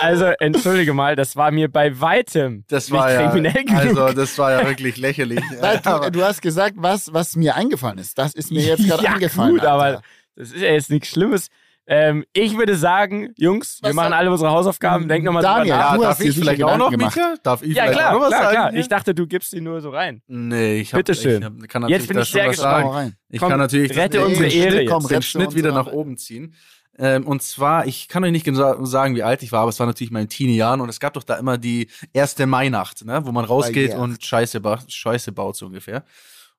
also, 0.02 0.26
entschuldige 0.40 0.92
mal, 0.92 1.16
das 1.16 1.34
war 1.36 1.50
mir 1.50 1.72
bei 1.72 1.98
weitem 1.98 2.64
das 2.68 2.90
war 2.90 3.08
nicht 3.08 3.30
kriminell 3.30 3.64
ja, 3.66 3.80
genug. 3.84 3.98
Also, 3.98 4.12
das 4.12 4.36
war 4.36 4.52
ja 4.52 4.68
wirklich 4.68 4.98
lächerlich. 4.98 5.40
du, 5.82 6.10
du, 6.10 6.22
hast 6.22 6.42
gesagt, 6.42 6.74
was, 6.76 7.14
was 7.14 7.36
mir 7.36 7.54
eingefallen 7.54 7.96
ist. 7.96 8.18
Das 8.18 8.34
ist 8.34 8.52
mir 8.52 8.62
jetzt 8.62 8.84
gerade 8.86 9.02
ja, 9.02 9.14
eingefallen. 9.14 9.54
Gut, 9.54 9.64
aber 9.64 10.02
das 10.36 10.52
ist 10.52 10.60
ja 10.60 10.72
jetzt 10.72 10.90
nichts 10.90 11.08
Schlimmes. 11.08 11.48
Ähm, 11.86 12.24
ich 12.32 12.56
würde 12.56 12.76
sagen, 12.76 13.34
Jungs, 13.36 13.78
Was 13.82 13.90
wir 13.90 13.94
machen 13.94 14.14
alle 14.14 14.30
unsere 14.30 14.50
Hausaufgaben. 14.50 15.06
Denk 15.06 15.24
nochmal 15.24 15.42
drüber 15.42 15.58
nach. 15.58 15.66
Ja, 15.66 15.98
darf 15.98 16.20
ich 16.20 16.34
vielleicht 16.34 16.62
auch 16.62 16.78
noch, 16.78 16.90
gemacht. 16.90 17.14
Micha? 17.14 17.34
Darf 17.42 17.62
ich 17.62 17.76
ja, 17.76 17.90
klar, 17.90 18.10
auch 18.10 18.14
noch 18.14 18.20
was 18.22 18.28
klar, 18.30 18.42
sagen? 18.42 18.54
Klar. 18.54 18.74
Ich 18.74 18.88
dachte, 18.88 19.14
du 19.14 19.26
gibst 19.26 19.50
sie 19.50 19.60
nur 19.60 19.80
so 19.82 19.90
rein. 19.90 20.22
Nee, 20.26 20.80
ich 20.80 20.94
hab, 20.94 21.00
Bitte 21.00 21.14
schön. 21.14 21.42
Ich 21.42 21.44
hab, 21.44 21.68
kann 21.68 21.82
natürlich 21.82 22.02
Jetzt 22.02 22.08
bin 22.08 22.18
ich 22.22 22.30
sehr 22.30 22.48
gespannt. 22.48 23.16
Ich 23.28 23.40
Komm, 23.40 23.50
kann 23.50 23.58
natürlich 23.58 23.94
rette 23.96 24.18
das, 24.18 24.28
unsere 24.28 24.48
Ehre 24.48 24.70
Schnitt, 24.72 24.88
komm, 24.88 25.08
den 25.08 25.22
Schnitt 25.22 25.54
wieder 25.54 25.72
nach 25.72 25.86
oben 25.86 26.16
ziehen. 26.16 26.54
Ähm, 26.96 27.26
und 27.26 27.42
zwar, 27.42 27.86
ich 27.86 28.08
kann 28.08 28.24
euch 28.24 28.32
nicht 28.32 28.44
genau 28.44 28.84
sagen, 28.84 29.16
wie 29.16 29.22
alt 29.22 29.42
ich 29.42 29.52
war, 29.52 29.62
aber 29.62 29.70
es 29.70 29.80
war 29.80 29.86
natürlich 29.86 30.12
mein 30.12 30.28
Teenie-Jahren 30.28 30.80
und 30.80 30.88
es 30.88 31.00
gab 31.00 31.14
doch 31.14 31.24
da 31.24 31.34
immer 31.34 31.58
die 31.58 31.88
erste 32.12 32.46
Mainacht, 32.46 33.04
ne, 33.04 33.26
wo 33.26 33.32
man 33.32 33.44
rausgeht 33.44 33.94
und 33.94 34.24
Scheiße, 34.24 34.60
ba 34.60 34.78
Scheiße 34.86 35.32
baut 35.32 35.56
so 35.56 35.66
ungefähr. 35.66 36.04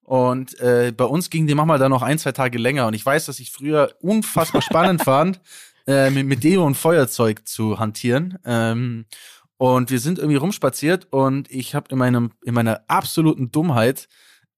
Und 0.05 0.59
äh, 0.59 0.93
bei 0.95 1.05
uns 1.05 1.31
ging 1.31 1.47
die 1.47 1.55
manchmal 1.55 1.79
dann 1.79 1.89
noch 1.89 2.03
ein, 2.03 2.19
zwei 2.19 2.31
Tage 2.31 2.59
länger. 2.59 2.87
Und 2.87 2.93
ich 2.93 3.05
weiß, 3.05 3.25
dass 3.25 3.39
ich 3.39 3.51
früher 3.51 3.95
unfassbar 4.01 4.61
spannend 4.61 5.01
fand, 5.03 5.41
äh, 5.87 6.11
mit, 6.11 6.27
mit 6.27 6.43
Deo 6.43 6.63
und 6.63 6.75
Feuerzeug 6.75 7.47
zu 7.47 7.79
hantieren. 7.79 8.37
Ähm, 8.45 9.05
und 9.57 9.89
wir 9.89 9.99
sind 9.99 10.19
irgendwie 10.19 10.37
rumspaziert 10.37 11.07
und 11.11 11.49
ich 11.49 11.75
habe 11.75 11.87
in 11.89 11.97
meinem 11.97 12.31
in 12.43 12.53
meiner 12.53 12.81
absoluten 12.87 13.51
Dummheit 13.51 14.07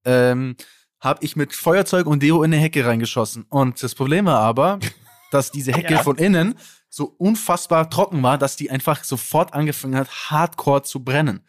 ähm, 0.04 0.56
habe 1.00 1.24
ich 1.24 1.36
mit 1.36 1.54
Feuerzeug 1.54 2.06
und 2.06 2.22
Deo 2.22 2.42
in 2.42 2.52
eine 2.52 2.60
Hecke 2.60 2.84
reingeschossen. 2.84 3.44
Und 3.48 3.82
das 3.82 3.94
Problem 3.94 4.26
war 4.26 4.40
aber, 4.40 4.80
dass 5.30 5.50
diese 5.50 5.72
Hecke 5.72 5.94
ja. 5.94 6.02
von 6.02 6.16
innen 6.16 6.56
so 6.90 7.04
unfassbar 7.04 7.88
trocken 7.90 8.22
war, 8.22 8.38
dass 8.38 8.56
die 8.56 8.70
einfach 8.70 9.04
sofort 9.04 9.54
angefangen 9.54 9.96
hat, 9.96 10.08
hardcore 10.30 10.82
zu 10.82 11.04
brennen. 11.04 11.44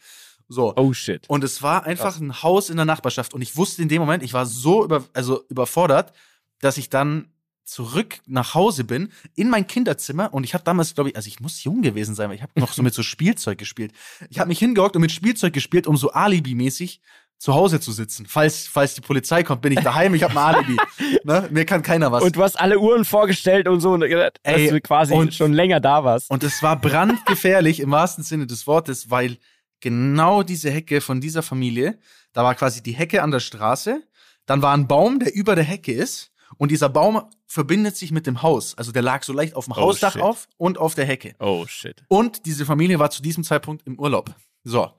So. 0.49 0.73
Oh 0.75 0.93
shit. 0.93 1.29
Und 1.29 1.43
es 1.43 1.61
war 1.61 1.85
einfach 1.85 2.05
Krass. 2.05 2.19
ein 2.19 2.43
Haus 2.43 2.69
in 2.69 2.75
der 2.75 2.85
Nachbarschaft. 2.85 3.33
Und 3.33 3.41
ich 3.41 3.55
wusste 3.55 3.81
in 3.81 3.87
dem 3.87 4.01
Moment, 4.01 4.23
ich 4.23 4.33
war 4.33 4.45
so 4.45 4.83
über, 4.83 5.05
also 5.13 5.45
überfordert, 5.47 6.11
dass 6.59 6.77
ich 6.77 6.89
dann 6.89 7.31
zurück 7.63 8.19
nach 8.25 8.55
Hause 8.55 8.83
bin, 8.83 9.11
in 9.35 9.49
mein 9.49 9.67
Kinderzimmer 9.67 10.33
und 10.33 10.43
ich 10.43 10.55
habe 10.55 10.63
damals, 10.63 10.95
glaube 10.95 11.11
ich, 11.11 11.15
also 11.15 11.27
ich 11.27 11.39
muss 11.39 11.63
jung 11.63 11.83
gewesen 11.83 12.15
sein, 12.15 12.29
weil 12.29 12.35
ich 12.35 12.41
habe 12.41 12.59
noch 12.59 12.73
so 12.73 12.81
mit 12.81 12.95
so 12.95 13.03
Spielzeug 13.03 13.59
gespielt. 13.59 13.93
Ich 14.29 14.39
habe 14.39 14.47
mich 14.47 14.57
hingehockt 14.57 14.95
und 14.95 15.03
mit 15.03 15.11
Spielzeug 15.11 15.53
gespielt, 15.53 15.85
um 15.85 15.95
so 15.95 16.11
Alibi-mäßig 16.11 16.99
zu 17.37 17.53
Hause 17.53 17.79
zu 17.79 17.91
sitzen. 17.91 18.25
Falls, 18.25 18.67
falls 18.67 18.95
die 18.95 19.01
Polizei 19.01 19.43
kommt, 19.43 19.61
bin 19.61 19.71
ich 19.71 19.79
daheim, 19.79 20.13
ich 20.13 20.23
habe 20.23 20.33
ein 20.33 20.55
Alibi. 20.55 20.77
ne? 21.23 21.47
Mir 21.51 21.63
kann 21.65 21.83
keiner 21.83 22.11
was. 22.11 22.23
Und 22.23 22.35
du 22.35 22.43
hast 22.43 22.59
alle 22.59 22.79
Uhren 22.79 23.05
vorgestellt 23.05 23.67
und 23.67 23.79
so, 23.79 23.95
dass 23.95 24.09
Ey, 24.43 24.69
du 24.69 24.81
quasi 24.81 25.13
und, 25.13 25.33
schon 25.33 25.53
länger 25.53 25.79
da 25.79 26.03
warst. 26.03 26.29
Und 26.31 26.43
es 26.43 26.61
war 26.61 26.75
brandgefährlich 26.75 27.79
im 27.79 27.91
wahrsten 27.91 28.23
Sinne 28.23 28.45
des 28.45 28.67
Wortes, 28.67 29.09
weil 29.09 29.37
genau 29.81 30.43
diese 30.43 30.69
Hecke 30.71 31.01
von 31.01 31.21
dieser 31.21 31.43
Familie, 31.43 31.99
da 32.33 32.43
war 32.43 32.55
quasi 32.55 32.81
die 32.83 32.93
Hecke 32.93 33.23
an 33.23 33.31
der 33.31 33.39
Straße, 33.39 34.03
dann 34.45 34.61
war 34.61 34.73
ein 34.73 34.87
Baum, 34.87 35.19
der 35.19 35.33
über 35.33 35.55
der 35.55 35.63
Hecke 35.63 35.93
ist 35.93 36.31
und 36.57 36.71
dieser 36.71 36.89
Baum 36.89 37.21
verbindet 37.45 37.95
sich 37.95 38.11
mit 38.11 38.27
dem 38.27 38.41
Haus. 38.41 38.77
Also 38.77 38.91
der 38.91 39.01
lag 39.01 39.23
so 39.23 39.33
leicht 39.33 39.55
auf 39.55 39.65
dem 39.65 39.73
oh, 39.73 39.77
Hausdach 39.77 40.13
shit. 40.13 40.21
auf 40.21 40.47
und 40.57 40.77
auf 40.77 40.95
der 40.95 41.05
Hecke. 41.05 41.35
Oh 41.39 41.65
shit. 41.67 42.03
Und 42.07 42.45
diese 42.45 42.65
Familie 42.65 42.99
war 42.99 43.09
zu 43.11 43.21
diesem 43.21 43.43
Zeitpunkt 43.43 43.85
im 43.85 43.99
Urlaub. 43.99 44.33
So. 44.63 44.91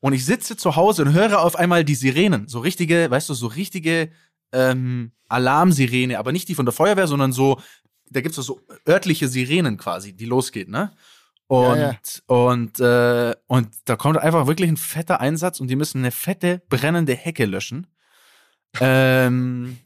Und 0.00 0.12
ich 0.12 0.24
sitze 0.24 0.56
zu 0.56 0.76
Hause 0.76 1.02
und 1.02 1.12
höre 1.12 1.42
auf 1.42 1.56
einmal 1.56 1.84
die 1.84 1.94
Sirenen. 1.94 2.48
So 2.48 2.60
richtige, 2.60 3.10
weißt 3.10 3.28
du, 3.28 3.34
so 3.34 3.48
richtige 3.48 4.10
ähm, 4.52 5.12
Alarmsirene, 5.28 6.18
aber 6.18 6.32
nicht 6.32 6.48
die 6.48 6.54
von 6.54 6.66
der 6.66 6.72
Feuerwehr, 6.72 7.06
sondern 7.06 7.32
so, 7.32 7.60
da 8.10 8.20
gibt's 8.20 8.36
so 8.36 8.60
örtliche 8.88 9.28
Sirenen 9.28 9.76
quasi, 9.76 10.12
die 10.12 10.24
losgeht, 10.24 10.68
ne? 10.68 10.92
Und, 11.48 11.78
ja, 11.78 11.92
ja. 11.92 11.96
und, 12.26 12.78
äh, 12.78 13.34
und 13.46 13.68
da 13.86 13.96
kommt 13.96 14.18
einfach 14.18 14.46
wirklich 14.46 14.68
ein 14.68 14.76
fetter 14.76 15.20
Einsatz 15.20 15.60
und 15.60 15.68
die 15.68 15.76
müssen 15.76 15.98
eine 15.98 16.10
fette, 16.10 16.62
brennende 16.68 17.14
Hecke 17.14 17.46
löschen. 17.46 17.86
ähm, 18.80 19.78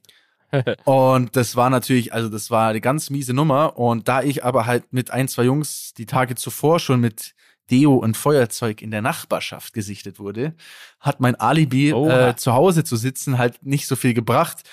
und 0.85 1.37
das 1.37 1.55
war 1.55 1.71
natürlich, 1.71 2.13
also 2.13 2.29
das 2.29 2.51
war 2.51 2.71
eine 2.71 2.81
ganz 2.81 3.11
miese 3.11 3.33
Nummer. 3.33 3.79
Und 3.79 4.09
da 4.09 4.23
ich 4.23 4.45
aber 4.45 4.67
halt 4.67 4.93
mit 4.93 5.13
ein, 5.13 5.29
zwei 5.29 5.45
Jungs 5.45 5.95
die 5.95 6.07
Tage 6.07 6.35
zuvor 6.35 6.81
schon 6.81 7.01
mit 7.01 7.35
Deo 7.71 7.95
und 7.95 8.17
Feuerzeug 8.17 8.83
in 8.83 8.91
der 8.91 9.01
Nachbarschaft 9.01 9.73
gesichtet 9.73 10.19
wurde, 10.19 10.55
hat 10.99 11.21
mein 11.21 11.37
Alibi 11.37 11.91
äh, 11.91 12.35
zu 12.35 12.53
Hause 12.55 12.83
zu 12.83 12.97
sitzen 12.97 13.39
halt 13.39 13.65
nicht 13.65 13.87
so 13.87 13.95
viel 13.95 14.15
gebracht. 14.15 14.65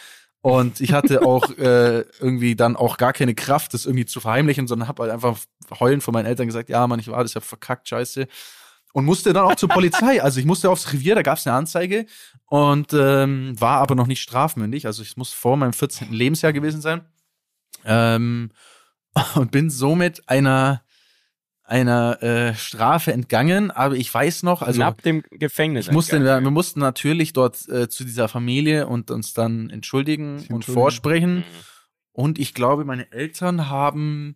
Und 0.42 0.80
ich 0.80 0.94
hatte 0.94 1.22
auch 1.24 1.50
äh, 1.58 2.02
irgendwie 2.20 2.56
dann 2.56 2.76
auch 2.76 2.98
gar 2.98 3.14
keine 3.14 3.36
Kraft, 3.36 3.74
das 3.74 3.86
irgendwie 3.86 4.06
zu 4.06 4.20
verheimlichen, 4.20 4.68
sondern 4.68 4.88
habe 4.88 5.04
halt 5.04 5.12
einfach 5.12 5.38
heulend 5.80 6.04
von 6.04 6.14
meinen 6.14 6.26
Eltern 6.26 6.48
gesagt, 6.48 6.70
ja, 6.70 6.86
Mann, 6.88 7.00
ich 7.00 7.08
war 7.08 7.24
das 7.24 7.34
ja 7.34 7.42
verkackt, 7.42 7.90
scheiße. 7.90 8.28
Und 8.92 9.06
musste 9.06 9.34
dann 9.34 9.46
auch 9.46 9.56
zur 9.56 9.70
Polizei. 9.70 10.22
Also 10.22 10.40
ich 10.40 10.46
musste 10.46 10.70
aufs 10.70 10.92
Revier, 10.92 11.14
da 11.14 11.22
gab 11.22 11.38
es 11.38 11.46
eine 11.46 11.56
Anzeige 11.56 12.08
und 12.48 12.92
ähm, 12.94 13.54
war 13.60 13.80
aber 13.82 13.94
noch 13.94 14.08
nicht 14.08 14.22
strafmündig. 14.22 14.88
Also 14.88 15.04
ich 15.04 15.16
muss 15.16 15.32
vor 15.32 15.58
meinem 15.58 15.74
14. 15.74 16.12
Lebensjahr 16.12 16.54
gewesen 16.54 16.82
sein. 16.82 17.06
Ähm, 17.86 18.52
und 19.36 19.52
bin 19.52 19.70
somit 19.70 20.28
einer 20.28 20.82
einer 21.70 22.22
äh, 22.24 22.56
Strafe 22.56 23.14
entgangen, 23.14 23.70
aber 23.70 23.96
ich 23.96 24.12
weiß 24.12 24.42
noch, 24.42 24.64
also 24.64 24.82
ab 24.82 25.04
dem 25.04 25.24
Gefängnis. 25.30 25.88
Ich 25.88 25.92
musste, 25.92 26.24
wir, 26.24 26.42
wir 26.42 26.52
mussten 26.52 26.80
natürlich 26.80 27.32
dort 27.34 27.70
äh, 27.70 27.88
zu 27.88 28.04
dieser 28.04 28.28
Familie 28.28 28.88
und 28.88 29.12
uns 29.12 29.34
dann 29.34 29.70
entschuldigen 29.70 30.46
und 30.50 30.66
vorsprechen. 30.66 31.38
Mhm. 31.38 31.44
Und 32.12 32.40
ich 32.40 32.56
glaube, 32.56 32.86
meine 32.86 33.12
Eltern 33.12 33.70
haben, 33.70 34.36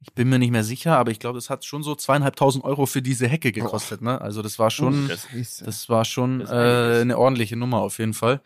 ich 0.00 0.12
bin 0.14 0.28
mir 0.28 0.38
nicht 0.38 0.52
mehr 0.52 0.62
sicher, 0.62 0.96
aber 0.96 1.10
ich 1.10 1.18
glaube, 1.18 1.38
das 1.38 1.50
hat 1.50 1.64
schon 1.64 1.82
so 1.82 1.96
zweieinhalbtausend 1.96 2.64
Euro 2.64 2.86
für 2.86 3.02
diese 3.02 3.26
Hecke 3.26 3.50
gekostet. 3.50 4.00
Ne? 4.00 4.20
Also 4.20 4.40
das 4.40 4.60
war 4.60 4.70
schon, 4.70 5.08
das, 5.08 5.26
das 5.64 5.88
war 5.88 6.04
schon 6.04 6.38
das 6.38 6.50
äh, 6.50 7.00
eine 7.00 7.18
ordentliche 7.18 7.56
Nummer 7.56 7.78
auf 7.78 7.98
jeden 7.98 8.14
Fall. 8.14 8.40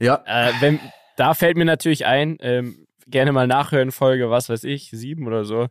Ja. 0.00 0.24
Äh, 0.26 0.52
wenn, 0.60 0.80
da 1.16 1.34
fällt 1.34 1.56
mir 1.56 1.64
natürlich 1.64 2.04
ein, 2.04 2.36
ähm, 2.40 2.86
gerne 3.06 3.30
mal 3.30 3.46
nachhören, 3.46 3.92
Folge, 3.92 4.28
was 4.28 4.48
weiß 4.48 4.64
ich, 4.64 4.90
sieben 4.90 5.28
oder 5.28 5.44
so 5.44 5.68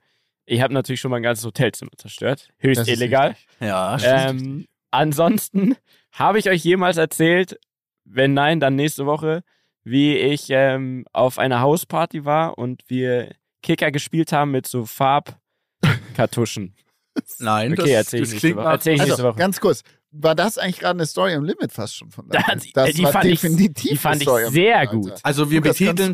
ich 0.47 0.61
habe 0.61 0.73
natürlich 0.73 0.99
schon 0.99 1.11
mein 1.11 1.21
ganzes 1.21 1.45
Hotelzimmer 1.45 1.91
zerstört. 1.97 2.49
Höchst 2.57 2.81
das 2.81 2.87
illegal. 2.87 3.35
Ja, 3.59 3.97
ähm, 4.01 4.65
Ansonsten 4.91 5.75
habe 6.11 6.39
ich 6.39 6.49
euch 6.49 6.63
jemals 6.63 6.97
erzählt, 6.97 7.59
wenn 8.05 8.33
nein, 8.33 8.59
dann 8.59 8.75
nächste 8.75 9.05
Woche, 9.05 9.43
wie 9.83 10.15
ich 10.15 10.47
ähm, 10.49 11.05
auf 11.13 11.37
einer 11.37 11.61
Hausparty 11.61 12.25
war 12.25 12.57
und 12.57 12.83
wir 12.87 13.35
Kicker 13.61 13.91
gespielt 13.91 14.31
haben 14.31 14.51
mit 14.51 14.67
so 14.67 14.85
Farbkartuschen. 14.85 16.75
Nein, 17.39 17.73
okay, 17.73 17.91
erzähl 17.91 18.21
das, 18.21 18.29
ich 18.29 18.43
nächste 18.43 18.55
Woche. 18.57 18.67
Erzähl 18.67 18.93
ich 18.93 19.01
also, 19.01 19.11
nächste 19.11 19.23
Woche. 19.23 19.37
Ganz 19.37 19.59
kurz, 19.59 19.83
war 20.11 20.35
das 20.35 20.57
eigentlich 20.57 20.79
gerade 20.79 20.97
eine 20.99 21.05
Story 21.05 21.33
am 21.33 21.43
Limit 21.43 21.71
fast 21.71 21.95
schon 21.95 22.11
von 22.11 22.27
da? 22.29 22.43
Das, 22.73 22.93
die, 22.93 23.03
war 23.03 23.11
fand 23.11 23.25
definitiv 23.25 23.85
ich, 23.85 23.89
die 23.91 23.97
fand 23.97 24.21
ich 24.21 24.29
sehr 24.49 24.87
gut. 24.87 25.13
Also 25.23 25.51
wir 25.51 25.61
betiteln 25.61 26.13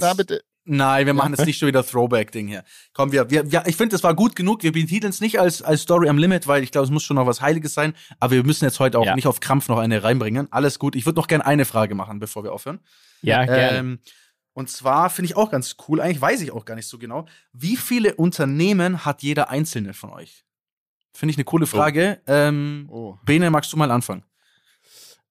Nein, 0.66 1.05
wir 1.05 1.14
machen 1.14 1.34
jetzt 1.34 1.45
nicht 1.45 1.57
schon 1.57 1.68
wieder 1.68 1.86
Throwback-Ding 1.86 2.47
hier. 2.47 2.64
Komm, 2.93 3.11
wir, 3.11 3.30
wir, 3.30 3.51
wir 3.51 3.64
ich 3.66 3.76
finde, 3.76 3.93
das 3.93 4.03
war 4.03 4.16
gut 4.16 4.36
genug. 4.36 4.64
Wir 4.64 4.72
betiteln 4.72 5.09
es 5.09 5.20
nicht 5.20 5.39
als, 5.39 5.61
als 5.61 5.82
Story 5.82 6.07
am 6.07 6.18
Limit, 6.18 6.47
weil 6.47 6.64
ich 6.64 6.72
glaube, 6.72 6.86
es 6.86 6.91
muss 6.91 7.03
schon 7.03 7.16
noch 7.16 7.28
was 7.28 7.41
Heiliges 7.41 7.74
sein. 7.74 7.93
Aber 8.20 8.32
wir 8.32 8.43
müssen 8.43 8.64
jetzt 8.64 8.80
heute 8.80 8.97
auch 8.97 9.05
ja. 9.05 9.16
nicht 9.16 9.28
auf 9.28 9.41
Krampf 9.41 9.68
noch 9.68 9.78
eine 9.78 10.03
reinbringen. 10.03 10.47
Alles 10.51 10.80
gut. 10.80 10.95
Ich 10.95 11.05
würde 11.05 11.20
noch 11.20 11.28
gerne 11.28 11.45
eine 11.45 11.66
Frage 11.66 11.95
machen, 11.95 12.20
bevor 12.20 12.43
wir 12.43 12.53
aufhören. 12.53 12.80
Ja, 13.22 13.43
gerne. 13.45 13.78
Ähm, 13.78 13.99
und 14.53 14.70
zwar 14.70 15.09
finde 15.09 15.26
ich 15.28 15.36
auch 15.36 15.49
ganz 15.49 15.76
cool, 15.88 15.99
eigentlich 15.99 16.22
weiß 16.22 16.41
ich 16.41 16.51
auch 16.51 16.66
gar 16.66 16.76
nicht 16.76 16.88
so 16.88 16.99
genau, 16.99 17.26
wie 17.51 17.76
viele 17.76 18.16
Unternehmen 18.16 19.03
hat 19.03 19.24
jeder 19.24 19.49
einzelne 19.49 19.93
von 19.93 20.11
euch? 20.11 20.45
Finde 21.11 21.32
ich 21.32 21.38
eine 21.38 21.45
coole 21.45 21.64
oh. 21.64 21.68
Frage. 21.68 22.22
Oh. 22.28 22.32
Ähm, 22.32 22.86
oh. 22.89 23.18
Bene, 23.26 23.49
magst 23.49 23.74
du 23.74 23.78
mal 23.78 23.91
anfangen? 23.91 24.24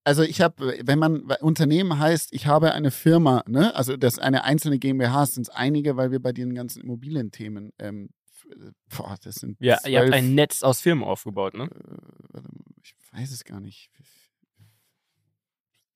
Also 0.04 0.22
ich 0.22 0.40
habe, 0.40 0.78
wenn 0.84 0.98
man 0.98 1.22
Unternehmen 1.40 1.98
heißt, 1.98 2.32
ich 2.32 2.46
habe 2.46 2.72
eine 2.72 2.90
Firma, 2.90 3.44
ne? 3.46 3.74
Also 3.74 3.96
das 3.96 4.18
eine 4.18 4.44
einzelne 4.44 4.78
GmbH 4.78 5.26
sind 5.26 5.48
es 5.48 5.48
einige, 5.48 5.96
weil 5.96 6.10
wir 6.10 6.20
bei 6.20 6.32
den 6.32 6.54
ganzen 6.54 6.82
Immobilienthemen, 6.82 7.72
ähm, 7.78 8.10
boah, 8.96 9.16
das 9.22 9.36
sind 9.36 9.56
ja, 9.60 9.78
zwölf, 9.78 9.92
ihr 9.92 10.00
habt 10.00 10.12
ein 10.12 10.34
Netz 10.34 10.62
aus 10.62 10.80
Firmen 10.80 11.04
aufgebaut, 11.04 11.54
ne? 11.54 11.68
Äh, 12.34 12.40
ich 12.82 12.94
weiß 13.12 13.30
es 13.30 13.44
gar 13.44 13.60
nicht. 13.60 13.90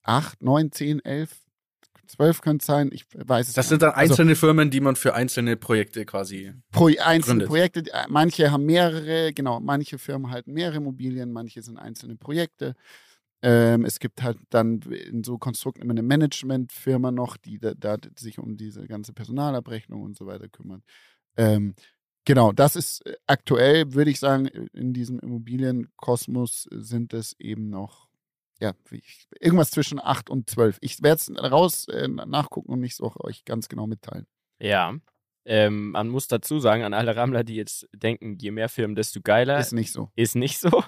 Acht, 0.02 0.40
neun, 0.40 0.70
zehn, 0.70 1.04
elf, 1.04 1.40
zwölf 2.06 2.40
können 2.40 2.58
es 2.60 2.66
sein. 2.66 2.90
Ich 2.92 3.06
weiß 3.12 3.48
es. 3.48 3.54
Das 3.54 3.68
sind 3.68 3.82
dann 3.82 3.90
also 3.90 4.12
einzelne 4.12 4.30
also, 4.30 4.46
Firmen, 4.46 4.70
die 4.70 4.80
man 4.80 4.94
für 4.94 5.14
einzelne 5.14 5.56
Projekte 5.56 6.04
quasi 6.04 6.52
pro, 6.70 6.86
einzelne 6.86 7.44
gründet. 7.44 7.48
Projekte. 7.48 7.84
Manche 8.08 8.52
haben 8.52 8.64
mehrere, 8.64 9.32
genau. 9.32 9.58
Manche 9.58 9.98
Firmen 9.98 10.30
halten 10.30 10.52
mehrere 10.52 10.76
Immobilien, 10.76 11.32
manche 11.32 11.62
sind 11.62 11.76
einzelne 11.76 12.14
Projekte. 12.14 12.76
Ähm, 13.42 13.84
es 13.84 14.00
gibt 14.00 14.22
halt 14.22 14.38
dann 14.50 14.80
in 14.80 15.22
so 15.22 15.38
Konstrukten 15.38 15.82
immer 15.82 15.92
eine 15.92 16.02
Managementfirma 16.02 17.10
noch, 17.10 17.36
die 17.36 17.58
da, 17.58 17.74
da, 17.74 17.96
sich 18.16 18.38
um 18.38 18.56
diese 18.56 18.86
ganze 18.86 19.12
Personalabrechnung 19.12 20.02
und 20.02 20.16
so 20.16 20.26
weiter 20.26 20.48
kümmert. 20.48 20.82
Ähm, 21.36 21.74
genau, 22.24 22.52
das 22.52 22.76
ist 22.76 23.04
äh, 23.06 23.14
aktuell, 23.26 23.92
würde 23.92 24.10
ich 24.10 24.20
sagen, 24.20 24.46
in 24.46 24.94
diesem 24.94 25.18
Immobilienkosmos 25.20 26.66
sind 26.70 27.12
es 27.12 27.38
eben 27.38 27.68
noch, 27.68 28.08
ja, 28.58 28.72
irgendwas 29.38 29.70
zwischen 29.70 30.00
8 30.00 30.30
und 30.30 30.48
12. 30.48 30.78
Ich 30.80 31.02
werde 31.02 31.20
es 31.20 31.52
raus 31.52 31.88
äh, 31.88 32.08
nachgucken 32.08 32.72
und 32.72 32.80
nicht 32.80 32.96
so 32.96 33.12
euch 33.18 33.44
ganz 33.44 33.68
genau 33.68 33.86
mitteilen. 33.86 34.26
Ja. 34.58 34.94
Ähm, 35.44 35.92
man 35.92 36.08
muss 36.08 36.26
dazu 36.26 36.58
sagen, 36.58 36.82
an 36.82 36.94
alle 36.94 37.14
Rammler, 37.14 37.44
die 37.44 37.54
jetzt 37.54 37.86
denken, 37.94 38.38
je 38.38 38.50
mehr 38.50 38.68
Firmen, 38.68 38.96
desto 38.96 39.20
geiler. 39.22 39.60
Ist 39.60 39.72
nicht 39.72 39.92
so. 39.92 40.10
Ist 40.16 40.34
nicht 40.34 40.58
so. 40.58 40.82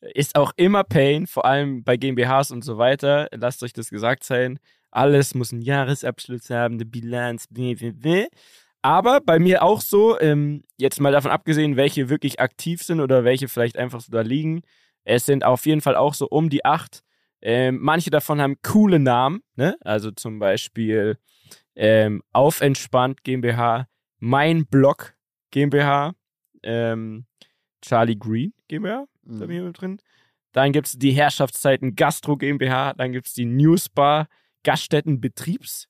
Ist 0.00 0.36
auch 0.36 0.52
immer 0.56 0.84
Pain, 0.84 1.26
vor 1.26 1.44
allem 1.44 1.82
bei 1.82 1.96
GmbHs 1.96 2.50
und 2.50 2.62
so 2.62 2.78
weiter. 2.78 3.28
Lasst 3.32 3.62
euch 3.62 3.72
das 3.72 3.90
gesagt 3.90 4.24
sein. 4.24 4.58
Alles 4.90 5.34
muss 5.34 5.52
einen 5.52 5.62
Jahresabschluss 5.62 6.50
haben, 6.50 6.74
eine 6.74 6.84
Bilanz, 6.84 7.46
blablabla. 7.48 8.26
Aber 8.80 9.20
bei 9.20 9.38
mir 9.38 9.62
auch 9.62 9.80
so, 9.80 10.18
ähm, 10.20 10.62
jetzt 10.76 11.00
mal 11.00 11.12
davon 11.12 11.32
abgesehen, 11.32 11.76
welche 11.76 12.08
wirklich 12.08 12.40
aktiv 12.40 12.82
sind 12.82 13.00
oder 13.00 13.24
welche 13.24 13.48
vielleicht 13.48 13.76
einfach 13.76 14.00
so 14.00 14.12
da 14.12 14.20
liegen. 14.20 14.62
Es 15.04 15.26
sind 15.26 15.44
auf 15.44 15.66
jeden 15.66 15.80
Fall 15.80 15.96
auch 15.96 16.14
so 16.14 16.28
um 16.28 16.48
die 16.48 16.64
acht. 16.64 17.02
Ähm, 17.40 17.78
manche 17.80 18.10
davon 18.10 18.40
haben 18.40 18.56
coole 18.62 18.98
Namen, 18.98 19.40
ne? 19.56 19.76
Also 19.80 20.10
zum 20.10 20.38
Beispiel 20.38 21.18
ähm, 21.74 22.22
Aufentspannt 22.32 23.24
GmbH, 23.24 23.88
Mein 24.18 24.66
Blog 24.66 25.14
GmbH, 25.50 26.14
ähm, 26.62 27.26
Charlie 27.80 28.18
Green 28.18 28.52
GmbH, 28.68 29.06
mhm. 29.28 29.40
da 29.40 29.46
bin 29.46 29.56
ich 29.56 29.62
mit 29.62 29.80
drin. 29.80 29.98
Dann 30.52 30.72
gibt 30.72 30.86
es 30.88 30.98
die 30.98 31.12
Herrschaftszeiten 31.12 31.94
Gastro 31.94 32.36
GmbH, 32.36 32.94
dann 32.94 33.12
gibt 33.12 33.26
es 33.26 33.34
die 33.34 33.44
Newsbar 33.44 34.28
Gaststätten 34.64 35.20
Betriebs 35.20 35.88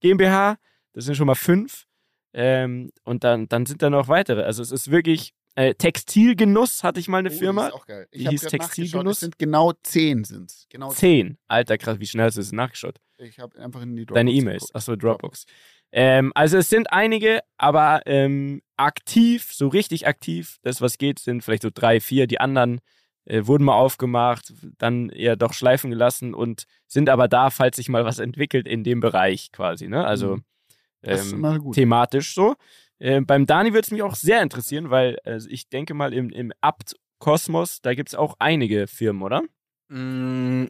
GmbH, 0.00 0.56
das 0.92 1.04
sind 1.06 1.16
schon 1.16 1.26
mal 1.26 1.34
fünf. 1.34 1.86
Ähm, 2.34 2.90
und 3.04 3.24
dann, 3.24 3.48
dann 3.48 3.66
sind 3.66 3.82
da 3.82 3.90
noch 3.90 4.08
weitere. 4.08 4.42
Also 4.42 4.62
es 4.62 4.70
ist 4.72 4.90
wirklich 4.90 5.34
Äh, 5.54 5.74
Textilgenuss 5.74 6.82
hatte 6.82 6.98
ich 6.98 7.08
mal 7.08 7.18
eine 7.18 7.30
Oh, 7.30 7.38
Firma. 7.38 7.66
Die, 7.68 7.72
auch 7.74 7.84
geil. 7.86 8.06
Ich 8.10 8.24
Die 8.24 8.30
hieß 8.30 8.40
Textilgenuss. 8.42 9.20
Sind 9.20 9.38
genau 9.38 9.74
zehn 9.82 10.24
sind's. 10.24 10.66
Genau 10.70 10.90
Zehn. 10.92 11.36
Alter, 11.46 11.76
krass, 11.76 12.00
wie 12.00 12.06
schnell 12.06 12.24
hast 12.26 12.36
du 12.36 12.40
das 12.40 12.52
nachgeschaut? 12.52 12.98
Ich 13.18 13.38
habe 13.38 13.58
einfach 13.60 13.82
in 13.82 13.94
die 13.94 14.06
Dropbox 14.06 14.18
Deine 14.18 14.32
E-Mails. 14.32 14.74
Achso, 14.74 14.96
Dropbox. 14.96 15.44
Ähm, 15.92 16.32
also 16.34 16.56
es 16.58 16.70
sind 16.70 16.92
einige, 16.92 17.40
aber 17.58 18.02
ähm, 18.06 18.62
aktiv, 18.76 19.52
so 19.52 19.68
richtig 19.68 20.06
aktiv, 20.06 20.58
das 20.62 20.80
was 20.80 20.98
geht, 20.98 21.18
sind 21.18 21.42
vielleicht 21.42 21.62
so 21.62 21.70
drei, 21.72 22.00
vier. 22.00 22.26
Die 22.26 22.40
anderen 22.40 22.80
äh, 23.26 23.46
wurden 23.46 23.64
mal 23.64 23.74
aufgemacht, 23.74 24.52
dann 24.78 25.10
eher 25.10 25.36
doch 25.36 25.52
schleifen 25.52 25.90
gelassen 25.90 26.34
und 26.34 26.64
sind 26.86 27.08
aber 27.08 27.28
da, 27.28 27.50
falls 27.50 27.76
sich 27.76 27.88
mal 27.88 28.04
was 28.04 28.18
entwickelt 28.18 28.66
in 28.66 28.84
dem 28.84 29.00
Bereich 29.00 29.52
quasi. 29.52 29.88
Ne? 29.88 30.04
Also 30.04 30.36
Mhm. 30.36 30.44
Ähm, 31.04 31.72
thematisch 31.72 32.34
so. 32.34 32.54
Ähm, 33.00 33.26
beim 33.26 33.46
Dani 33.46 33.72
würde 33.72 33.84
es 33.84 33.90
mich 33.90 34.02
auch 34.02 34.14
sehr 34.14 34.40
interessieren, 34.40 34.90
weil 34.90 35.18
also 35.24 35.48
ich 35.50 35.68
denke 35.68 35.94
mal 35.94 36.12
im, 36.12 36.30
im 36.30 36.52
Abt-Kosmos, 36.60 37.80
da 37.82 37.94
gibt 37.94 38.10
es 38.10 38.14
auch 38.14 38.36
einige 38.38 38.86
Firmen, 38.86 39.22
oder? 39.22 39.42
Mm, 39.88 40.66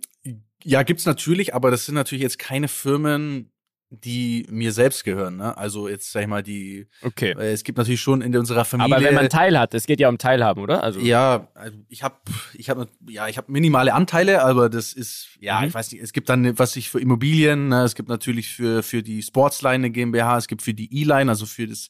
Ja, 0.65 0.83
gibt's 0.85 1.05
natürlich, 1.05 1.55
aber 1.55 1.71
das 1.71 1.85
sind 1.87 1.95
natürlich 1.97 2.23
jetzt 2.23 2.39
keine 2.39 2.69
Firmen, 2.69 3.53
die 3.95 4.47
mir 4.49 4.73
selbst 4.73 5.05
gehören. 5.05 5.37
Ne? 5.37 5.55
Also 5.57 5.87
jetzt 5.87 6.11
sag 6.13 6.23
ich 6.23 6.27
mal, 6.27 6.43
die 6.43 6.87
Okay. 7.03 7.33
äh, 7.39 7.53
es 7.53 7.63
gibt 7.63 7.77
natürlich 7.77 8.01
schon 8.01 8.23
in 8.23 8.35
unserer 8.35 8.65
Familie. 8.65 8.97
Aber 8.97 9.05
wenn 9.05 9.15
man 9.15 9.29
Teil 9.29 9.59
hat, 9.59 9.75
es 9.75 9.85
geht 9.87 10.01
ja 10.01 10.09
um 10.09 10.17
Teilhaben, 10.17 10.63
oder? 10.63 10.83
Also 10.83 10.99
ja, 11.01 11.49
also 11.55 11.77
ich 11.91 12.03
habe 12.03 12.17
ich 12.55 12.71
habe 12.71 12.89
ja, 13.07 13.29
ich 13.29 13.37
habe 13.37 13.53
minimale 13.53 13.93
Anteile, 13.93 14.43
aber 14.43 14.71
das 14.71 14.95
ist 14.95 15.37
ja, 15.41 15.61
Mhm. 15.61 15.69
ich 15.69 15.75
weiß 15.75 15.93
nicht, 15.93 16.03
es 16.03 16.15
gibt 16.15 16.31
dann 16.31 16.59
was 16.59 16.75
ich 16.77 16.89
für 16.89 17.01
Immobilien, 17.01 17.69
ne? 17.69 17.83
es 17.83 17.95
gibt 17.95 18.09
natürlich 18.09 18.49
für 18.49 18.83
für 18.83 19.03
die 19.03 19.23
Sportsline 19.23 19.75
eine 19.75 19.91
GmbH, 19.91 20.39
es 20.39 20.49
gibt 20.49 20.63
für 20.63 20.73
die 20.73 21.03
E-Line, 21.03 21.31
also 21.31 21.45
für 21.45 21.67
das 21.67 21.89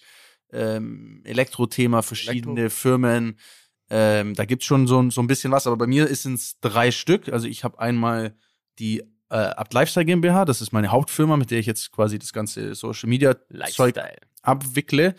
ähm, 0.53 1.23
Elektrothema 1.25 2.03
verschiedene 2.03 2.69
Firmen. 2.71 3.39
Ähm, 3.91 4.35
da 4.35 4.45
gibt's 4.45 4.65
schon 4.67 4.87
so, 4.87 5.01
ein- 5.01 5.11
so 5.11 5.21
ein 5.21 5.27
bisschen 5.27 5.53
was, 5.53 5.67
aber 5.67 5.77
bei 5.77 5.87
mir 5.87 6.07
ist 6.09 6.25
es 6.27 6.59
drei 6.61 6.91
Stück. 6.91 7.29
Also 7.33 7.47
ich 7.47 7.63
habe 7.65 7.79
einmal 7.79 8.35
die 8.79 9.03
äh, 9.33 9.37
Abt 9.37 9.75
Lifestyle 9.75 10.05
GmbH, 10.07 10.45
das 10.45 10.61
ist 10.63 10.73
meine 10.73 10.89
Hauptfirma, 10.93 11.37
mit 11.37 11.51
der 11.51 11.59
ich 11.59 11.67
jetzt 11.67 11.91
quasi 11.91 12.19
das 12.19 12.33
ganze 12.33 12.75
Social 12.75 13.09
Media 13.09 13.35
Zeug 13.35 13.95
Lifestyle. 13.97 14.17
abwickle. 14.43 15.15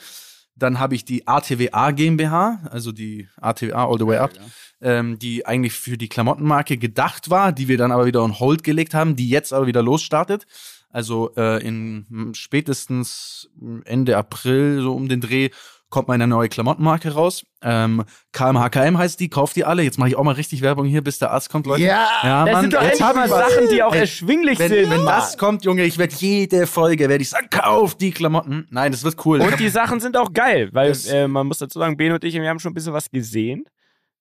Dann 0.55 0.79
habe 0.79 0.93
ich 0.93 1.03
die 1.03 1.27
ATWA 1.27 1.91
GmbH, 1.91 2.59
also 2.69 2.91
die 2.91 3.27
ATWA 3.41 3.85
All 3.87 3.97
the 3.97 4.05
Way 4.05 4.17
Up, 4.19 4.31
Ja. 4.35 4.41
ähm, 4.81 5.17
die 5.17 5.45
eigentlich 5.47 5.73
für 5.73 5.97
die 5.97 6.09
Klamottenmarke 6.09 6.77
gedacht 6.77 7.31
war, 7.31 7.51
die 7.51 7.67
wir 7.67 7.77
dann 7.79 7.91
aber 7.91 8.05
wieder 8.05 8.21
on 8.23 8.39
hold 8.39 8.63
gelegt 8.63 8.93
haben, 8.93 9.15
die 9.15 9.29
jetzt 9.29 9.51
aber 9.51 9.65
wieder 9.65 9.81
losstartet. 9.81 10.45
Also 10.91 11.33
äh, 11.35 11.59
in 11.67 12.33
spätestens 12.35 13.49
Ende 13.85 14.15
April, 14.15 14.79
so 14.83 14.93
um 14.93 15.09
den 15.09 15.21
Dreh, 15.21 15.49
kommt 15.93 16.07
meine 16.07 16.25
neue 16.25 16.49
Klamottenmarke 16.49 17.13
raus. 17.13 17.45
Ähm, 17.61 18.03
KMHKM 18.31 18.97
heißt 18.97 19.19
die, 19.19 19.29
kauft 19.29 19.55
die 19.55 19.63
alle. 19.63 19.83
Jetzt 19.83 19.99
mache 19.99 20.09
ich 20.09 20.15
auch 20.15 20.23
mal 20.23 20.33
richtig 20.33 20.63
Werbung 20.63 20.87
hier, 20.87 21.03
bis 21.03 21.19
der 21.19 21.29
Arzt 21.29 21.51
kommt, 21.51 21.67
Leute. 21.67 21.83
Ja, 21.83 22.07
ja 22.23 22.45
Das 22.45 22.53
Mann, 22.53 22.61
sind 22.63 22.73
doch 22.73 22.81
jetzt 22.81 22.99
mal. 22.99 23.29
Sachen, 23.29 23.69
die 23.71 23.83
auch 23.83 23.93
Ey, 23.93 23.99
erschwinglich 23.99 24.57
Wenn, 24.57 24.69
sind. 24.69 24.89
wenn 24.89 25.05
das 25.05 25.37
kommt, 25.37 25.63
Junge, 25.65 25.83
ich 25.83 25.99
werde 25.99 26.15
jede 26.17 26.65
Folge, 26.65 27.09
werde 27.09 27.21
ich 27.21 27.29
sagen, 27.29 27.47
kauft 27.51 28.01
die 28.01 28.09
Klamotten. 28.09 28.65
Nein, 28.71 28.91
das 28.91 29.03
wird 29.03 29.23
cool. 29.23 29.39
Und 29.39 29.59
die 29.59 29.69
Sachen 29.69 29.99
sind 29.99 30.17
auch 30.17 30.33
geil, 30.33 30.69
weil 30.73 30.97
äh, 31.11 31.27
man 31.27 31.45
muss 31.45 31.59
dazu 31.59 31.77
sagen, 31.77 31.95
Ben 31.95 32.11
und 32.11 32.23
ich, 32.23 32.33
wir 32.33 32.49
haben 32.49 32.59
schon 32.59 32.71
ein 32.71 32.73
bisschen 32.73 32.93
was 32.93 33.11
gesehen. 33.11 33.65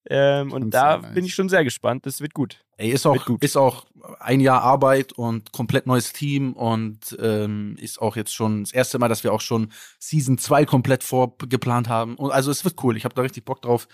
Ähm, 0.09 0.51
und 0.51 0.71
da 0.71 0.97
nice. 0.97 1.13
bin 1.13 1.25
ich 1.25 1.33
schon 1.33 1.49
sehr 1.49 1.63
gespannt. 1.63 2.05
Das 2.05 2.19
wird 2.21 2.33
gut. 2.33 2.63
Ey, 2.77 2.89
ist 2.89 3.05
auch, 3.05 3.25
gut. 3.25 3.43
ist 3.43 3.55
auch 3.55 3.85
ein 4.19 4.39
Jahr 4.39 4.61
Arbeit 4.61 5.13
und 5.13 5.51
komplett 5.51 5.87
neues 5.87 6.11
Team 6.11 6.53
und 6.53 7.15
ähm, 7.21 7.77
ist 7.79 8.01
auch 8.01 8.15
jetzt 8.15 8.33
schon 8.33 8.63
das 8.63 8.73
erste 8.73 8.99
Mal, 8.99 9.07
dass 9.07 9.23
wir 9.23 9.31
auch 9.31 9.41
schon 9.41 9.71
Season 9.99 10.37
2 10.37 10.65
komplett 10.65 11.03
vorgeplant 11.03 11.87
haben. 11.87 12.15
Und 12.15 12.31
also 12.31 12.51
es 12.51 12.65
wird 12.65 12.83
cool. 12.83 12.97
Ich 12.97 13.05
habe 13.05 13.15
da 13.15 13.21
richtig 13.21 13.45
Bock 13.45 13.61
drauf. 13.61 13.87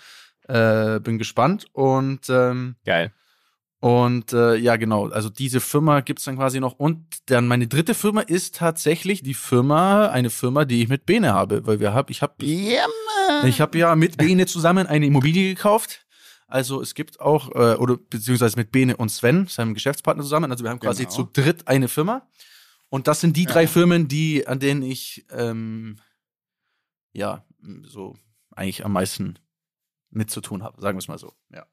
Äh, 0.48 1.00
bin 1.00 1.20
gespannt. 1.20 1.68
Und 1.74 2.30
ähm, 2.30 2.76
Geil. 2.86 3.12
Und 3.80 4.34
äh, 4.34 4.56
ja, 4.56 4.76
genau, 4.76 5.08
also 5.10 5.30
diese 5.30 5.60
Firma 5.62 6.02
gibt's 6.02 6.26
dann 6.26 6.36
quasi 6.36 6.60
noch. 6.60 6.74
Und 6.74 7.06
dann 7.28 7.48
meine 7.48 7.68
dritte 7.68 7.94
Firma 7.94 8.22
ist 8.22 8.56
tatsächlich 8.56 9.24
die 9.24 9.34
Firma, 9.34 10.08
eine 10.10 10.30
Firma, 10.30 10.66
die 10.66 10.82
ich 10.84 10.90
mit 10.90 11.06
Bene 11.06 11.34
habe, 11.34 11.66
weil 11.66 11.80
wir 11.80 11.94
hab, 11.94 12.10
ich 12.10 12.22
habe 12.22 12.34
ja, 12.46 12.86
Mann. 13.30 13.48
ich 13.48 13.62
habe 13.62 13.78
ja 13.78 13.96
mit 13.96 14.18
Bene 14.18 14.46
zusammen 14.48 14.86
eine 14.88 15.06
Immobilie 15.06 15.54
gekauft. 15.56 16.06
Also 16.48 16.82
es 16.82 16.94
gibt 16.96 17.20
auch, 17.22 17.52
äh, 17.52 17.76
oder 17.76 17.96
beziehungsweise 17.98 18.58
mit 18.58 18.72
Bene 18.72 18.98
und 18.98 19.10
Sven, 19.10 19.46
seinem 19.48 19.74
Geschäftspartner 19.76 20.24
zusammen. 20.24 20.52
Also 20.52 20.64
wir 20.66 20.72
haben 20.72 20.80
quasi 20.80 21.04
Genau. 21.04 21.16
zu 21.16 21.24
dritt 21.32 21.68
eine 21.68 21.88
Firma. 21.88 22.28
Und 22.90 23.08
das 23.08 23.22
sind 23.22 23.38
die 23.38 23.44
Ja. 23.44 23.52
drei 23.52 23.68
Firmen, 23.68 24.08
die, 24.08 24.48
an 24.48 24.60
denen 24.60 24.82
ich 24.82 25.26
ähm, 25.32 25.98
ja 27.14 27.46
so 27.84 28.18
eigentlich 28.52 28.84
am 28.84 28.94
meisten 28.94 29.38
mit 30.10 30.32
zu 30.32 30.42
tun 30.42 30.64
habe, 30.64 30.82
sagen 30.82 30.98
wir 30.98 31.00
es 31.00 31.08
mal 31.08 31.20
so. 31.20 31.34
Ja. 31.54 31.66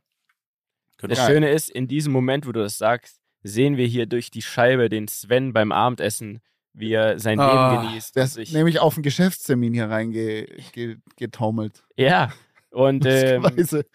Könnte 0.99 1.15
Das 1.17 1.25
auch- 1.25 1.29
Schöne 1.29 1.51
ist, 1.51 1.71
in 1.71 1.89
diesem 1.89 2.13
Moment, 2.13 2.47
wo 2.47 2.53
du 2.53 2.61
das 2.61 2.79
sagst, 2.79 3.19
sehen 3.43 3.77
wir 3.77 3.87
hier 3.87 4.07
durch 4.07 4.31
die 4.31 4.43
Scheibe 4.43 4.89
den 4.89 5.09
Sven 5.09 5.53
beim 5.53 5.71
Abendessen, 5.73 6.41
wie 6.73 6.93
er 6.93 7.19
sein 7.19 7.39
Ah, 7.41 7.73
Leben 7.73 7.87
genießt. 7.89 8.17
Der 8.17 8.25
ist 8.25 8.35
sich- 8.35 8.53
nämlich 8.53 8.81
auf 8.81 8.97
einen 8.97 9.03
Geschäftstermin 9.03 9.73
hier 9.75 9.89
reingetaumelt. 9.91 11.83
ja. 11.97 12.33
Und 12.71 13.07
ähm, 13.07 13.43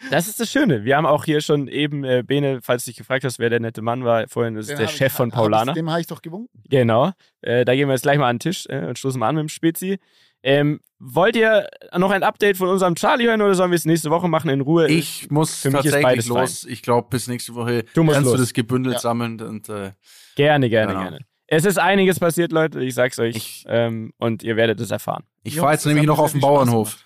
das 0.09 0.27
ist 0.27 0.39
das 0.39 0.51
Schöne. 0.51 0.83
Wir 0.85 0.97
haben 0.97 1.05
auch 1.05 1.25
hier 1.25 1.41
schon 1.41 1.67
eben, 1.67 2.03
äh, 2.03 2.23
Bene, 2.25 2.61
falls 2.63 2.83
du 2.85 2.89
dich 2.89 2.97
gefragt 2.97 3.23
hast, 3.23 3.37
wer 3.37 3.51
der 3.51 3.59
nette 3.59 3.83
Mann 3.83 4.03
war, 4.05 4.27
vorhin 4.27 4.55
das 4.55 4.63
ist 4.63 4.69
Den 4.71 4.77
der 4.77 4.87
hab 4.87 4.91
ich- 4.93 4.97
Chef 4.97 5.13
von 5.13 5.29
hab 5.31 5.35
Paulaner. 5.37 5.71
Ich, 5.73 5.75
dem 5.75 5.91
habe 5.91 6.01
ich 6.01 6.07
doch 6.07 6.23
gewunken. 6.23 6.49
Genau. 6.67 7.11
Äh, 7.41 7.63
da 7.63 7.75
gehen 7.75 7.87
wir 7.89 7.93
jetzt 7.93 8.01
gleich 8.01 8.17
mal 8.17 8.27
an 8.27 8.37
den 8.37 8.39
Tisch 8.39 8.65
äh, 8.69 8.85
und 8.87 8.97
stoßen 8.97 9.19
mal 9.19 9.27
an 9.27 9.35
mit 9.35 9.41
dem 9.43 9.49
Spezi. 9.49 9.99
Ähm, 10.43 10.79
wollt 10.99 11.35
ihr 11.35 11.67
noch 11.95 12.11
ein 12.11 12.23
Update 12.23 12.57
von 12.57 12.67
unserem 12.69 12.95
Charlie 12.95 13.25
hören 13.27 13.41
oder 13.41 13.53
sollen 13.55 13.71
wir 13.71 13.75
es 13.75 13.85
nächste 13.85 14.09
Woche 14.09 14.27
machen 14.27 14.49
in 14.49 14.61
Ruhe? 14.61 14.87
Ich 14.87 15.29
muss 15.29 15.59
Für 15.61 15.69
mich 15.69 15.79
ist 15.85 15.91
tatsächlich 15.91 16.03
beides 16.03 16.27
los. 16.27 16.63
Ich 16.65 16.81
glaube, 16.81 17.07
bis 17.09 17.27
nächste 17.27 17.53
Woche 17.55 17.83
Du 17.93 18.03
musst 18.03 18.15
kannst 18.15 18.25
los. 18.29 18.35
du 18.37 18.41
das 18.43 18.53
gebündelt 18.53 18.95
Ja. 18.95 18.99
sammeln 19.01 19.39
und 19.41 19.69
äh, 19.69 19.91
Gerne, 20.35 20.69
gerne, 20.69 20.93
Genau. 20.93 21.03
gerne. 21.03 21.19
Es 21.47 21.65
ist 21.65 21.77
einiges 21.77 22.19
passiert, 22.19 22.51
Leute, 22.53 22.79
ich 22.81 22.93
sag's 22.95 23.19
euch. 23.19 23.35
Ich- 23.35 23.65
ähm, 23.67 24.13
und 24.17 24.41
ihr 24.41 24.55
werdet 24.55 24.79
es 24.79 24.89
erfahren. 24.91 25.23
ich 25.43 25.57
fahre 25.57 25.73
jetzt 25.73 25.85
nämlich 25.85 26.05
noch 26.05 26.17
auf 26.19 26.31
den 26.31 26.41
Bauernhof. 26.41 26.97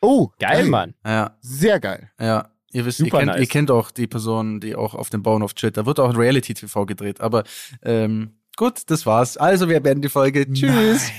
Oh, 0.00 0.28
Geil, 0.38 0.64
Mann. 0.66 0.94
Ja, 1.04 1.36
Sehr 1.40 1.80
geil. 1.80 2.10
ja. 2.20 2.48
Ihr 2.70 2.84
wisst, 2.84 3.00
ihr 3.00 3.08
kennt, 3.10 3.26
nice. 3.26 3.40
ihr 3.40 3.46
kennt 3.46 3.70
auch 3.70 3.90
die 3.90 4.06
Person, 4.06 4.60
die 4.60 4.76
auch 4.76 4.94
auf 4.94 5.08
dem 5.08 5.22
Bauernhof 5.22 5.54
chillt. 5.54 5.78
Da 5.78 5.86
wird 5.86 5.98
auch 5.98 6.14
Reality 6.16 6.52
TV 6.52 6.84
gedreht. 6.84 7.18
Aber 7.20 7.44
ähm, 7.82 8.37
gut, 8.58 8.82
das 8.86 9.06
war's. 9.06 9.38
Also 9.38 9.70
wir 9.70 9.80
beenden 9.80 10.02
die 10.02 10.08
Folge. 10.10 10.46
Tschüss. 10.52 11.10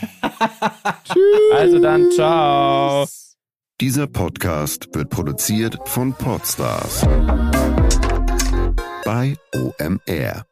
Also 1.54 1.80
dann, 1.80 2.12
ciao. 2.12 3.08
Dieser 3.82 4.08
Podcast 4.08 4.90
wird 4.94 5.10
produziert 5.10 5.78
von 5.86 6.14
Podstars 6.14 7.08
bei 9.06 9.36
OMR. 9.56 10.49